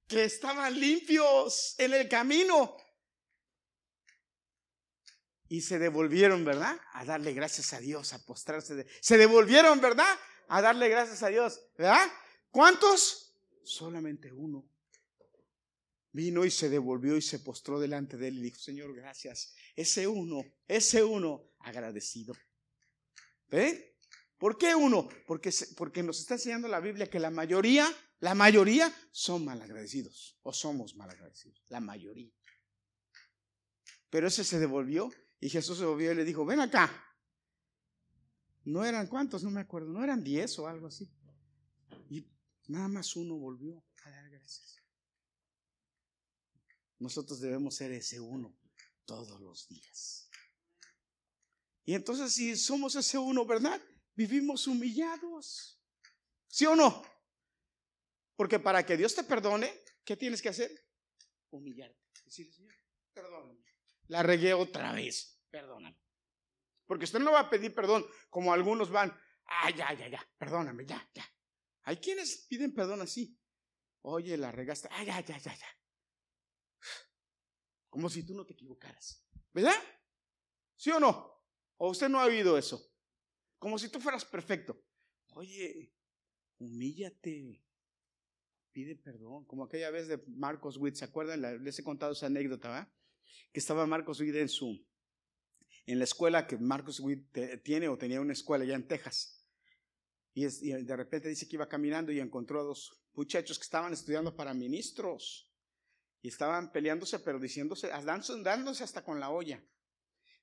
que 0.07 0.23
estaban 0.23 0.79
limpios 0.79 1.75
en 1.79 1.95
el 1.95 2.09
camino 2.09 2.77
y 5.49 5.63
se 5.63 5.81
devolvieron, 5.81 6.45
¿verdad? 6.45 6.81
A 6.93 7.05
darle 7.05 7.33
gracias 7.33 7.73
a 7.73 7.81
Dios, 7.81 8.13
a 8.13 8.25
postrarse. 8.25 8.87
Se 9.01 9.19
devolvieron, 9.19 9.81
¿verdad? 9.81 10.17
A 10.47 10.63
darle 10.63 10.89
gracias 10.89 11.25
a 11.25 11.29
Dios, 11.29 11.61
¿verdad? 11.77 12.07
¿Cuántos? 12.53 13.35
Solamente 13.65 14.31
uno. 14.31 14.65
Vino 16.13 16.45
y 16.45 16.53
se 16.53 16.69
devolvió 16.69 17.17
y 17.17 17.23
se 17.23 17.41
postró 17.41 17.81
delante 17.81 18.17
de 18.17 18.29
él 18.29 18.39
y 18.39 18.43
dijo, 18.43 18.61
Señor, 18.61 18.95
gracias. 18.95 19.57
Ese 19.75 20.07
uno, 20.07 20.45
ese 20.69 21.03
uno 21.03 21.51
agradecido. 21.59 22.33
¿Ve? 23.49 23.94
¿Por 24.45 24.59
qué 24.59 24.75
uno? 24.75 25.09
Porque, 25.27 25.51
porque 25.75 26.03
nos 26.03 26.21
está 26.21 26.35
enseñando 26.35 26.69
la 26.69 26.79
Biblia 26.79 27.09
que 27.09 27.19
la 27.19 27.31
mayoría, 27.31 27.91
la 28.21 28.35
mayoría 28.35 28.95
son 29.11 29.43
malagradecidos 29.43 30.39
o 30.43 30.53
somos 30.53 30.97
malagradecidos. 30.97 31.65
La 31.71 31.81
mayoría. 31.81 32.31
Pero 34.11 34.29
ese 34.29 34.45
se 34.45 34.59
devolvió 34.59 35.11
y 35.41 35.49
Jesús 35.49 35.79
se 35.79 35.87
volvió 35.87 36.13
y 36.13 36.17
le 36.17 36.25
dijo, 36.27 36.45
ven 36.45 36.61
acá. 36.61 36.93
No 38.65 38.85
eran 38.85 39.07
cuántos, 39.07 39.43
no 39.43 39.51
me 39.51 39.63
acuerdo, 39.63 39.89
no 39.89 40.05
eran 40.05 40.23
diez 40.23 40.59
o 40.59 40.69
algo 40.69 40.89
así. 40.89 41.11
Y 42.11 42.31
nada 42.69 42.89
más 42.89 43.17
uno 43.17 43.37
volvió 43.37 43.83
a 44.05 44.11
dar 44.11 44.29
gracias. 44.29 44.77
Nosotros 46.99 47.41
debemos 47.41 47.77
ser 47.77 47.93
ese 47.93 48.21
uno 48.21 48.55
todos 49.07 49.41
los 49.41 49.67
días. 49.69 50.29
Y 51.87 51.95
entonces 51.95 52.35
si 52.35 52.55
somos 52.57 52.95
ese 52.95 53.17
uno, 53.17 53.47
¿verdad? 53.47 53.81
Vivimos 54.15 54.67
humillados. 54.67 55.81
¿Sí 56.49 56.67
o 56.67 56.77
no? 56.77 57.03
Porque 58.37 58.59
para 58.59 58.85
que 58.85 58.97
Dios 58.97 59.15
te 59.15 59.25
perdone, 59.25 59.73
¿qué 60.05 60.17
tienes 60.17 60.41
que 60.41 60.49
hacer? 60.49 60.71
Humillarte. 61.51 61.99
Decirle, 62.25 62.53
Señor, 62.53 62.75
perdóname. 63.13 63.65
La 64.09 64.23
regué 64.23 64.55
otra 64.55 64.93
vez 64.93 65.35
perdóname. 65.55 65.97
Porque 66.85 67.05
usted 67.05 67.21
no 67.21 67.31
va 67.31 67.41
a 67.41 67.51
pedir 67.51 67.73
perdón 67.73 68.05
como 68.29 68.53
algunos 68.53 68.91
van, 68.91 69.17
ah, 69.47 69.71
ya, 69.71 69.95
ya, 69.95 70.09
ya, 70.09 70.29
perdóname, 70.37 70.85
ya, 70.85 71.09
ya. 71.15 71.25
Hay 71.85 71.99
quienes 71.99 72.47
piden 72.49 72.75
perdón 72.75 73.03
así. 73.03 73.39
Oye, 74.03 74.37
la 74.37 74.51
regaste, 74.51 74.89
ah, 74.91 75.05
ya, 75.05 75.21
ya, 75.21 75.39
ya, 75.39 75.55
ya. 75.55 75.69
Como 77.89 78.11
si 78.11 78.27
tú 78.27 78.35
no 78.35 78.45
te 78.45 78.55
equivocaras. 78.55 79.25
¿Verdad? 79.53 79.81
¿Sí 80.75 80.91
o 80.91 80.99
no? 80.99 81.41
¿O 81.77 81.91
usted 81.91 82.09
no 82.09 82.21
ha 82.21 82.25
oído 82.25 82.59
eso? 82.59 82.93
Como 83.65 83.79
si 83.79 83.89
tú 83.89 83.99
fueras 83.99 84.27
perfecto. 84.27 84.79
Oye, 85.33 85.91
humíllate. 86.59 87.65
Pide 88.73 88.95
perdón. 88.95 89.47
Como 89.47 89.65
aquella 89.65 89.91
vez 89.91 90.07
de 90.07 90.23
Marcos 90.27 90.77
Witt, 90.77 90.97
¿se 90.97 91.07
acuerdan? 91.07 91.65
Les 91.65 91.79
he 91.79 91.83
contado 91.83 92.13
esa 92.13 92.27
anécdota, 92.27 92.69
¿verdad? 92.69 92.93
Que 93.55 93.61
estaba 93.61 93.87
Marcos 93.87 94.21
Witt 94.21 94.35
en 94.35 94.51
su, 94.51 94.87
en 95.87 95.99
la 95.99 96.05
escuela 96.05 96.47
que 96.47 96.59
Marcos 96.59 97.03
tiene 97.63 97.89
o 97.89 97.97
tenía 97.97 98.21
una 98.21 98.35
escuela 98.35 98.65
allá 98.65 98.75
en 98.75 98.87
Texas. 98.87 99.49
Y, 100.35 100.45
de 100.45 100.97
repente 100.97 101.31
dice 101.31 101.49
que 101.49 101.57
iba 101.57 101.67
caminando 101.67 102.13
y 102.13 102.21
encontró 102.21 102.61
a 102.61 102.65
dos 102.65 103.03
muchachos 103.15 103.59
que 103.59 103.65
estaban 103.65 103.95
estudiando 103.95 104.37
para 104.37 104.53
ministros. 104.53 105.51
Y 106.21 106.29
estaban 106.29 106.71
peleándose, 106.71 107.19
pero 107.19 107.39
diciéndose, 107.39 107.89
dándose 107.89 108.85
hasta 108.85 109.03
con 109.03 109.21
la 109.21 109.31
olla. 109.31 109.65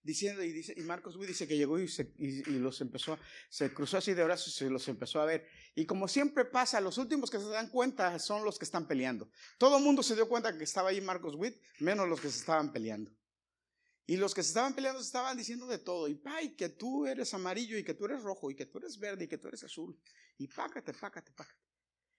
Diciendo, 0.03 0.43
y, 0.43 0.51
dice, 0.51 0.73
y 0.75 0.81
Marcos 0.81 1.15
Witt 1.15 1.29
dice 1.29 1.47
que 1.47 1.57
llegó 1.57 1.79
y, 1.79 1.87
se, 1.87 2.13
y, 2.17 2.43
los 2.59 2.81
empezó, 2.81 3.17
se 3.49 3.73
cruzó 3.73 3.97
así 3.97 4.13
de 4.13 4.23
brazos 4.23 4.49
y 4.49 4.51
se 4.51 4.69
los 4.69 4.87
empezó 4.87 5.21
a 5.21 5.25
ver. 5.25 5.47
Y 5.75 5.85
como 5.85 6.07
siempre 6.07 6.45
pasa, 6.45 6.81
los 6.81 6.97
últimos 6.97 7.29
que 7.29 7.39
se 7.39 7.47
dan 7.47 7.69
cuenta 7.69 8.17
son 8.19 8.43
los 8.43 8.57
que 8.57 8.65
están 8.65 8.87
peleando. 8.87 9.29
Todo 9.57 9.77
el 9.77 9.83
mundo 9.83 10.03
se 10.03 10.15
dio 10.15 10.27
cuenta 10.27 10.57
que 10.57 10.63
estaba 10.63 10.89
ahí 10.89 11.01
Marcos 11.01 11.35
Witt, 11.35 11.55
menos 11.79 12.07
los 12.07 12.19
que 12.19 12.29
se 12.29 12.39
estaban 12.39 12.71
peleando. 12.71 13.11
Y 14.07 14.17
los 14.17 14.33
que 14.33 14.43
se 14.43 14.49
estaban 14.49 14.73
peleando 14.73 14.99
se 14.99 15.05
estaban 15.05 15.37
diciendo 15.37 15.67
de 15.67 15.77
todo. 15.77 16.07
Y 16.07 16.15
pay, 16.15 16.55
que 16.55 16.69
tú 16.69 17.05
eres 17.05 17.33
amarillo 17.33 17.77
y 17.77 17.83
que 17.83 17.93
tú 17.93 18.05
eres 18.05 18.23
rojo 18.23 18.51
y 18.51 18.55
que 18.55 18.65
tú 18.65 18.79
eres 18.79 18.99
verde 18.99 19.25
y 19.25 19.27
que 19.27 19.37
tú 19.37 19.47
eres 19.47 19.63
azul. 19.63 19.97
Y 20.37 20.47
pácate, 20.47 20.93
pácate, 20.93 21.31
pácate. 21.31 21.61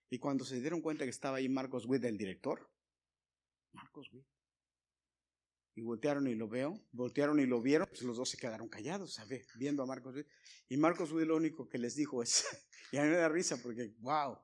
Y 0.09 0.19
cuando 0.19 0.45
se 0.45 0.61
dieron 0.61 0.81
cuenta 0.81 1.05
que 1.05 1.11
estaba 1.11 1.39
ahí 1.39 1.49
Marcos 1.49 1.87
Witt, 1.87 2.05
el 2.05 2.17
director, 2.17 2.71
Marcos 3.73 4.11
Witt, 4.13 4.27
y 5.75 5.81
voltearon 5.81 6.29
y 6.29 6.35
lo 6.35 6.49
veo, 6.49 6.79
voltearon 6.93 7.41
y 7.41 7.47
lo 7.47 7.63
vieron, 7.63 7.89
pues 7.89 8.03
los 8.03 8.17
dos 8.17 8.29
se 8.29 8.37
quedaron 8.37 8.69
callados, 8.69 9.15
¿sabes? 9.15 9.47
Viendo 9.57 9.83
a 9.83 9.87
Marcos 9.87 10.15
Witt. 10.15 10.27
Y 10.69 10.77
Marcos 10.77 11.13
Witt 11.13 11.27
lo 11.27 11.37
único 11.37 11.69
que 11.69 11.79
les 11.79 11.97
dijo 11.97 12.23
es, 12.23 12.45
y 12.93 12.99
a 12.99 13.03
mí 13.03 13.09
me 13.09 13.17
da 13.17 13.29
risa 13.29 13.57
porque, 13.63 13.95
wow, 14.01 14.39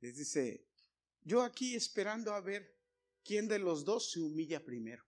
les 0.00 0.16
dice, 0.16 0.66
yo 1.22 1.42
aquí 1.42 1.74
esperando 1.74 2.34
a 2.34 2.40
ver 2.40 2.76
quién 3.24 3.46
de 3.46 3.58
los 3.58 3.84
dos 3.84 4.10
se 4.10 4.20
humilla 4.20 4.64
primero. 4.64 5.04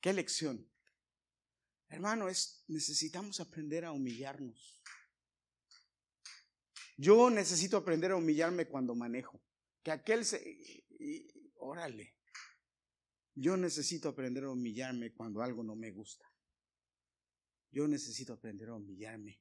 ¿Qué 0.00 0.12
lección? 0.12 0.66
Hermano, 1.88 2.28
es, 2.28 2.64
necesitamos 2.68 3.40
aprender 3.40 3.84
a 3.84 3.92
humillarnos. 3.92 4.82
Yo 6.96 7.30
necesito 7.30 7.76
aprender 7.76 8.12
a 8.12 8.16
humillarme 8.16 8.66
cuando 8.66 8.94
manejo. 8.94 9.42
Que 9.82 9.90
aquel 9.90 10.24
se... 10.24 10.84
órale. 11.60 12.16
Yo 13.34 13.56
necesito 13.56 14.08
aprender 14.08 14.44
a 14.44 14.50
humillarme 14.50 15.12
cuando 15.12 15.42
algo 15.42 15.62
no 15.62 15.76
me 15.76 15.90
gusta. 15.90 16.26
Yo 17.70 17.86
necesito 17.86 18.32
aprender 18.32 18.68
a 18.68 18.74
humillarme 18.74 19.40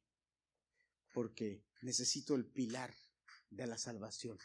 porque 1.13 1.65
necesito 1.82 2.36
el 2.36 2.45
pilar 2.45 2.93
de 3.49 3.65
la 3.65 3.78
salvación 3.78 4.38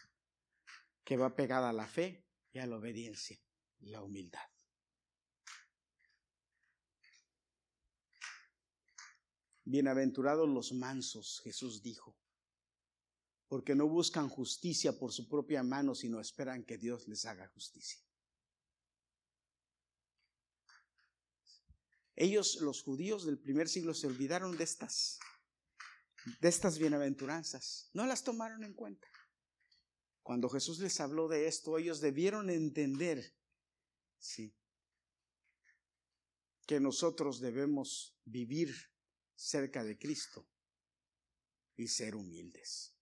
que 1.05 1.17
va 1.17 1.37
pegada 1.37 1.69
a 1.69 1.75
la 1.75 1.87
fe 1.87 2.25
y 2.53 2.59
a 2.59 2.67
la 2.67 2.77
obediencia, 2.77 3.39
la 3.81 4.03
humildad. 4.03 4.49
Bienaventurados 9.67 10.49
los 10.49 10.73
mansos, 10.73 11.41
Jesús 11.43 11.83
dijo, 11.83 12.17
porque 13.55 13.77
no 13.77 13.87
buscan 13.87 14.29
justicia 14.29 14.99
por 14.99 15.13
su 15.13 15.29
propia 15.29 15.63
mano, 15.63 15.95
sino 15.95 16.19
esperan 16.19 16.65
que 16.65 16.77
Dios 16.77 17.07
les 17.07 17.25
haga 17.25 17.47
justicia. 17.47 18.03
Ellos, 22.17 22.57
los 22.61 22.83
judíos 22.83 23.25
del 23.25 23.39
primer 23.39 23.69
siglo, 23.69 23.95
se 23.95 24.09
olvidaron 24.09 24.57
de 24.57 24.65
estas, 24.65 25.21
de 26.41 26.49
estas 26.49 26.81
bienaventuranzas, 26.81 27.91
no 27.93 28.05
las 28.07 28.25
tomaron 28.25 28.65
en 28.65 28.75
cuenta. 28.75 29.07
Cuando 30.25 30.49
Jesús 30.49 30.81
les 30.81 30.99
habló 30.99 31.29
de 31.29 31.47
esto, 31.47 31.79
ellos 31.79 32.01
debieron 32.01 32.51
entender, 32.51 33.37
sí, 34.19 34.53
que 36.67 36.81
nosotros 36.81 37.39
debemos 37.39 38.19
vivir 38.25 38.75
cerca 39.37 39.85
de 39.85 39.97
Cristo 39.97 40.45
y 41.77 41.87
ser 41.87 42.17
humildes. 42.17 42.94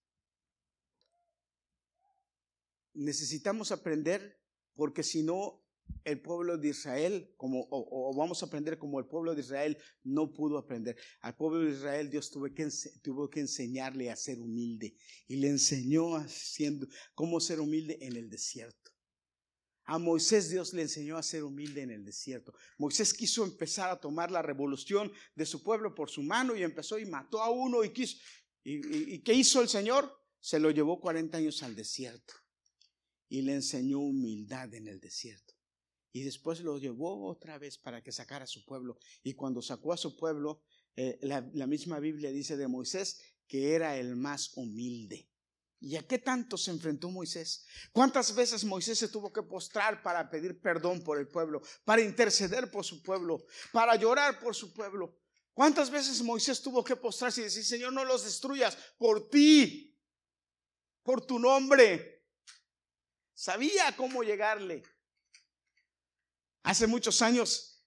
Necesitamos 2.94 3.72
aprender 3.72 4.38
porque 4.74 5.02
si 5.02 5.22
no, 5.22 5.62
el 6.04 6.20
pueblo 6.20 6.58
de 6.58 6.68
Israel, 6.68 7.32
como, 7.36 7.66
o, 7.70 8.14
vamos 8.16 8.42
a 8.42 8.46
aprender 8.46 8.78
como 8.78 8.98
el 8.98 9.06
pueblo 9.06 9.34
de 9.34 9.40
Israel 9.40 9.78
no 10.02 10.32
pudo 10.32 10.58
aprender. 10.58 10.96
Al 11.20 11.36
pueblo 11.36 11.60
de 11.60 11.72
Israel 11.72 12.10
Dios 12.10 12.30
tuvo 12.30 12.46
que, 12.52 12.68
tuvo 13.02 13.28
que 13.30 13.40
enseñarle 13.40 14.10
a 14.10 14.16
ser 14.16 14.40
humilde 14.40 14.96
y 15.28 15.36
le 15.36 15.48
enseñó 15.48 16.16
haciendo 16.16 16.86
cómo 17.14 17.40
ser 17.40 17.60
humilde 17.60 17.98
en 18.00 18.16
el 18.16 18.30
desierto. 18.30 18.90
A 19.84 19.98
Moisés 19.98 20.48
Dios 20.48 20.72
le 20.72 20.82
enseñó 20.82 21.16
a 21.16 21.22
ser 21.22 21.42
humilde 21.42 21.82
en 21.82 21.90
el 21.90 22.04
desierto. 22.04 22.54
Moisés 22.78 23.12
quiso 23.12 23.44
empezar 23.44 23.90
a 23.90 24.00
tomar 24.00 24.30
la 24.30 24.40
revolución 24.40 25.12
de 25.34 25.44
su 25.44 25.62
pueblo 25.62 25.94
por 25.94 26.08
su 26.08 26.22
mano 26.22 26.56
y 26.56 26.62
empezó 26.62 26.98
y 26.98 27.06
mató 27.06 27.42
a 27.42 27.50
uno 27.50 27.82
y 27.84 27.90
quiso. 27.90 28.16
¿Y, 28.64 29.18
qué 29.22 29.34
hizo 29.34 29.60
el 29.60 29.68
Señor? 29.68 30.10
Se 30.38 30.60
lo 30.60 30.70
llevó 30.70 31.00
40 31.00 31.36
años 31.36 31.62
al 31.64 31.74
desierto 31.74 32.41
y 33.32 33.40
le 33.40 33.54
enseñó 33.54 33.98
humildad 33.98 34.74
en 34.74 34.88
el 34.88 35.00
desierto. 35.00 35.54
Y 36.12 36.22
después 36.22 36.60
lo 36.60 36.76
llevó 36.76 37.26
otra 37.26 37.56
vez 37.56 37.78
para 37.78 38.02
que 38.02 38.12
sacara 38.12 38.44
a 38.44 38.46
su 38.46 38.62
pueblo. 38.66 38.98
Y 39.22 39.32
cuando 39.32 39.62
sacó 39.62 39.94
a 39.94 39.96
su 39.96 40.18
pueblo, 40.18 40.60
eh, 40.96 41.18
la 41.22 41.66
misma 41.66 41.98
Biblia 41.98 42.30
dice 42.30 42.58
de 42.58 42.68
Moisés 42.68 43.22
que 43.46 43.74
era 43.74 43.96
el 43.96 44.16
más 44.16 44.54
humilde. 44.58 45.30
¿Y 45.80 45.96
a 45.96 46.06
qué 46.06 46.18
tanto 46.18 46.58
se 46.58 46.72
enfrentó 46.72 47.10
Moisés? 47.10 47.64
¿Cuántas 47.90 48.34
veces 48.34 48.64
Moisés 48.64 48.98
se 48.98 49.08
tuvo 49.08 49.32
que 49.32 49.42
postrar 49.42 50.02
para 50.02 50.28
pedir 50.28 50.60
perdón 50.60 51.02
por 51.02 51.18
el 51.18 51.26
pueblo, 51.26 51.62
para 51.86 52.02
interceder 52.02 52.70
por 52.70 52.84
su 52.84 53.02
pueblo, 53.02 53.46
para 53.72 53.96
llorar 53.96 54.40
por 54.40 54.54
su 54.54 54.74
pueblo? 54.74 55.18
¿Cuántas 55.54 55.90
veces 55.90 56.20
Moisés 56.20 56.60
tuvo 56.60 56.84
que 56.84 56.96
postrarse 56.96 57.40
y 57.40 57.44
decir, 57.44 57.64
Señor, 57.64 57.94
no 57.94 58.04
los 58.04 58.24
destruyas 58.24 58.76
por 58.98 59.30
ti, 59.30 59.98
por 61.02 61.24
tu 61.24 61.38
nombre? 61.38 62.11
Sabía 63.42 63.96
cómo 63.96 64.22
llegarle. 64.22 64.84
Hace 66.62 66.86
muchos 66.86 67.22
años 67.22 67.84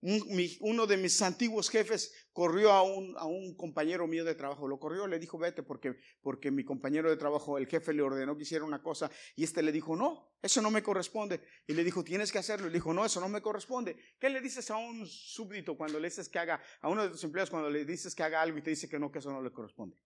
uno 0.00 0.88
de 0.88 0.96
mis 0.96 1.22
antiguos 1.22 1.70
jefes 1.70 2.12
corrió 2.32 2.72
a 2.72 2.82
un, 2.82 3.54
compañero 3.56 4.08
mío 4.08 4.24
de 4.24 4.34
trabajo, 4.34 4.66
lo 4.66 4.80
corrió, 4.80 5.06
le 5.06 5.20
dijo 5.20 5.38
vete 5.38 5.62
porque, 5.62 6.00
porque 6.20 6.50
mi 6.50 6.64
compañero 6.64 7.10
de 7.10 7.16
trabajo, 7.16 7.58
el 7.58 7.68
jefe 7.68 7.92
le 7.92 8.02
ordenó 8.02 8.36
que 8.36 8.42
hiciera 8.42 8.64
una 8.64 8.82
cosa 8.82 9.08
y 9.36 9.44
este 9.44 9.62
le 9.62 9.70
dijo 9.70 9.94
no, 9.94 10.32
eso 10.42 10.60
no 10.60 10.70
me 10.72 10.82
corresponde. 10.82 11.42
Y 11.68 11.74
le 11.74 11.84
dijo 11.84 12.02
tienes 12.02 12.32
que 12.32 12.38
hacerlo. 12.38 12.66
Y 12.66 12.70
le 12.70 12.78
dijo 12.78 12.92
no, 12.92 13.04
eso 13.04 13.20
no 13.20 13.28
me 13.28 13.40
corresponde. 13.40 13.96
¿Qué 14.18 14.28
le 14.28 14.40
dices 14.40 14.68
a 14.72 14.78
un 14.78 15.06
súbdito 15.06 15.76
cuando 15.76 16.00
le 16.00 16.08
dices 16.08 16.28
que 16.28 16.40
haga, 16.40 16.60
a 16.80 16.88
uno 16.88 17.04
de 17.04 17.10
tus 17.10 17.22
empleados 17.22 17.50
cuando 17.50 17.70
le 17.70 17.84
dices 17.84 18.16
que 18.16 18.24
haga 18.24 18.42
algo 18.42 18.58
y 18.58 18.62
te 18.62 18.70
dice 18.70 18.88
que 18.88 18.98
no, 18.98 19.12
que 19.12 19.20
eso 19.20 19.30
no 19.30 19.40
le 19.42 19.52
corresponde? 19.52 19.96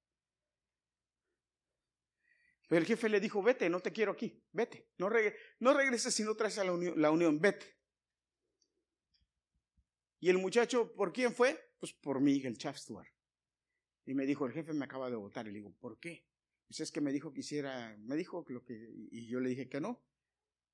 Pero 2.73 2.81
el 2.81 2.87
jefe 2.87 3.11
le 3.11 3.21
dijo 3.21 3.43
vete, 3.43 3.69
no 3.69 3.81
te 3.81 3.93
quiero 3.93 4.13
aquí, 4.13 4.43
vete, 4.51 4.89
no, 4.97 5.11
regreses 5.11 6.15
si 6.15 6.23
no 6.23 6.35
traes 6.35 6.57
a 6.57 6.65
la 6.65 7.11
unión, 7.11 7.39
vete. 7.39 7.67
Y 10.21 10.31
el 10.31 10.39
muchacho, 10.39 10.91
¿por 10.95 11.13
quién 11.13 11.35
fue? 11.35 11.55
Pues 11.79 11.93
por 11.93 12.23
mí, 12.23 12.41
el 12.43 12.57
Stewart. 12.57 13.11
Y 14.07 14.15
me 14.15 14.25
dijo, 14.25 14.47
el 14.47 14.55
jefe 14.55 14.73
me 14.73 14.87
acaba 14.87 15.11
de 15.11 15.17
votar. 15.17 15.47
Y 15.47 15.51
le 15.51 15.59
digo, 15.59 15.75
¿por 15.81 16.01
qué? 16.01 16.27
Pues 16.67 16.81
es 16.81 16.91
que 16.91 17.03
me 17.03 17.13
dijo 17.13 17.31
que 17.35 17.41
hiciera, 17.41 17.95
me 17.99 18.17
dijo 18.17 18.43
lo 18.49 18.65
que, 18.65 18.89
y 19.11 19.27
yo 19.27 19.39
le 19.41 19.51
dije 19.51 19.69
que 19.69 19.79
no. 19.79 20.03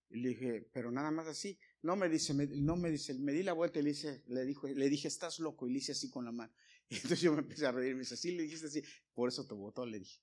Y 0.09 0.20
le 0.20 0.28
dije, 0.28 0.70
pero 0.72 0.92
nada 0.92 1.11
más 1.11 1.26
así. 1.26 1.59
No 1.82 1.96
me 1.96 2.09
dice, 2.09 2.32
no 2.32 2.76
me 2.76 2.92
dice, 2.92 3.12
me 3.14 3.32
di 3.32 3.42
la 3.42 3.55
vuelta 3.55 3.80
y 3.80 3.82
le, 3.82 3.88
dice, 3.88 4.22
le, 4.28 4.44
dijo, 4.44 4.68
le 4.68 4.88
dije, 4.88 5.09
estás 5.09 5.40
loco. 5.40 5.66
Y 5.66 5.72
le 5.72 5.78
hice 5.80 5.90
así 5.90 6.09
con 6.09 6.24
la 6.24 6.30
mano. 6.30 6.55
Y 6.90 6.94
entonces 6.94 7.22
yo 7.22 7.32
me 7.32 7.40
empecé 7.40 7.66
a 7.66 7.72
reír. 7.72 7.94
Me 7.94 8.03
dice, 8.03 8.16
sí, 8.16 8.30
le 8.36 8.44
dijiste 8.44 8.68
así. 8.68 8.84
Por 9.12 9.28
eso 9.28 9.44
te 9.49 9.55
votó, 9.55 9.84
le 9.84 9.99
dije. 9.99 10.20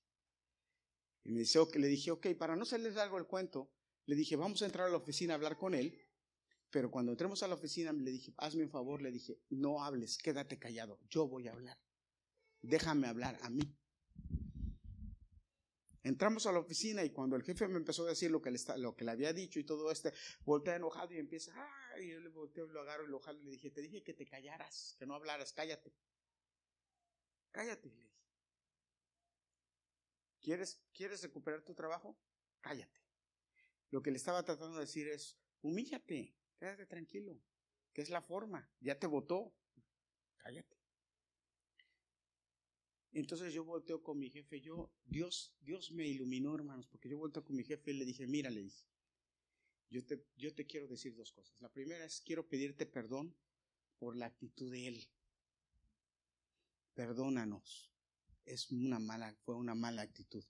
Y 1.26 1.32
me 1.32 1.40
dice, 1.40 1.60
le 1.74 1.88
dije, 1.88 2.10
ok, 2.10 2.28
para 2.38 2.56
no 2.56 2.64
salirles 2.64 2.96
algo 2.96 3.18
el 3.18 3.26
cuento, 3.26 3.70
le 4.06 4.14
dije, 4.14 4.36
vamos 4.36 4.62
a 4.62 4.66
entrar 4.66 4.86
a 4.86 4.90
la 4.90 4.96
oficina 4.96 5.34
a 5.34 5.36
hablar 5.36 5.56
con 5.56 5.74
él 5.74 6.06
pero 6.70 6.90
cuando 6.90 7.12
entremos 7.12 7.42
a 7.42 7.48
la 7.48 7.54
oficina, 7.54 7.92
le 7.92 8.10
dije, 8.10 8.34
hazme 8.36 8.64
un 8.64 8.70
favor, 8.70 9.00
le 9.00 9.10
dije, 9.10 9.40
no 9.50 9.82
hables, 9.82 10.18
quédate 10.18 10.58
callado, 10.58 10.98
yo 11.08 11.26
voy 11.28 11.48
a 11.48 11.52
hablar. 11.52 11.78
Déjame 12.60 13.06
hablar 13.06 13.38
a 13.42 13.50
mí. 13.50 13.62
Entramos 16.02 16.46
a 16.46 16.52
la 16.52 16.58
oficina 16.58 17.02
y 17.02 17.10
cuando 17.10 17.34
el 17.34 17.42
jefe 17.42 17.66
me 17.66 17.78
empezó 17.78 18.04
a 18.04 18.10
decir 18.10 18.30
lo 18.30 18.40
que 18.40 18.50
le, 18.50 18.58
lo 18.76 18.94
que 18.94 19.04
le 19.04 19.10
había 19.10 19.32
dicho 19.32 19.58
y 19.58 19.64
todo 19.64 19.90
este, 19.90 20.12
voltea 20.44 20.76
enojado 20.76 21.12
y 21.14 21.18
empieza, 21.18 21.52
y 22.00 22.10
yo 22.10 22.20
le 22.20 22.28
volteo, 22.28 22.66
lo 22.66 22.82
agarro 22.82 23.04
y 23.04 23.08
lo 23.08 23.20
jalo 23.20 23.40
y 23.40 23.44
le 23.44 23.50
dije, 23.52 23.70
te 23.70 23.80
dije 23.80 24.02
que 24.02 24.14
te 24.14 24.26
callaras, 24.26 24.94
que 24.98 25.06
no 25.06 25.14
hablaras, 25.14 25.52
cállate. 25.52 25.92
Cállate, 27.50 27.88
le 27.88 28.02
dije. 28.02 28.15
¿Quieres, 30.46 30.80
¿Quieres 30.92 31.22
recuperar 31.22 31.64
tu 31.64 31.74
trabajo? 31.74 32.16
Cállate. 32.60 33.00
Lo 33.90 34.00
que 34.00 34.12
le 34.12 34.16
estaba 34.16 34.44
tratando 34.44 34.76
de 34.76 34.82
decir 34.82 35.08
es, 35.08 35.36
humíllate. 35.60 36.36
Quédate 36.56 36.86
tranquilo, 36.86 37.42
que 37.92 38.02
es 38.02 38.10
la 38.10 38.22
forma, 38.22 38.70
ya 38.78 38.96
te 38.96 39.08
votó, 39.08 39.52
cállate. 40.36 40.78
Entonces 43.10 43.52
yo 43.52 43.64
volteo 43.64 44.04
con 44.04 44.20
mi 44.20 44.30
jefe, 44.30 44.60
yo, 44.60 44.92
Dios, 45.04 45.52
Dios 45.58 45.90
me 45.90 46.06
iluminó, 46.06 46.54
hermanos, 46.54 46.86
porque 46.86 47.08
yo 47.08 47.18
volteo 47.18 47.44
con 47.44 47.56
mi 47.56 47.64
jefe 47.64 47.90
y 47.90 47.94
le 47.94 48.04
dije, 48.04 48.28
mira, 48.28 48.48
le 48.48 48.70
yo 49.90 50.06
te, 50.06 50.24
yo 50.36 50.54
te 50.54 50.64
quiero 50.64 50.86
decir 50.86 51.16
dos 51.16 51.32
cosas. 51.32 51.60
La 51.60 51.72
primera 51.72 52.04
es, 52.04 52.20
quiero 52.20 52.48
pedirte 52.48 52.86
perdón 52.86 53.36
por 53.98 54.16
la 54.16 54.26
actitud 54.26 54.70
de 54.70 54.86
él. 54.86 55.08
Perdónanos. 56.94 57.95
Es 58.46 58.70
una 58.70 58.98
mala, 58.98 59.36
fue 59.44 59.54
una 59.54 59.74
mala 59.74 60.02
actitud. 60.02 60.42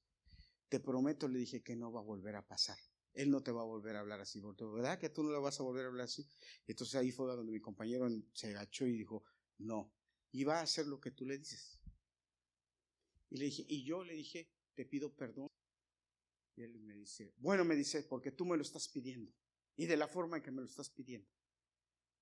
Te 0.68 0.78
prometo, 0.78 1.26
le 1.26 1.40
dije, 1.40 1.62
que 1.62 1.74
no 1.74 1.90
va 1.90 2.00
a 2.00 2.04
volver 2.04 2.36
a 2.36 2.46
pasar. 2.46 2.78
Él 3.14 3.30
no 3.30 3.42
te 3.42 3.50
va 3.50 3.62
a 3.62 3.64
volver 3.64 3.96
a 3.96 4.00
hablar 4.00 4.20
así, 4.20 4.40
¿verdad 4.40 4.98
que 4.98 5.08
tú 5.08 5.22
no 5.22 5.32
le 5.32 5.38
vas 5.38 5.58
a 5.58 5.62
volver 5.62 5.86
a 5.86 5.88
hablar 5.88 6.04
así? 6.04 6.28
Entonces 6.66 6.96
ahí 6.96 7.10
fue 7.10 7.26
donde 7.26 7.50
mi 7.50 7.60
compañero 7.60 8.06
se 8.34 8.48
agachó 8.48 8.86
y 8.86 8.92
dijo, 8.92 9.24
no, 9.56 9.90
y 10.32 10.44
va 10.44 10.58
a 10.58 10.62
hacer 10.62 10.86
lo 10.86 11.00
que 11.00 11.12
tú 11.12 11.24
le 11.24 11.38
dices. 11.38 11.80
Y 13.30 13.38
le 13.38 13.46
dije, 13.46 13.64
y 13.68 13.84
yo 13.84 14.04
le 14.04 14.12
dije, 14.14 14.52
te 14.74 14.84
pido 14.84 15.14
perdón. 15.14 15.48
Y 16.56 16.62
él 16.62 16.78
me 16.80 16.94
dice, 16.94 17.32
bueno, 17.38 17.64
me 17.64 17.74
dice, 17.74 18.02
porque 18.02 18.32
tú 18.32 18.44
me 18.44 18.56
lo 18.56 18.62
estás 18.62 18.88
pidiendo. 18.88 19.32
Y 19.76 19.86
de 19.86 19.96
la 19.96 20.08
forma 20.08 20.36
en 20.36 20.42
que 20.42 20.50
me 20.50 20.60
lo 20.60 20.66
estás 20.66 20.90
pidiendo. 20.90 21.28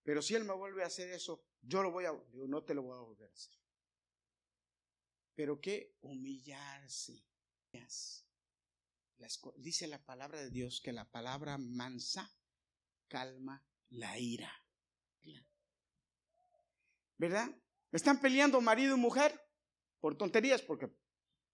Pero 0.05 0.22
si 0.22 0.35
él 0.35 0.45
me 0.45 0.55
vuelve 0.55 0.85
a 0.85 0.87
hacer 0.87 1.11
eso, 1.11 1.45
yo 1.62 1.83
lo 1.83 1.91
voy 1.91 2.05
a, 2.05 2.12
yo 2.33 2.47
no 2.47 2.62
te 2.62 2.75
lo 2.75 2.83
voy 2.83 2.97
a 2.97 3.01
volver 3.01 3.31
a 3.31 3.35
hacer. 3.35 3.55
Pero 5.35 5.61
qué 5.61 5.97
humillarse. 6.01 7.24
Dice 9.57 9.87
la 9.87 10.05
palabra 10.05 10.41
de 10.41 10.51
Dios 10.51 10.80
que 10.80 10.93
la 10.93 11.11
palabra 11.11 11.59
mansa 11.59 12.30
calma 13.09 13.64
la 13.91 14.18
ira. 14.18 14.53
¿Verdad? 17.16 17.49
¿Están 17.93 18.20
peleando 18.20 18.61
marido 18.61 18.97
y 18.97 19.01
mujer? 19.01 19.41
Por 20.01 20.16
tonterías, 20.16 20.62
porque 20.62 20.91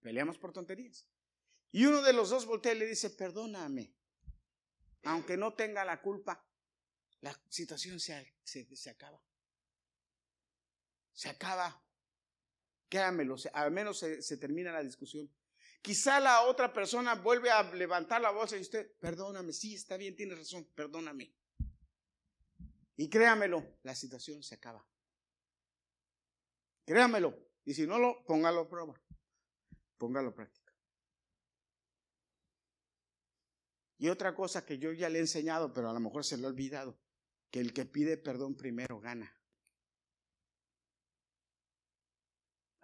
peleamos 0.00 0.38
por 0.38 0.52
tonterías. 0.52 1.06
Y 1.70 1.84
uno 1.84 2.02
de 2.02 2.12
los 2.12 2.30
dos 2.30 2.46
voltea 2.46 2.72
y 2.72 2.78
le 2.78 2.86
dice, 2.86 3.10
perdóname, 3.10 3.94
aunque 5.04 5.36
no 5.36 5.54
tenga 5.54 5.84
la 5.84 6.00
culpa, 6.00 6.44
la 7.20 7.38
situación 7.48 8.00
se, 8.00 8.34
se, 8.42 8.90
acaba. 8.90 9.22
Se 11.12 11.28
acaba. 11.28 11.84
Créanmelo, 12.90 13.36
al 13.52 13.70
menos 13.70 13.98
se, 13.98 14.36
termina 14.36 14.72
la 14.72 14.82
discusión. 14.82 15.30
Quizá 15.80 16.18
la 16.18 16.42
otra 16.42 16.72
persona 16.72 17.14
vuelve 17.14 17.48
a 17.48 17.62
levantar 17.72 18.20
la 18.20 18.30
voz 18.30 18.52
y 18.52 18.56
usted, 18.56 18.92
perdóname, 18.98 19.52
sí, 19.52 19.76
está 19.76 19.96
bien, 19.96 20.16
tiene 20.16 20.34
razón, 20.34 20.66
perdóname. 20.74 21.32
Y 22.96 23.08
créamelo, 23.08 23.78
la 23.84 23.94
situación 23.94 24.42
se 24.42 24.56
acaba. 24.56 24.84
Créamelo. 26.84 27.38
Y 27.64 27.74
si 27.74 27.86
no 27.86 27.98
lo, 27.98 28.24
póngalo 28.24 28.62
a 28.62 28.68
prueba. 28.68 29.00
Póngalo 29.96 30.30
a 30.30 30.34
práctica. 30.34 30.74
Y 33.98 34.08
otra 34.08 34.34
cosa 34.34 34.66
que 34.66 34.78
yo 34.78 34.92
ya 34.92 35.08
le 35.08 35.18
he 35.18 35.20
enseñado, 35.20 35.72
pero 35.72 35.88
a 35.88 35.92
lo 35.92 36.00
mejor 36.00 36.24
se 36.24 36.36
lo 36.36 36.48
he 36.48 36.50
olvidado, 36.50 36.98
que 37.50 37.60
el 37.60 37.72
que 37.72 37.84
pide 37.84 38.16
perdón 38.16 38.56
primero 38.56 38.98
gana. 38.98 39.39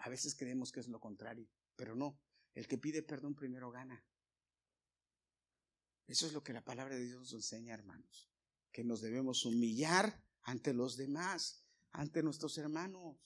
A 0.06 0.08
veces 0.08 0.36
creemos 0.36 0.70
que 0.70 0.78
es 0.78 0.86
lo 0.86 1.00
contrario, 1.00 1.48
pero 1.74 1.96
no. 1.96 2.22
El 2.54 2.68
que 2.68 2.78
pide 2.78 3.02
perdón 3.02 3.34
primero 3.34 3.72
gana. 3.72 4.06
Eso 6.06 6.28
es 6.28 6.32
lo 6.32 6.44
que 6.44 6.52
la 6.52 6.64
palabra 6.64 6.94
de 6.94 7.04
Dios 7.04 7.18
nos 7.18 7.32
enseña, 7.32 7.74
hermanos. 7.74 8.30
Que 8.70 8.84
nos 8.84 9.00
debemos 9.00 9.44
humillar 9.44 10.22
ante 10.42 10.72
los 10.72 10.96
demás, 10.96 11.64
ante 11.90 12.22
nuestros 12.22 12.56
hermanos 12.56 13.16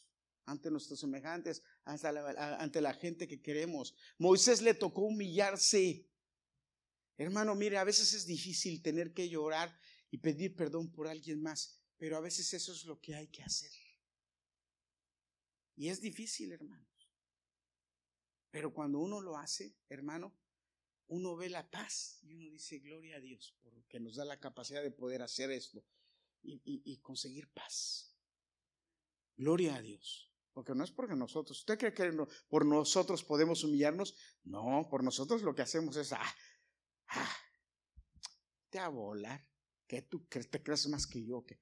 ante 0.47 0.71
nuestros 0.71 0.99
semejantes, 0.99 1.63
ante 1.85 2.81
la, 2.81 2.95
gente 2.95 3.29
que 3.29 3.41
queremos. 3.41 3.95
Moisés 4.19 4.63
le 4.63 4.75
tocó 4.75 5.03
humillarse. 5.03 6.09
Hermano, 7.19 7.55
mire, 7.55 7.79
a 7.79 7.85
veces 7.85 8.15
es 8.15 8.27
difícil 8.27 8.83
tener 8.83 9.13
que 9.13 9.29
llorar 9.29 9.79
y 10.11 10.19
pedir 10.19 10.57
perdón 10.57 10.91
por 10.91 11.07
alguien 11.07 11.41
más, 11.43 11.79
pero 11.99 12.17
a 12.17 12.21
veces 12.21 12.53
eso 12.55 12.73
es 12.73 12.85
lo 12.85 12.99
que 13.01 13.15
hay 13.15 13.29
que 13.29 13.43
hacer. 13.43 13.71
Y 15.81 15.89
es 15.89 16.03
difícil, 16.03 16.53
hermanos. 16.53 17.11
Pero 18.51 18.75
cuando 18.75 18.99
uno 18.99 19.23
lo 19.23 19.39
hace, 19.39 19.79
hermano, 19.89 20.37
uno 21.07 21.37
ve 21.37 21.49
la 21.49 21.71
paz 21.71 22.19
y 22.21 22.35
uno 22.35 22.51
dice, 22.51 22.81
gloria 22.81 23.17
a 23.17 23.21
Dios, 23.21 23.57
porque 23.63 23.99
nos 23.99 24.17
da 24.17 24.27
la 24.27 24.39
capacidad 24.39 24.83
de 24.83 24.91
poder 24.91 25.23
hacer 25.23 25.51
esto 25.51 25.83
y, 26.43 26.61
y 26.65 26.99
conseguir 26.99 27.51
paz. 27.55 28.15
Gloria 29.39 29.77
a 29.77 29.81
Dios. 29.81 30.31
Porque 30.53 30.75
no 30.75 30.85
es 30.85 30.93
porque 30.93 31.17
nosotros. 31.17 31.61
¿Usted 31.61 31.79
cree 31.79 31.95
que 31.95 32.27
por 32.51 32.67
nosotros 32.67 33.25
podemos 33.25 33.65
humillarnos? 33.65 34.15
No, 34.45 34.87
por 34.91 35.03
nosotros 35.03 35.41
lo 35.41 35.55
que 35.55 35.63
hacemos 35.63 35.97
es, 35.97 36.13
ah, 36.13 36.37
ah, 37.07 37.37
te 38.69 38.79
a 38.79 38.89
volar. 38.91 39.49
¿Qué 39.87 40.03
tú 40.03 40.27
te 40.27 40.63
crees 40.63 40.87
más 40.89 41.07
que 41.07 41.25
yo? 41.25 41.43
que 41.43 41.59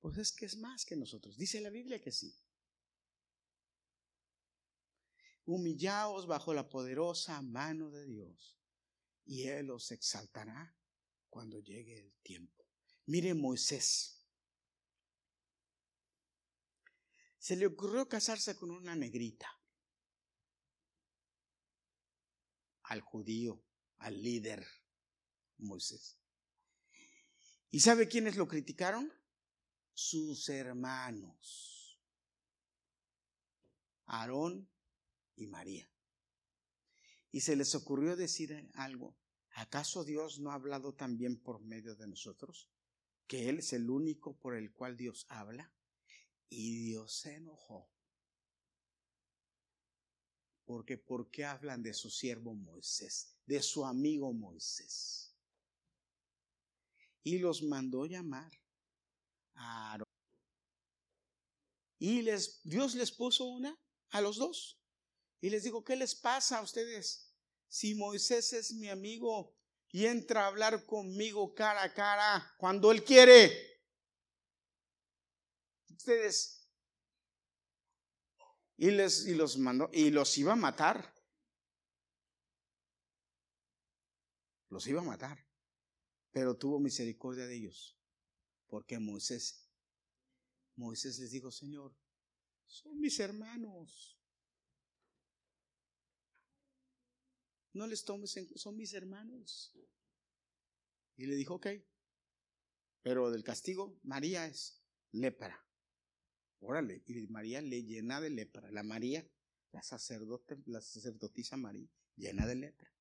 Pues 0.00 0.16
es 0.16 0.32
que 0.32 0.46
es 0.46 0.56
más 0.56 0.86
que 0.86 0.96
nosotros. 0.96 1.36
Dice 1.36 1.60
la 1.60 1.68
Biblia 1.68 2.00
que 2.00 2.10
sí. 2.10 2.34
Humillaos 5.50 6.26
bajo 6.26 6.54
la 6.54 6.68
poderosa 6.68 7.42
mano 7.42 7.90
de 7.90 8.06
Dios 8.06 8.56
y 9.24 9.48
Él 9.48 9.70
os 9.70 9.90
exaltará 9.90 10.76
cuando 11.28 11.60
llegue 11.60 11.98
el 11.98 12.12
tiempo. 12.22 12.64
Mire 13.06 13.34
Moisés. 13.34 14.20
se 17.40 17.56
le 17.56 17.66
ocurrió 17.66 18.06
casarse 18.06 18.54
con 18.54 18.70
una 18.70 18.94
negrita. 18.94 19.48
Al 22.82 23.00
judío, 23.00 23.64
al 23.98 24.22
líder 24.22 24.64
Moisés. 25.56 26.18
¿Y 27.70 27.80
sabe 27.80 28.08
quiénes 28.08 28.36
lo 28.36 28.46
criticaron? 28.46 29.10
Sus 29.94 30.50
hermanos. 30.50 31.98
Aarón 34.04 34.68
y 35.40 35.46
María. 35.46 35.90
Y 37.32 37.40
se 37.40 37.56
les 37.56 37.74
ocurrió 37.74 38.16
decir 38.16 38.70
algo. 38.74 39.16
¿Acaso 39.52 40.04
Dios 40.04 40.38
no 40.40 40.50
ha 40.50 40.54
hablado 40.54 40.94
también 40.94 41.40
por 41.40 41.60
medio 41.60 41.96
de 41.96 42.06
nosotros? 42.06 42.70
¿Que 43.26 43.48
Él 43.48 43.58
es 43.58 43.72
el 43.72 43.90
único 43.90 44.36
por 44.36 44.56
el 44.56 44.72
cual 44.72 44.96
Dios 44.96 45.26
habla? 45.28 45.72
Y 46.48 46.84
Dios 46.84 47.14
se 47.14 47.34
enojó. 47.36 47.88
Porque 50.64 50.98
¿por 50.98 51.30
qué 51.30 51.44
hablan 51.44 51.82
de 51.82 51.94
su 51.94 52.10
siervo 52.10 52.54
Moisés? 52.54 53.36
De 53.46 53.62
su 53.62 53.84
amigo 53.84 54.32
Moisés. 54.32 55.34
Y 57.22 57.38
los 57.38 57.62
mandó 57.62 58.06
llamar 58.06 58.52
a 59.54 59.90
Aarón. 59.90 60.06
Y 61.98 62.22
les, 62.22 62.62
Dios 62.64 62.94
les 62.94 63.12
puso 63.12 63.44
una 63.44 63.78
a 64.10 64.20
los 64.20 64.36
dos. 64.36 64.79
Y 65.40 65.50
les 65.50 65.64
dijo, 65.64 65.82
¿qué 65.82 65.96
les 65.96 66.14
pasa 66.14 66.58
a 66.58 66.62
ustedes? 66.62 67.34
Si 67.68 67.94
Moisés 67.94 68.52
es 68.52 68.72
mi 68.72 68.88
amigo 68.88 69.56
y 69.88 70.06
entra 70.06 70.44
a 70.44 70.46
hablar 70.48 70.84
conmigo 70.84 71.54
cara 71.54 71.82
a 71.82 71.94
cara 71.94 72.54
cuando 72.58 72.92
él 72.92 73.02
quiere, 73.04 73.80
ustedes. 75.88 76.68
Y, 78.76 78.90
les, 78.90 79.26
y 79.26 79.34
los 79.34 79.58
mandó, 79.58 79.90
y 79.92 80.10
los 80.10 80.36
iba 80.38 80.52
a 80.52 80.56
matar. 80.56 81.14
Los 84.68 84.86
iba 84.86 85.00
a 85.00 85.04
matar. 85.04 85.46
Pero 86.30 86.56
tuvo 86.56 86.78
misericordia 86.78 87.46
de 87.46 87.56
ellos. 87.56 87.98
Porque 88.68 88.98
Moisés, 88.98 89.68
Moisés 90.76 91.18
les 91.18 91.30
dijo, 91.32 91.50
Señor, 91.50 91.94
son 92.66 92.98
mis 93.00 93.18
hermanos. 93.18 94.19
No 97.72 97.86
les 97.86 98.04
tomes 98.04 98.36
en 98.36 98.48
son 98.56 98.76
mis 98.76 98.94
hermanos. 98.94 99.72
Y 101.16 101.26
le 101.26 101.34
dijo, 101.34 101.54
ok. 101.54 101.68
Pero 103.02 103.30
del 103.30 103.44
castigo, 103.44 103.98
María 104.02 104.46
es 104.46 104.82
lepra. 105.12 105.64
Órale, 106.60 107.02
y 107.06 107.26
María 107.28 107.62
le 107.62 107.82
llena 107.82 108.20
de 108.20 108.30
lepra. 108.30 108.70
La 108.70 108.82
María, 108.82 109.26
la 109.72 109.82
sacerdote, 109.82 110.58
la 110.66 110.80
sacerdotisa 110.80 111.56
María, 111.56 111.88
llena 112.16 112.46
de 112.46 112.54
lepra. 112.56 112.92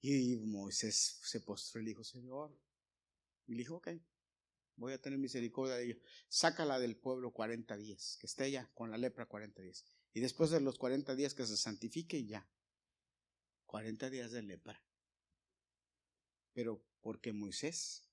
Y 0.00 0.36
Moisés 0.36 1.18
se 1.22 1.40
postró 1.40 1.80
y 1.80 1.84
le 1.84 1.90
dijo, 1.90 2.04
Señor, 2.04 2.54
y 3.46 3.52
le 3.52 3.58
dijo, 3.58 3.76
ok, 3.76 3.88
voy 4.76 4.92
a 4.92 5.00
tener 5.00 5.18
misericordia 5.18 5.76
de 5.76 5.84
ella. 5.86 5.98
Sácala 6.28 6.78
del 6.78 6.96
pueblo 6.96 7.32
40 7.32 7.76
días, 7.78 8.16
que 8.20 8.26
esté 8.26 8.46
ella 8.46 8.70
con 8.74 8.90
la 8.90 8.98
lepra 8.98 9.26
40 9.26 9.62
días. 9.62 9.84
Y 10.14 10.20
después 10.20 10.50
de 10.50 10.60
los 10.60 10.78
40 10.78 11.16
días 11.16 11.34
que 11.34 11.44
se 11.44 11.56
santifique 11.56 12.24
ya. 12.24 12.48
40 13.66 14.10
días 14.10 14.30
de 14.30 14.42
lepra. 14.42 14.80
Pero 16.52 16.86
porque 17.00 17.32
Moisés 17.32 18.08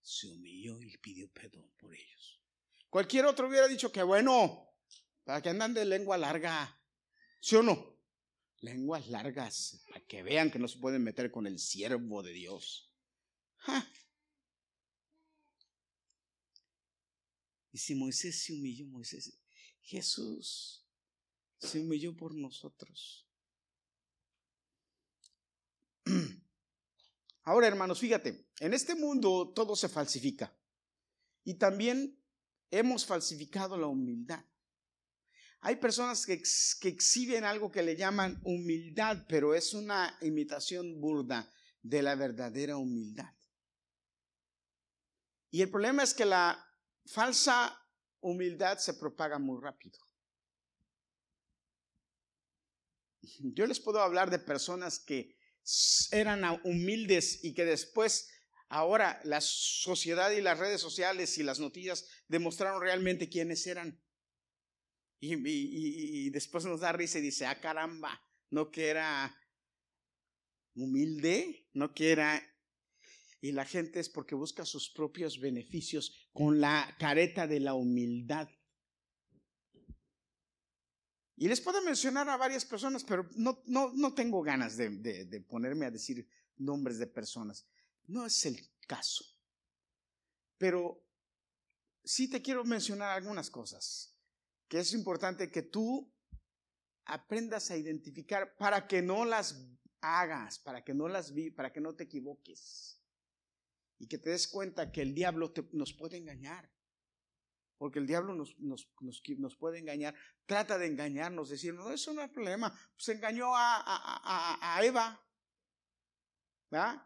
se 0.00 0.26
humilló 0.26 0.80
y 0.80 0.96
pidió 0.96 1.30
perdón 1.30 1.70
por 1.78 1.94
ellos. 1.94 2.40
Cualquier 2.88 3.26
otro 3.26 3.46
hubiera 3.46 3.68
dicho 3.68 3.92
que 3.92 4.02
bueno, 4.02 4.74
para 5.24 5.42
que 5.42 5.50
andan 5.50 5.74
de 5.74 5.84
lengua 5.84 6.16
larga, 6.16 6.80
¿sí 7.40 7.56
o 7.56 7.62
no? 7.62 8.00
Lenguas 8.60 9.08
largas, 9.08 9.84
para 9.88 10.00
que 10.06 10.22
vean 10.22 10.50
que 10.50 10.58
no 10.58 10.66
se 10.66 10.78
pueden 10.78 11.02
meter 11.02 11.30
con 11.30 11.46
el 11.46 11.58
siervo 11.58 12.22
de 12.22 12.32
Dios. 12.32 12.90
Y 17.70 17.78
si 17.78 17.94
Moisés 17.94 18.42
se 18.42 18.54
humilló, 18.54 18.86
Moisés, 18.86 19.38
Jesús 19.82 20.81
se 21.62 21.80
humilló 21.80 22.16
por 22.16 22.34
nosotros. 22.34 23.26
Ahora, 27.44 27.68
hermanos, 27.68 28.00
fíjate, 28.00 28.48
en 28.60 28.74
este 28.74 28.94
mundo 28.94 29.52
todo 29.54 29.76
se 29.76 29.88
falsifica. 29.88 30.56
Y 31.44 31.54
también 31.54 32.20
hemos 32.70 33.04
falsificado 33.06 33.76
la 33.76 33.86
humildad. 33.86 34.44
Hay 35.60 35.76
personas 35.76 36.26
que, 36.26 36.42
que, 36.80 36.88
exhiben 36.88 37.44
algo 37.44 37.70
que 37.70 37.82
le 37.82 37.96
llaman 37.96 38.40
humildad, 38.44 39.24
pero 39.28 39.54
es 39.54 39.74
una 39.74 40.18
imitación 40.20 41.00
burda 41.00 41.52
de 41.82 42.02
la 42.02 42.16
verdadera 42.16 42.76
humildad. 42.76 43.32
Y 45.50 45.62
el 45.62 45.70
problema 45.70 46.02
es 46.02 46.14
que 46.14 46.24
la 46.24 46.64
falsa 47.06 47.78
humildad 48.20 48.78
se 48.78 48.94
propaga 48.94 49.38
muy 49.38 49.60
rápido. 49.60 49.98
Yo 53.40 53.66
les 53.66 53.80
puedo 53.80 54.00
hablar 54.00 54.30
de 54.30 54.38
personas 54.38 54.98
que 54.98 55.36
eran 56.10 56.60
humildes 56.64 57.44
y 57.44 57.54
que 57.54 57.64
después, 57.64 58.28
ahora, 58.68 59.20
la 59.24 59.40
sociedad 59.40 60.30
y 60.32 60.40
las 60.40 60.58
redes 60.58 60.80
sociales 60.80 61.38
y 61.38 61.42
las 61.42 61.60
noticias 61.60 62.08
demostraron 62.28 62.80
realmente 62.80 63.28
quiénes 63.28 63.66
eran. 63.66 64.02
Y, 65.20 66.30
después 66.30 66.64
nos 66.64 66.80
da 66.80 66.90
risa 66.90 67.20
y 67.20 67.22
dice, 67.22 67.46
ah, 67.46 67.60
caramba, 67.60 68.20
no 68.50 68.72
que 68.72 68.88
era 68.88 69.38
humilde, 70.74 71.68
no 71.72 71.94
que 71.94 72.10
era... 72.10 72.42
Y 73.40 73.52
la 73.52 73.64
gente 73.64 74.00
es 74.00 74.08
porque 74.08 74.34
busca 74.34 74.64
sus 74.64 74.90
propios 74.90 75.40
beneficios 75.40 76.28
con 76.32 76.60
la 76.60 76.96
careta 76.98 77.46
de 77.46 77.60
la 77.60 77.74
humildad. 77.74 78.48
Y 81.42 81.48
les 81.48 81.60
puedo 81.60 81.82
mencionar 81.82 82.28
a 82.28 82.36
varias 82.36 82.64
personas, 82.64 83.02
pero 83.02 83.28
no, 83.34 83.64
no, 83.66 83.90
no 83.92 84.14
tengo 84.14 84.42
ganas 84.42 84.76
de, 84.76 84.90
de, 85.24 85.40
ponerme 85.40 85.86
a 85.86 85.90
decir 85.90 86.24
nombres 86.58 87.00
de 87.00 87.08
personas. 87.08 87.66
No 88.06 88.24
es 88.24 88.46
el 88.46 88.60
caso. 88.86 89.24
Pero 90.56 91.04
sí 92.04 92.30
te 92.30 92.40
quiero 92.40 92.64
mencionar 92.64 93.10
algunas 93.10 93.50
cosas 93.50 94.16
que 94.68 94.78
es 94.78 94.92
importante 94.92 95.50
que 95.50 95.62
tú 95.62 96.14
aprendas 97.06 97.72
a 97.72 97.76
identificar 97.76 98.56
para 98.56 98.86
que 98.86 99.02
no 99.02 99.24
las 99.24 99.66
hagas, 100.00 100.60
para 100.60 100.84
que 100.84 100.94
no 100.94 101.08
las 101.08 101.34
vi, 101.34 101.50
para 101.50 101.72
que 101.72 101.80
no 101.80 101.96
te 101.96 102.04
equivoques. 102.04 103.02
Y 103.98 104.06
que 104.06 104.18
te 104.18 104.30
des 104.30 104.46
cuenta 104.46 104.92
que 104.92 105.02
el 105.02 105.12
diablo 105.12 105.52
nos 105.72 105.92
puede 105.92 106.18
engañar 106.18 106.70
porque 107.82 107.98
el 107.98 108.06
diablo 108.06 108.32
nos, 108.32 108.56
nos, 108.60 108.88
nos, 109.00 109.56
puede 109.56 109.80
engañar, 109.80 110.14
trata 110.46 110.78
de 110.78 110.86
engañarnos, 110.86 111.48
decir, 111.48 111.74
no, 111.74 111.90
eso 111.90 112.14
no 112.14 112.22
es 112.22 112.30
problema, 112.30 112.72
pues 112.94 113.08
engañó 113.08 113.56
a, 113.56 113.82
a, 113.84 114.76
a, 114.76 114.84
Eva, 114.84 115.20
¿verdad? 116.70 117.04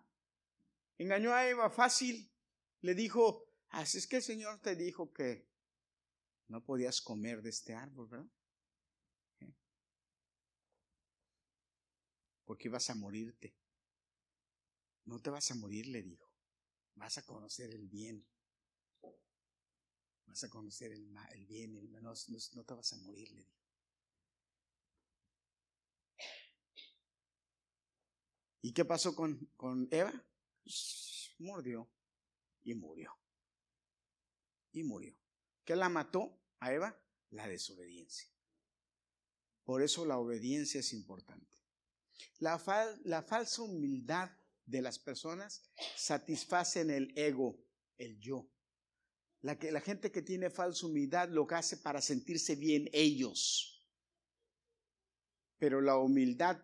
Engañó 0.99 1.33
a 1.33 1.49
Eva 1.49 1.71
fácil, 1.71 2.31
le 2.83 2.95
dijo, 2.95 3.49
así 3.71 3.97
es 3.97 4.07
que 4.07 4.17
el 4.17 4.23
Señor 4.23 4.61
te 4.61 4.77
dijo 4.77 5.15
que 5.15 5.49
no 6.49 6.63
podías 6.63 7.01
comer 7.01 7.41
de 7.41 7.49
este 7.49 7.73
árbol, 7.73 8.09
¿verdad? 8.09 8.31
Porque 12.45 12.69
ibas 12.69 12.91
a 12.91 12.95
morirte. 12.97 13.57
No 15.07 15.23
te 15.23 15.31
vas 15.31 15.51
a 15.51 15.55
morir, 15.55 15.87
le 15.87 16.03
dijo. 16.03 16.31
Vas 16.97 17.17
a 17.17 17.25
conocer 17.25 17.71
el 17.71 17.89
bien 17.89 18.27
A 20.43 20.51
conocer 20.51 20.93
el, 20.93 21.17
el 21.33 21.47
bien, 21.47 21.77
el 21.77 21.91
no, 22.03 22.13
no, 22.13 22.65
te 22.65 22.75
vas 22.75 22.93
a 22.93 22.97
morir, 22.99 23.31
le. 23.33 23.49
¿Y 28.61 28.73
qué 28.73 28.85
pasó 28.85 29.15
con, 29.15 29.47
con 29.57 29.89
Eva? 29.91 30.13
Pues, 30.63 31.35
mordió 31.39 31.91
y 32.65 32.75
murió. 32.75 33.17
Y 34.73 34.83
murió. 34.83 35.17
¿Qué 35.65 35.75
la 35.75 35.89
mató 35.89 36.39
a 36.59 36.73
Eva? 36.73 37.01
La 37.31 37.49
desobediencia. 37.49 38.29
Por 39.65 39.83
eso 39.83 40.05
la 40.05 40.19
obediencia 40.19 40.81
es 40.81 40.93
importante. 40.93 41.65
La, 42.39 42.63
la 43.05 43.23
falsa 43.23 43.63
humildad 43.63 44.31
de 44.67 44.83
las 44.83 44.99
personas 44.99 45.63
satisface 45.97 46.81
en 46.81 46.91
el 46.91 47.17
ego, 47.17 47.59
el 47.97 48.19
yo. 48.19 48.51
La, 49.47 49.81
gente 49.81 50.11
que 50.11 50.23
tiene 50.23 50.51
falsa 50.51 50.87
humildad 50.87 51.29
lo 51.29 51.47
hace 51.51 51.77
para 51.77 52.01
sentirse 52.01 52.57
bien 52.57 52.91
ellos. 52.93 53.81
Pero 55.57 55.81
la 55.81 55.97
humildad, 55.97 56.61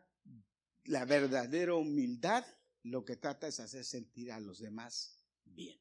la 0.87 1.05
verdadera 1.05 1.77
humildad, 1.77 2.45
lo 2.83 3.05
que 3.05 3.15
trata 3.15 3.47
es 3.47 3.61
hacer 3.61 3.85
sentir 3.85 4.33
a 4.33 4.41
los 4.41 4.59
demás 4.59 5.25
bien. 5.45 5.81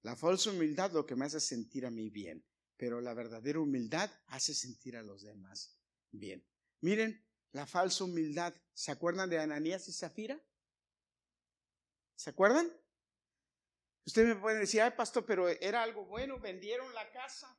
La 0.00 0.16
falsa 0.16 0.50
humildad 0.50 0.90
lo 0.92 1.04
que 1.04 1.14
me 1.14 1.26
hace 1.26 1.38
sentir 1.38 1.84
a 1.84 1.90
mí 1.90 2.08
bien, 2.08 2.42
pero 2.78 3.02
la 3.02 3.12
verdadera 3.12 3.60
humildad 3.60 4.10
hace 4.28 4.54
sentir 4.54 4.96
a 4.96 5.02
los 5.02 5.24
demás 5.24 5.78
bien. 6.10 6.42
Miren, 6.80 7.22
la 7.52 7.66
falsa 7.66 8.04
humildad, 8.04 8.54
¿se 8.72 8.92
acuerdan 8.92 9.28
de 9.28 9.40
Ananías 9.40 9.86
y 9.88 9.92
Zafira? 9.92 10.42
¿Se 12.16 12.30
acuerdan? 12.30 12.72
Usted 14.04 14.26
me 14.26 14.36
puede 14.36 14.58
decir, 14.58 14.80
ay 14.80 14.92
pastor, 14.96 15.24
pero 15.24 15.48
era 15.48 15.82
algo 15.82 16.04
bueno, 16.04 16.40
vendieron 16.40 16.92
la 16.94 17.10
casa 17.12 17.56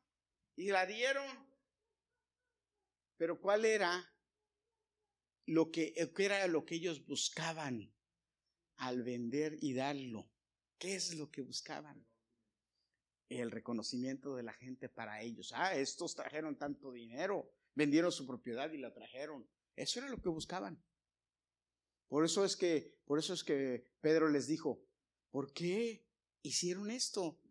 y 0.56 0.70
la 0.70 0.86
dieron. 0.86 1.26
Pero 3.18 3.40
¿cuál 3.40 3.66
era 3.66 4.14
lo 5.46 5.72
que, 5.72 5.94
era 6.18 6.48
lo 6.48 6.66
que 6.66 6.76
ellos 6.76 7.06
buscaban 7.06 7.94
al 8.78 9.04
vender 9.04 9.58
y 9.62 9.74
darlo? 9.74 10.30
¿Qué 10.78 10.96
es 10.96 11.16
lo 11.16 11.32
que 11.32 11.42
buscaban? 11.42 12.06
El 13.30 13.50
reconocimiento 13.52 14.36
de 14.36 14.44
la 14.44 14.54
gente 14.54 14.90
para 14.90 15.22
ellos. 15.22 15.54
Ah, 15.56 15.76
estos 15.76 16.16
trajeron 16.16 16.58
tanto 16.58 16.92
dinero, 16.92 17.50
vendieron 17.74 18.12
su 18.12 18.28
propiedad 18.28 18.72
y 18.74 18.78
la 18.78 18.94
trajeron. 18.94 19.50
Eso 19.76 20.00
era 20.00 20.10
lo 20.10 20.22
que 20.22 20.30
buscaban. 20.30 20.84
Por 22.10 22.26
eso 22.26 22.44
es 22.44 22.58
que, 22.58 23.00
por 23.06 23.18
eso 23.18 23.34
es 23.34 23.44
que 23.44 23.90
Pedro 24.02 24.30
les 24.30 24.48
dijo, 24.48 24.86
¿por 25.32 25.54
qué 25.54 26.03
hicieron 26.44 26.92
esto? 26.92 27.42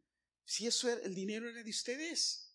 Si 0.44 0.66
eso 0.66 0.88
era, 0.88 1.02
el 1.02 1.14
dinero 1.14 1.48
era 1.48 1.62
de 1.62 1.70
ustedes. 1.70 2.54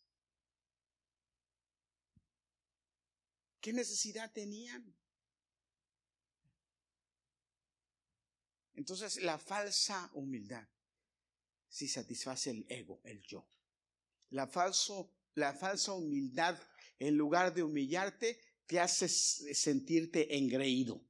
¿Qué 3.59 3.73
necesidad 3.73 4.31
tenían? 4.31 4.95
Entonces 8.75 9.21
la 9.21 9.37
falsa 9.37 10.09
humildad 10.13 10.67
si 11.77 11.87
satisface 11.87 12.49
el 12.49 12.65
ego, 12.69 13.01
el 13.03 13.21
yo. 13.21 13.47
La, 14.29 14.47
falso, 14.47 15.13
la 15.35 15.53
falsa 15.53 15.93
humildad, 15.93 16.59
en 16.99 17.15
lugar 17.15 17.53
de 17.53 17.63
humillarte, 17.63 18.39
te 18.65 18.79
hace 18.79 19.07
sentirte 19.07 20.37
engreído. 20.37 21.05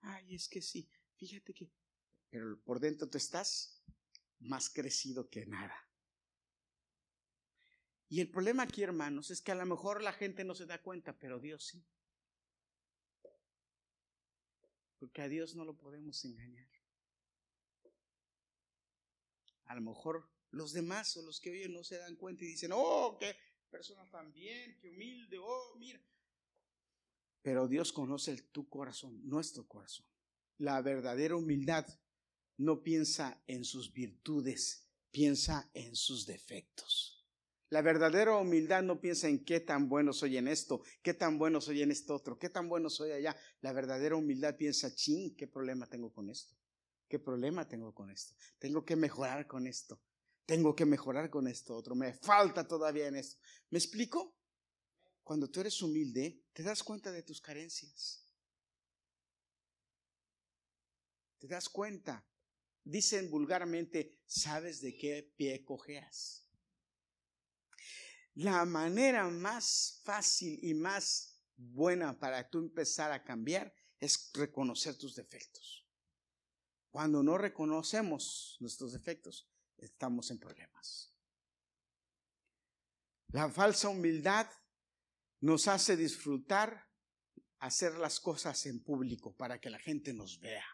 Ay, 0.00 0.34
es 0.34 0.48
que 0.48 0.62
sí, 0.62 0.88
fíjate 1.16 1.52
que... 1.54 1.70
Pero 2.30 2.60
por 2.62 2.78
dentro 2.78 3.08
tú 3.08 3.18
estás 3.18 3.82
más 4.40 4.70
crecido 4.70 5.28
que 5.28 5.46
nada. 5.46 5.74
Y 8.08 8.20
el 8.20 8.30
problema 8.30 8.62
aquí, 8.62 8.82
hermanos, 8.82 9.30
es 9.30 9.42
que 9.42 9.52
a 9.52 9.54
lo 9.54 9.66
mejor 9.66 10.02
la 10.02 10.12
gente 10.12 10.44
no 10.44 10.54
se 10.54 10.66
da 10.66 10.80
cuenta, 10.80 11.18
pero 11.18 11.40
Dios 11.40 11.64
sí. 11.66 11.84
Porque 14.98 15.22
a 15.22 15.28
Dios 15.28 15.54
no 15.54 15.64
lo 15.64 15.76
podemos 15.76 16.24
engañar. 16.24 16.68
A 19.66 19.74
lo 19.74 19.82
mejor 19.82 20.30
los 20.50 20.72
demás 20.72 21.14
o 21.18 21.22
los 21.22 21.40
que 21.40 21.50
oyen 21.50 21.72
no 21.72 21.84
se 21.84 21.98
dan 21.98 22.16
cuenta 22.16 22.44
y 22.44 22.48
dicen, 22.48 22.70
oh, 22.72 23.18
qué 23.20 23.36
persona 23.70 24.08
tan 24.10 24.32
bien, 24.32 24.78
qué 24.80 24.88
humilde, 24.90 25.38
oh, 25.38 25.74
mira. 25.76 26.00
Pero 27.42 27.68
Dios 27.68 27.92
conoce 27.92 28.32
el, 28.32 28.44
tu 28.50 28.68
corazón, 28.68 29.20
nuestro 29.28 29.66
corazón. 29.66 30.06
La 30.58 30.80
verdadera 30.82 31.36
humildad 31.36 31.86
no 32.56 32.82
piensa 32.82 33.42
en 33.46 33.64
sus 33.64 33.92
virtudes, 33.92 34.88
piensa 35.10 35.70
en 35.74 35.94
sus 35.94 36.26
defectos. 36.26 37.18
La 37.70 37.82
verdadera 37.82 38.36
humildad 38.36 38.82
no 38.82 39.00
piensa 39.00 39.28
en 39.28 39.44
qué 39.44 39.60
tan 39.60 39.88
bueno 39.88 40.12
soy 40.14 40.38
en 40.38 40.48
esto, 40.48 40.82
qué 41.02 41.12
tan 41.12 41.38
bueno 41.38 41.60
soy 41.60 41.82
en 41.82 41.90
esto 41.90 42.14
otro, 42.14 42.38
qué 42.38 42.48
tan 42.48 42.68
bueno 42.68 42.88
soy 42.88 43.12
allá. 43.12 43.36
La 43.60 43.72
verdadera 43.72 44.16
humildad 44.16 44.56
piensa, 44.56 44.94
ching, 44.94 45.36
¿qué 45.36 45.46
problema 45.46 45.86
tengo 45.86 46.10
con 46.10 46.30
esto? 46.30 46.56
¿Qué 47.08 47.18
problema 47.18 47.68
tengo 47.68 47.94
con 47.94 48.10
esto? 48.10 48.34
Tengo 48.58 48.84
que 48.84 48.96
mejorar 48.96 49.46
con 49.46 49.66
esto. 49.66 50.00
Tengo 50.46 50.74
que 50.74 50.86
mejorar 50.86 51.28
con 51.28 51.46
esto 51.46 51.76
otro. 51.76 51.94
Me 51.94 52.14
falta 52.14 52.66
todavía 52.66 53.06
en 53.06 53.16
esto. 53.16 53.38
¿Me 53.68 53.78
explico? 53.78 54.37
Cuando 55.28 55.50
tú 55.50 55.60
eres 55.60 55.82
humilde, 55.82 56.42
te 56.54 56.62
das 56.62 56.82
cuenta 56.82 57.12
de 57.12 57.22
tus 57.22 57.38
carencias. 57.38 58.24
Te 61.38 61.46
das 61.46 61.68
cuenta. 61.68 62.26
Dicen 62.82 63.30
vulgarmente, 63.30 64.22
sabes 64.24 64.80
de 64.80 64.96
qué 64.96 65.30
pie 65.36 65.66
cojeas. 65.66 66.48
La 68.36 68.64
manera 68.64 69.28
más 69.28 70.00
fácil 70.02 70.60
y 70.62 70.72
más 70.72 71.42
buena 71.54 72.18
para 72.18 72.48
tú 72.48 72.60
empezar 72.60 73.12
a 73.12 73.22
cambiar 73.22 73.74
es 74.00 74.30
reconocer 74.32 74.96
tus 74.96 75.14
defectos. 75.14 75.86
Cuando 76.88 77.22
no 77.22 77.36
reconocemos 77.36 78.56
nuestros 78.60 78.94
defectos, 78.94 79.46
estamos 79.76 80.30
en 80.30 80.38
problemas. 80.38 81.12
La 83.26 83.50
falsa 83.50 83.90
humildad 83.90 84.48
nos 85.40 85.68
hace 85.68 85.96
disfrutar 85.96 86.88
hacer 87.58 87.98
las 87.98 88.20
cosas 88.20 88.66
en 88.66 88.82
público 88.82 89.34
para 89.36 89.60
que 89.60 89.70
la 89.70 89.78
gente 89.78 90.12
nos 90.12 90.40
vea. 90.40 90.64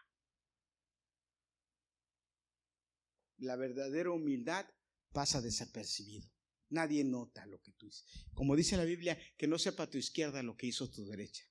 La 3.37 3.55
verdadera 3.55 4.11
humildad 4.11 4.65
pasa 5.11 5.41
desapercibido. 5.41 6.29
Nadie 6.69 7.03
nota 7.03 7.45
lo 7.45 7.61
que 7.61 7.71
tú 7.73 7.85
dices. 7.85 8.05
Como 8.33 8.55
dice 8.55 8.77
la 8.77 8.85
Biblia, 8.85 9.17
que 9.37 9.47
no 9.47 9.57
sepa 9.57 9.89
tu 9.89 9.97
izquierda 9.97 10.41
lo 10.41 10.55
que 10.55 10.67
hizo 10.67 10.89
tu 10.89 11.05
derecha. 11.05 11.43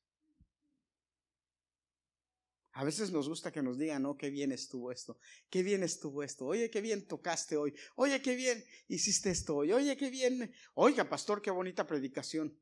A 2.72 2.82
veces 2.82 3.12
nos 3.12 3.28
gusta 3.28 3.52
que 3.52 3.62
nos 3.62 3.78
digan, 3.78 4.02
no, 4.02 4.16
qué 4.16 4.30
bien 4.30 4.50
estuvo 4.50 4.90
esto, 4.90 5.20
qué 5.48 5.62
bien 5.62 5.84
estuvo 5.84 6.24
esto, 6.24 6.44
oye, 6.44 6.70
qué 6.70 6.80
bien 6.80 7.06
tocaste 7.06 7.56
hoy, 7.56 7.72
oye, 7.94 8.20
qué 8.20 8.34
bien 8.34 8.64
hiciste 8.88 9.30
esto 9.30 9.54
hoy, 9.54 9.72
oye, 9.72 9.96
qué 9.96 10.10
bien, 10.10 10.52
oiga, 10.74 11.08
pastor, 11.08 11.40
qué 11.40 11.52
bonita 11.52 11.86
predicación. 11.86 12.58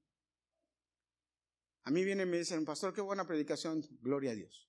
A 1.85 1.91
mí 1.91 2.05
vienen 2.05 2.28
y 2.28 2.30
me 2.30 2.39
dicen, 2.39 2.64
pastor, 2.64 2.95
qué 2.95 3.01
buena 3.01 3.26
predicación, 3.26 3.83
gloria 4.01 4.30
a 4.30 4.35
Dios. 4.35 4.68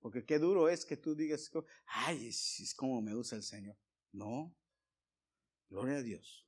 Porque 0.00 0.24
qué 0.24 0.38
duro 0.38 0.68
es 0.68 0.84
que 0.84 0.96
tú 0.96 1.14
digas, 1.14 1.50
ay, 1.86 2.28
es 2.28 2.74
como 2.76 3.00
me 3.00 3.14
usa 3.14 3.36
el 3.36 3.42
Señor. 3.42 3.76
No, 4.12 4.56
gloria 5.68 5.96
a 5.96 6.02
Dios. 6.02 6.46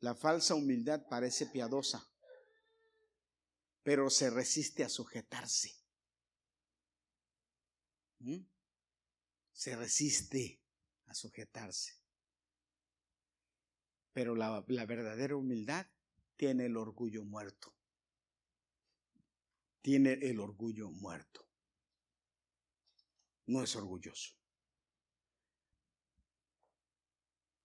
La 0.00 0.14
falsa 0.14 0.54
humildad 0.54 1.06
parece 1.08 1.46
piadosa, 1.46 2.08
pero 3.82 4.10
se 4.10 4.30
resiste 4.30 4.84
a 4.84 4.88
sujetarse. 4.88 5.72
¿Mm? 8.18 8.46
Se 9.52 9.76
resiste 9.76 10.62
a 11.06 11.14
sujetarse. 11.14 12.03
Pero 14.14 14.36
la, 14.36 14.60
verdadera 14.62 15.36
humildad 15.36 15.86
tiene 16.36 16.66
el 16.66 16.76
orgullo 16.76 17.24
muerto. 17.24 17.74
Tiene 19.82 20.12
el 20.22 20.40
orgullo 20.40 20.90
muerto. 20.90 21.46
No 23.46 23.62
es 23.62 23.76
orgulloso. 23.76 24.34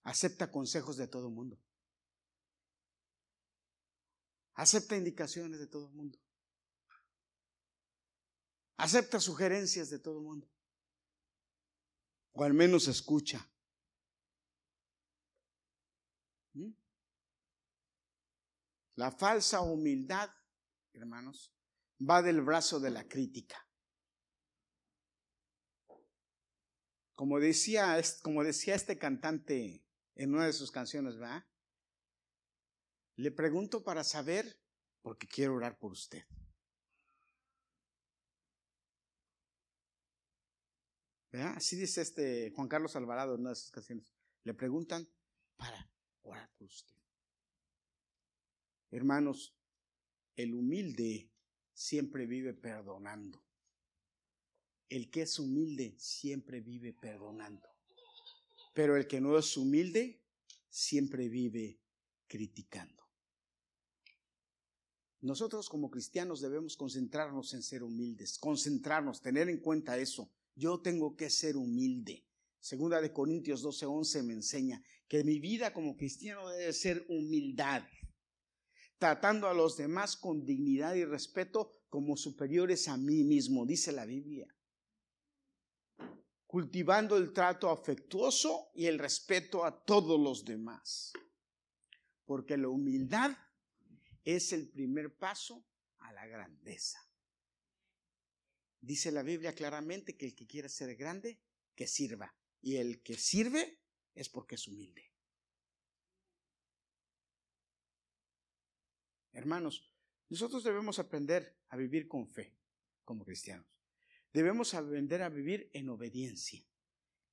Acepta 0.04 0.52
consejos 0.52 0.97
de 0.97 1.08
todo 1.08 1.28
el 1.28 1.34
mundo. 1.34 1.58
Acepta 4.56 4.97
indicaciones 4.97 5.60
de 5.60 5.68
todo 5.68 5.88
el 5.88 5.93
mundo. 5.93 6.20
Acepta 8.76 9.20
sugerencias 9.20 9.89
de 9.89 10.00
todo 10.00 10.18
el 10.18 10.26
mundo. 10.26 10.50
O 12.34 12.43
al 12.43 12.54
menos 12.54 12.88
escucha. 12.88 13.47
¿Mm? 16.54 16.72
La 19.00 19.12
falsa 19.12 19.62
humildad, 19.62 20.30
hermanos, 20.91 21.56
va 22.02 22.22
del 22.22 22.41
brazo 22.41 22.82
de 22.82 22.89
la 22.89 23.08
crítica. 23.08 23.66
Como 27.16 27.39
decía, 27.39 27.97
como 28.22 28.43
decía 28.43 28.76
este 28.76 28.97
cantante 29.00 29.86
en 30.16 30.36
una 30.36 30.47
de 30.47 30.52
sus 30.52 30.70
canciones, 30.70 31.18
¿verdad? 31.18 31.45
Le 33.16 33.32
pregunto 33.32 33.86
para 33.86 34.04
saber, 34.04 34.60
porque 35.02 35.28
quiero 35.28 35.56
orar 35.56 35.80
por 35.80 35.93
usted. 35.93 36.26
Así 41.56 41.78
dice 41.78 42.02
este 42.02 42.52
Juan 42.54 42.68
Carlos 42.68 42.97
Alvarado 42.97 43.36
en 43.36 43.39
una 43.39 43.52
de 43.52 43.56
sus 43.56 43.72
canciones. 43.72 44.14
Le 44.43 44.54
preguntan 44.54 45.08
para 45.56 45.89
orar 46.24 46.52
por 46.58 46.68
usted. 46.68 46.99
Hermanos, 48.92 49.56
el 50.36 50.54
humilde 50.54 51.32
siempre 51.74 52.26
vive 52.26 52.54
perdonando. 52.54 53.44
El 54.90 55.12
que 55.12 55.22
es 55.22 55.38
humilde 55.38 55.96
siempre 55.98 56.62
vive 56.62 56.94
perdonando. 56.94 57.68
Pero 58.74 58.98
el 58.98 59.08
que 59.08 59.22
no 59.22 59.38
es 59.38 59.56
humilde 59.58 60.22
siempre 60.70 61.30
vive 61.30 61.80
criticando. 62.28 63.04
Nosotros 65.22 65.68
como 65.68 65.92
cristianos 65.92 66.40
debemos 66.40 66.78
concentrarnos 66.78 67.54
en 67.54 67.62
ser 67.62 67.84
humildes, 67.84 68.38
concentrarnos, 68.40 69.22
tener 69.22 69.50
en 69.50 69.60
cuenta 69.60 69.98
eso. 69.98 70.32
Yo 70.56 70.80
tengo 70.80 71.16
que 71.18 71.30
ser 71.30 71.58
humilde. 71.58 72.26
Segunda 72.62 73.02
de 73.02 73.12
Corintios 73.12 73.62
12:11 73.62 74.24
me 74.24 74.34
enseña 74.34 74.82
que 75.08 75.24
mi 75.24 75.40
vida 75.40 75.74
como 75.74 75.98
cristiano 75.98 76.50
debe 76.50 76.72
ser 76.72 77.06
humildad, 77.10 77.84
tratando 79.00 79.47
a 79.47 79.54
los 79.54 79.78
demás 79.78 80.16
con 80.18 80.45
dignidad 80.45 80.93
y 80.93 81.06
respeto 81.06 81.86
como 81.89 82.18
superiores 82.18 82.88
a 82.88 82.97
mí 82.97 83.24
mismo, 83.24 83.66
dice 83.66 83.91
la 83.91 84.06
Biblia. 84.06 84.54
Cultivando 86.45 87.18
el 87.18 87.32
trato 87.32 87.70
afectuoso 87.70 88.72
y 88.76 88.86
el 88.86 89.00
respeto 89.00 89.66
a 89.66 89.84
todos 89.84 90.20
los 90.20 90.43
demás. 90.45 91.14
Porque 92.26 92.58
la 92.58 92.68
humildad 92.68 93.36
es 94.24 94.52
el 94.52 94.70
primer 94.70 95.16
paso 95.16 95.66
a 96.00 96.12
la 96.12 96.28
grandeza. 96.28 97.00
Dice 98.82 99.12
la 99.12 99.24
Biblia 99.24 99.54
claramente 99.54 100.18
que 100.18 100.26
el 100.26 100.36
que 100.36 100.47
quiera 100.47 100.70
ser 100.70 100.95
grande, 100.95 101.39
que 101.76 101.88
sirva. 101.88 102.36
Y 102.62 102.76
el 102.76 103.02
que 103.02 103.18
sirve 103.18 103.80
es 104.14 104.30
porque 104.30 104.56
es 104.56 104.68
humilde. 104.68 105.09
Hermanos, 109.40 109.90
nosotros 110.28 110.66
debemos 110.66 111.00
aprender 111.00 111.58
a 111.70 111.78
vivir 111.78 112.10
con 112.10 112.28
fe 112.28 112.58
como 113.06 113.24
cristianos. 113.24 113.66
Debemos 114.34 114.74
aprender 114.74 115.22
a 115.22 115.30
vivir 115.30 115.70
en 115.72 115.88
obediencia. 115.88 116.62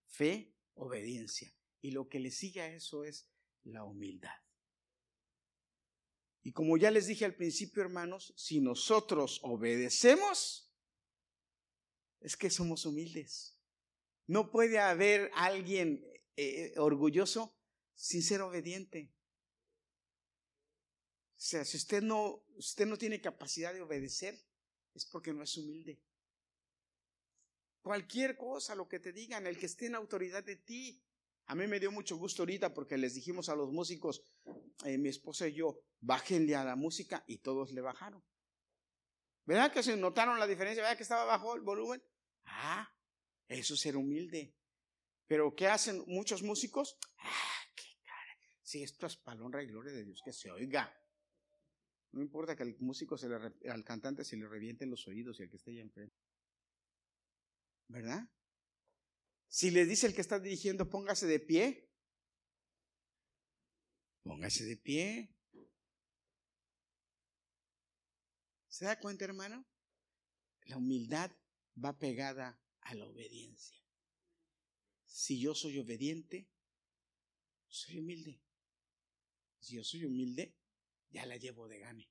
Fe, 0.07 0.55
obediencia. 0.75 1.53
Y 1.81 1.91
lo 1.91 2.09
que 2.09 2.21
le 2.21 2.31
sigue 2.31 2.61
a 2.61 2.73
eso 2.73 3.03
es 3.03 3.29
la 3.65 3.83
humildad. 3.83 4.39
Y 6.45 6.53
como 6.53 6.77
ya 6.77 6.93
les 6.93 7.09
dije 7.09 7.25
al 7.25 7.35
principio, 7.35 7.83
hermanos, 7.83 8.33
si 8.37 8.61
nosotros 8.61 9.41
obedecemos, 9.43 10.73
es 12.21 12.37
que 12.37 12.51
somos 12.51 12.87
humildes. 12.87 13.59
No 14.29 14.53
puede 14.53 14.79
haber 14.79 15.33
alguien 15.35 16.07
eh, 16.37 16.73
orgulloso 16.77 17.59
sin 17.97 18.23
ser 18.23 18.43
obediente. 18.43 19.13
O 21.37 21.39
sea, 21.39 21.65
si 21.65 21.77
usted 21.77 22.03
no, 22.03 22.45
usted 22.57 22.87
no 22.87 22.97
tiene 22.97 23.21
capacidad 23.21 23.75
de 23.75 23.83
obedecer, 23.83 24.43
es 24.95 25.05
porque 25.05 25.35
no 25.35 25.43
es 25.43 25.57
humilde. 25.59 26.01
Cualquier 27.83 28.37
cosa, 28.37 28.75
lo 28.75 28.89
que 28.89 28.99
te 28.99 29.13
digan, 29.13 29.47
el 29.47 29.59
que 29.59 29.67
esté 29.67 29.87
en 29.87 29.95
autoridad 29.95 30.43
de 30.43 30.57
ti, 30.57 31.05
a 31.45 31.55
mí 31.55 31.67
me 31.67 31.79
dio 31.79 31.93
mucho 31.93 32.17
gusto 32.17 32.43
ahorita 32.43 32.73
porque 32.73 32.97
les 32.97 33.15
dijimos 33.15 33.49
a 33.51 33.55
los 33.55 33.71
músicos, 33.71 34.25
eh, 34.85 34.99
mi 34.99 35.11
esposa 35.11 35.47
y 35.47 35.53
yo, 35.53 35.79
bájenle 36.01 36.57
a 36.57 36.65
la 36.65 36.75
música 36.75 37.23
y 37.29 37.39
todos 37.39 37.71
le 37.71 37.83
bajaron. 37.83 38.25
¿Verdad 39.45 39.73
que 39.73 39.83
se 39.83 39.97
notaron 39.97 40.41
la 40.41 40.47
diferencia? 40.47 40.83
¿Verdad 40.83 40.97
que 40.97 41.05
estaba 41.05 41.25
bajo 41.25 41.55
el 41.55 41.61
volumen? 41.61 42.03
Ah, 42.47 42.93
eso 43.47 43.75
es 43.75 43.81
ser 43.81 43.97
humilde. 43.97 44.57
Pero 45.27 45.55
¿qué 45.55 45.69
hacen 45.69 46.03
muchos 46.07 46.43
músicos? 46.43 46.99
Ah, 47.19 47.63
qué 47.77 47.87
cara. 48.03 48.39
Si 48.63 48.83
esto 48.83 49.07
es 49.07 49.17
para 49.17 49.41
honra 49.45 49.63
y 49.63 49.67
gloria 49.67 49.93
de 49.93 50.05
Dios, 50.05 50.23
que 50.25 50.33
se 50.33 50.51
oiga. 50.51 50.93
No 52.17 52.23
importa 52.23 52.57
que 52.57 52.63
al 52.63 52.75
músico, 52.79 53.19
se 53.19 53.29
le, 53.29 53.37
al 53.71 53.85
cantante 53.85 54.25
se 54.25 54.39
le 54.39 54.49
revienten 54.49 54.89
los 54.89 55.07
oídos 55.07 55.39
y 55.39 55.43
al 55.43 55.51
que 55.51 55.57
esté 55.57 55.73
allá 55.73 55.83
enfrente. 55.83 56.17
¿Verdad? 57.89 58.27
Si 59.49 59.71
le 59.71 59.85
dice 59.85 60.07
el 60.07 60.15
que 60.15 60.23
está 60.23 60.41
dirigiendo, 60.41 60.89
póngase 60.89 61.27
de 61.27 61.41
pie, 61.41 61.91
póngase 64.23 64.65
de 64.65 64.79
pie. 64.79 65.37
¿Se 68.69 68.87
da 68.87 68.99
cuenta, 68.99 69.27
hermano? 69.27 69.67
La 70.63 70.79
humildad 70.79 71.31
va 71.85 71.99
pegada 71.99 72.59
a 72.81 72.95
la 72.95 73.05
obediencia. 73.05 73.79
Si 75.05 75.39
yo 75.39 75.55
soy 75.55 75.79
obediente, 75.79 76.49
soy 77.69 77.99
humilde. 77.99 78.41
Si 79.61 79.77
yo 79.77 79.85
soy 79.85 80.07
humilde, 80.07 80.57
ya 81.11 81.27
la 81.27 81.37
llevo 81.37 81.69
de 81.69 81.79
gane. 81.79 82.11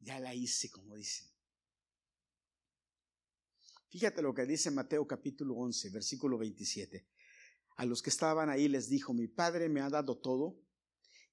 Ya 0.00 0.20
la 0.20 0.34
hice, 0.34 0.70
como 0.70 0.96
dicen. 0.96 1.28
Fíjate 3.88 4.22
lo 4.22 4.34
que 4.34 4.44
dice 4.44 4.70
Mateo 4.70 5.06
capítulo 5.06 5.54
11, 5.54 5.90
versículo 5.90 6.36
27. 6.36 7.06
A 7.76 7.86
los 7.86 8.02
que 8.02 8.10
estaban 8.10 8.50
ahí 8.50 8.68
les 8.68 8.88
dijo, 8.88 9.14
mi 9.14 9.28
Padre 9.28 9.68
me 9.68 9.80
ha 9.80 9.88
dado 9.88 10.18
todo 10.18 10.60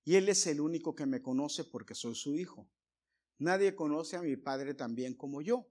y 0.04 0.16
Él 0.16 0.30
es 0.30 0.46
el 0.48 0.62
único 0.62 0.96
que 0.96 1.06
me 1.06 1.22
conoce 1.22 1.64
porque 1.64 1.96
soy 1.96 2.16
su 2.16 2.36
hijo. 2.36 2.70
Nadie 3.40 3.76
conoce 3.76 4.16
a 4.16 4.22
mi 4.22 4.36
Padre 4.38 4.74
tan 4.74 4.96
bien 4.96 5.16
como 5.16 5.42
yo. 5.42 5.68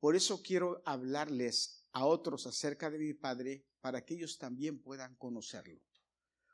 Por 0.00 0.16
eso 0.16 0.42
quiero 0.42 0.82
hablarles 0.84 1.86
a 1.92 2.06
otros 2.06 2.46
acerca 2.46 2.90
de 2.90 2.98
mi 2.98 3.14
Padre 3.14 3.66
para 3.80 4.04
que 4.04 4.14
ellos 4.14 4.38
también 4.38 4.80
puedan 4.82 5.16
conocerlo. 5.16 5.80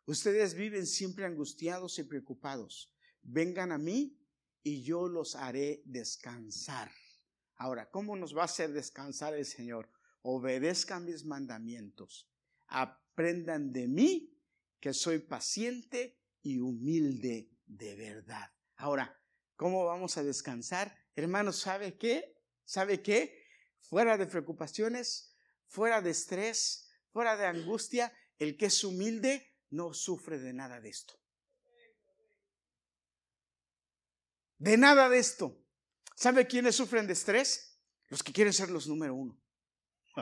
Ustedes 0.05 0.55
viven 0.55 0.87
siempre 0.87 1.25
angustiados 1.25 1.99
y 1.99 2.05
preocupados. 2.05 2.93
Vengan 3.23 3.71
a 3.71 3.79
mí 3.79 4.19
y 4.63 4.83
yo 4.83 5.09
los 5.09 5.37
haré 5.37 5.83
descansar. 5.85 6.91
Ahora, 7.55 7.89
¿cómo 7.91 8.17
nos 8.17 8.37
va 8.37 8.43
a 8.43 8.47
hacer 8.47 8.73
descansar 8.73 9.35
el 9.35 9.47
Señor? 9.47 9.89
Obedezcan 10.23 11.05
mis 11.05 11.25
mandamientos. 11.25 12.29
Aprendan 12.67 13.73
de 13.73 13.87
mí 13.87 14.37
que 14.81 14.93
soy 14.93 15.21
paciente 15.21 16.19
y 16.43 16.59
humilde 16.59 17.51
de 17.67 17.95
verdad. 17.95 18.51
Ahora, 18.77 19.17
¿cómo 19.55 19.85
vamos 19.85 20.17
a 20.17 20.25
descansar? 20.25 20.99
Hermanos, 21.15 21.61
¿sabe 21.61 21.97
qué? 21.97 22.37
¿Sabe 22.65 23.01
qué? 23.03 23.47
Fuera 23.79 24.19
de 24.19 24.27
preocupaciones, 24.27 25.37
fuera 25.67 26.03
de 26.03 26.11
estrés, 26.11 26.91
fuera 27.13 27.37
de 27.37 27.47
angustia, 27.47 28.13
el 28.39 28.57
que 28.57 28.67
es 28.67 28.83
humilde 28.83 29.52
no 29.73 29.93
sufre 29.93 30.39
de 30.39 30.53
nada 30.53 30.81
de 30.81 30.91
esto. 30.91 31.19
De 34.59 34.77
nada 34.77 35.09
de 35.09 35.19
esto. 35.19 35.59
¿Sabe 36.15 36.47
quiénes 36.47 36.77
sufren 36.77 37.07
de 37.07 37.15
estrés? 37.15 37.81
Los 38.09 38.23
que 38.23 38.33
quieren 38.33 38.53
ser 38.53 38.71
los 38.71 38.87
número 38.87 39.15
uno. 39.15 39.37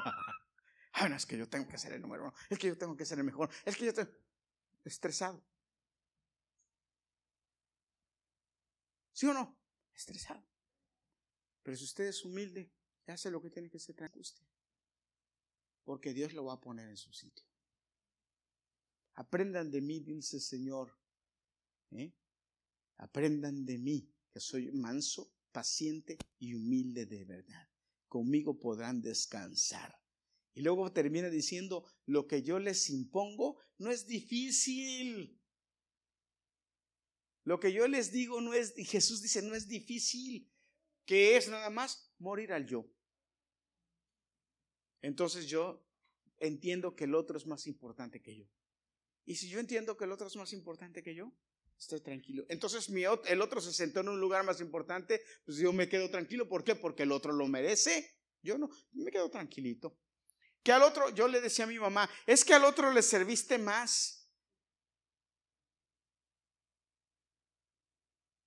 ah, 0.92 1.08
no, 1.08 1.16
es 1.16 1.26
que 1.26 1.36
yo 1.36 1.48
tengo 1.48 1.68
que 1.68 1.76
ser 1.76 1.92
el 1.92 2.00
número 2.00 2.22
uno. 2.22 2.34
Es 2.48 2.58
que 2.58 2.68
yo 2.68 2.78
tengo 2.78 2.96
que 2.96 3.04
ser 3.04 3.18
el 3.18 3.24
mejor. 3.24 3.50
Es 3.64 3.76
que 3.76 3.84
yo 3.84 3.90
estoy 3.90 4.08
estresado. 4.84 5.44
¿Sí 9.12 9.26
o 9.26 9.34
no? 9.34 9.58
Estresado. 9.92 10.42
Pero 11.62 11.76
si 11.76 11.84
usted 11.84 12.04
es 12.04 12.24
humilde, 12.24 12.72
hace 13.08 13.30
lo 13.30 13.42
que 13.42 13.50
tiene 13.50 13.68
que 13.68 13.78
con 13.78 14.04
angustia. 14.04 14.46
Porque 15.84 16.14
Dios 16.14 16.32
lo 16.34 16.44
va 16.44 16.54
a 16.54 16.60
poner 16.60 16.88
en 16.88 16.96
su 16.96 17.12
sitio. 17.12 17.49
Aprendan 19.14 19.70
de 19.70 19.80
mí, 19.80 20.00
dice 20.00 20.36
el 20.36 20.42
Señor. 20.42 20.96
¿eh? 21.92 22.12
Aprendan 22.96 23.64
de 23.64 23.78
mí, 23.78 24.12
que 24.32 24.40
soy 24.40 24.70
manso, 24.72 25.32
paciente 25.52 26.18
y 26.38 26.54
humilde 26.54 27.06
de 27.06 27.24
verdad. 27.24 27.68
Conmigo 28.08 28.58
podrán 28.58 29.00
descansar. 29.00 29.94
Y 30.54 30.62
luego 30.62 30.92
termina 30.92 31.28
diciendo, 31.28 31.84
lo 32.06 32.26
que 32.26 32.42
yo 32.42 32.58
les 32.58 32.90
impongo 32.90 33.58
no 33.78 33.90
es 33.90 34.06
difícil. 34.06 35.40
Lo 37.44 37.58
que 37.58 37.72
yo 37.72 37.88
les 37.88 38.12
digo 38.12 38.40
no 38.40 38.52
es, 38.52 38.74
Jesús 38.74 39.22
dice, 39.22 39.42
no 39.42 39.54
es 39.54 39.68
difícil, 39.68 40.52
que 41.04 41.36
es 41.36 41.48
nada 41.48 41.70
más 41.70 42.12
morir 42.18 42.52
al 42.52 42.66
yo. 42.66 42.86
Entonces 45.02 45.46
yo 45.46 45.86
entiendo 46.38 46.94
que 46.94 47.04
el 47.04 47.14
otro 47.14 47.36
es 47.38 47.46
más 47.46 47.66
importante 47.66 48.20
que 48.20 48.36
yo. 48.36 48.46
Y 49.30 49.36
si 49.36 49.48
yo 49.48 49.60
entiendo 49.60 49.96
que 49.96 50.06
el 50.06 50.10
otro 50.10 50.26
es 50.26 50.34
más 50.34 50.52
importante 50.52 51.04
que 51.04 51.14
yo, 51.14 51.32
estoy 51.78 52.00
tranquilo. 52.00 52.44
Entonces 52.48 52.88
el 52.88 53.40
otro 53.40 53.60
se 53.60 53.72
sentó 53.72 54.00
en 54.00 54.08
un 54.08 54.18
lugar 54.18 54.44
más 54.44 54.60
importante, 54.60 55.22
pues 55.44 55.58
yo 55.58 55.72
me 55.72 55.88
quedo 55.88 56.10
tranquilo. 56.10 56.48
¿Por 56.48 56.64
qué? 56.64 56.74
Porque 56.74 57.04
el 57.04 57.12
otro 57.12 57.32
lo 57.32 57.46
merece. 57.46 58.18
Yo 58.42 58.58
no, 58.58 58.68
me 58.90 59.12
quedo 59.12 59.30
tranquilito. 59.30 59.96
Que 60.64 60.72
al 60.72 60.82
otro, 60.82 61.10
yo 61.10 61.28
le 61.28 61.40
decía 61.40 61.64
a 61.64 61.68
mi 61.68 61.78
mamá, 61.78 62.10
es 62.26 62.44
que 62.44 62.54
al 62.54 62.64
otro 62.64 62.92
le 62.92 63.02
serviste 63.02 63.56
más. 63.56 64.28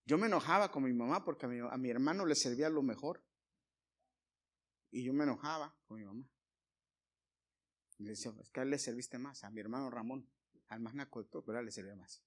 Yo 0.05 0.17
me 0.17 0.27
enojaba 0.27 0.69
con 0.69 0.83
mi 0.83 0.91
mamá 0.91 1.23
porque 1.23 1.45
a 1.45 1.77
mi, 1.77 1.89
hermano 1.89 2.25
le 2.25 2.35
servía 2.35 2.67
lo 2.69 2.83
mejor. 2.83 3.23
Y 4.91 5.05
yo 5.05 5.13
me 5.13 5.23
enojaba 5.23 5.73
con 5.85 5.97
mi 5.97 6.03
mamá. 6.03 6.29
Le 7.99 8.09
decía, 8.09 8.33
es 8.41 8.49
que 8.49 8.59
a 8.59 8.63
él 8.63 8.69
le 8.69 8.79
serviste 8.79 9.17
más, 9.17 9.45
a 9.45 9.49
mi 9.49 9.61
hermano 9.61 9.89
Ramón, 9.89 10.29
al 10.67 10.79
más 10.79 10.93
naco 10.93 11.25
pero 11.45 11.57
a 11.57 11.59
él 11.59 11.65
le 11.65 11.71
servía 11.71 11.95
más. 11.95 12.21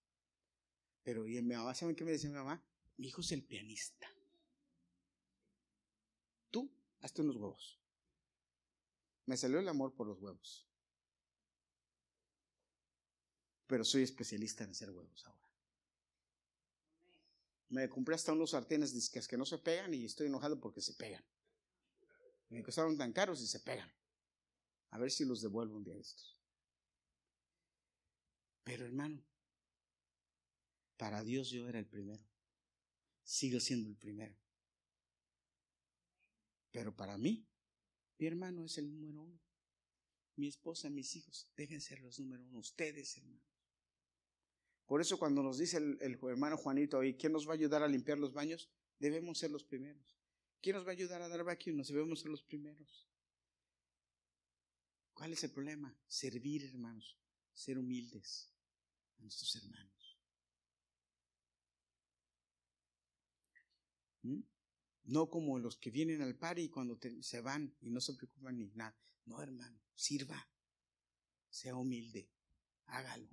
Pero 1.03 1.27
y 1.27 1.41
mi 1.43 1.55
mamá, 1.55 1.75
¿saben 1.75 1.95
qué 1.95 2.05
me 2.05 2.13
decía 2.13 2.31
mi 2.31 2.37
mamá? 2.37 2.63
Mi 2.97 3.09
hijo 3.09 3.21
es 3.21 3.33
el 3.33 3.45
pianista. 3.45 4.09
Tú, 6.51 6.71
hazte 7.01 7.23
unos 7.23 7.37
huevos. 7.37 7.79
Me 9.27 9.37
salió 9.37 9.59
el 9.59 9.69
amor 9.69 9.95
por 9.95 10.07
los 10.07 10.21
huevos. 10.21 10.67
Pero 13.67 13.85
soy 13.85 14.03
especialista 14.03 14.65
en 14.65 14.71
hacer 14.71 14.91
huevos 14.91 15.27
ahora. 15.27 15.47
Me 17.69 17.89
compré 17.89 18.15
hasta 18.15 18.33
unos 18.33 18.51
sartenes 18.51 18.95
disques 18.95 19.27
que 19.27 19.37
no 19.37 19.45
se 19.45 19.59
pegan 19.59 19.93
y 19.93 20.05
estoy 20.05 20.29
enojado 20.29 20.61
porque 20.61 20.81
se 20.81 20.95
pegan. 20.95 21.25
Me 22.49 22.63
costaron 22.63 22.97
tan 22.97 23.13
caros 23.13 23.41
y 23.43 23.47
se 23.47 23.61
pegan. 23.61 23.91
A 24.91 24.99
ver 24.99 25.11
si 25.11 25.25
los 25.25 25.43
devuelvo 25.43 25.77
un 25.77 25.85
día 25.85 25.95
de 25.95 26.01
estos. 26.01 26.36
Pero 28.67 28.85
hermano, 28.85 29.25
para 30.97 31.23
Dios 31.23 31.51
yo 31.51 31.69
era 31.69 31.79
el 31.79 31.87
primero. 31.87 32.25
Sigo 33.23 33.61
siendo 33.61 33.89
el 33.89 33.97
primero. 33.97 34.37
Pero 36.73 36.95
para 36.97 37.17
mí, 37.17 37.47
mi 38.19 38.27
hermano 38.27 38.65
es 38.65 38.77
el 38.79 38.91
número 38.91 39.23
uno. 39.23 39.41
Mi 40.35 40.49
esposa, 40.49 40.91
mis 40.91 41.15
hijos 41.15 41.49
deben 41.57 41.81
ser 41.81 42.01
los 42.01 42.19
número 42.19 42.45
uno. 42.45 42.59
Ustedes, 42.59 43.17
hermano. 43.17 43.41
Por 44.85 45.01
eso 45.01 45.17
cuando 45.17 45.45
nos 45.45 45.59
dice 45.59 45.77
el, 45.77 46.19
hermano 46.21 46.57
Juanito 46.57 46.99
hoy, 46.99 47.15
¿quién 47.15 47.33
nos 47.33 47.47
va 47.47 47.53
a 47.53 47.55
ayudar 47.55 47.85
a 47.85 47.89
limpiar 47.89 48.19
los 48.19 48.33
baños? 48.33 48.69
Debemos 48.99 49.39
ser 49.39 49.53
los 49.53 49.63
primeros. 49.63 50.19
¿Quién 50.61 50.75
nos 50.75 50.85
va 50.85 50.89
a 50.89 50.95
ayudar 50.95 51.23
a 51.23 51.29
dar 51.29 51.45
vacuum? 51.45 51.77
Nos 51.77 51.87
debemos 51.87 52.19
ser 52.19 52.33
los 52.33 52.43
primeros. 52.43 53.09
¿Cuál 55.15 55.35
es 55.35 55.45
el 55.45 55.53
problema? 55.53 55.97
Servir, 56.09 56.65
hermanos. 56.65 57.17
Ser 57.55 57.79
humildes 57.79 58.56
a 59.19 59.23
nuestros 59.23 59.57
hermanos. 59.57 60.19
¿Mm? 64.23 64.41
No 65.05 65.31
como 65.31 65.59
los 65.59 65.77
que 65.77 65.91
vienen 65.91 66.23
al 66.23 66.37
par 66.37 66.59
y 66.59 66.69
cuando 66.69 66.99
se 67.21 67.41
van 67.41 67.77
y 67.81 67.91
no 67.91 68.01
se 68.01 68.15
preocupan 68.15 68.57
ni 68.57 68.67
nada. 68.69 68.97
No, 69.25 69.41
hermano, 69.41 69.81
sirva. 69.95 70.49
Sea 71.49 71.77
humilde. 71.77 72.29
Hágalo 72.87 73.29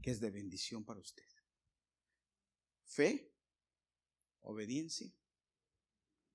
que 0.00 0.10
es 0.10 0.20
de 0.20 0.30
bendición 0.30 0.84
para 0.84 1.00
usted. 1.00 1.24
Fe, 2.84 3.32
obediencia 4.40 5.12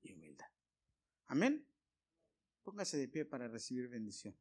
y 0.01 0.13
humildad. 0.13 0.47
Amén. 1.28 1.68
Póngase 2.63 2.97
de 2.97 3.07
pie 3.07 3.26
para 3.26 3.47
recibir 3.47 3.88
bendición. 3.88 4.36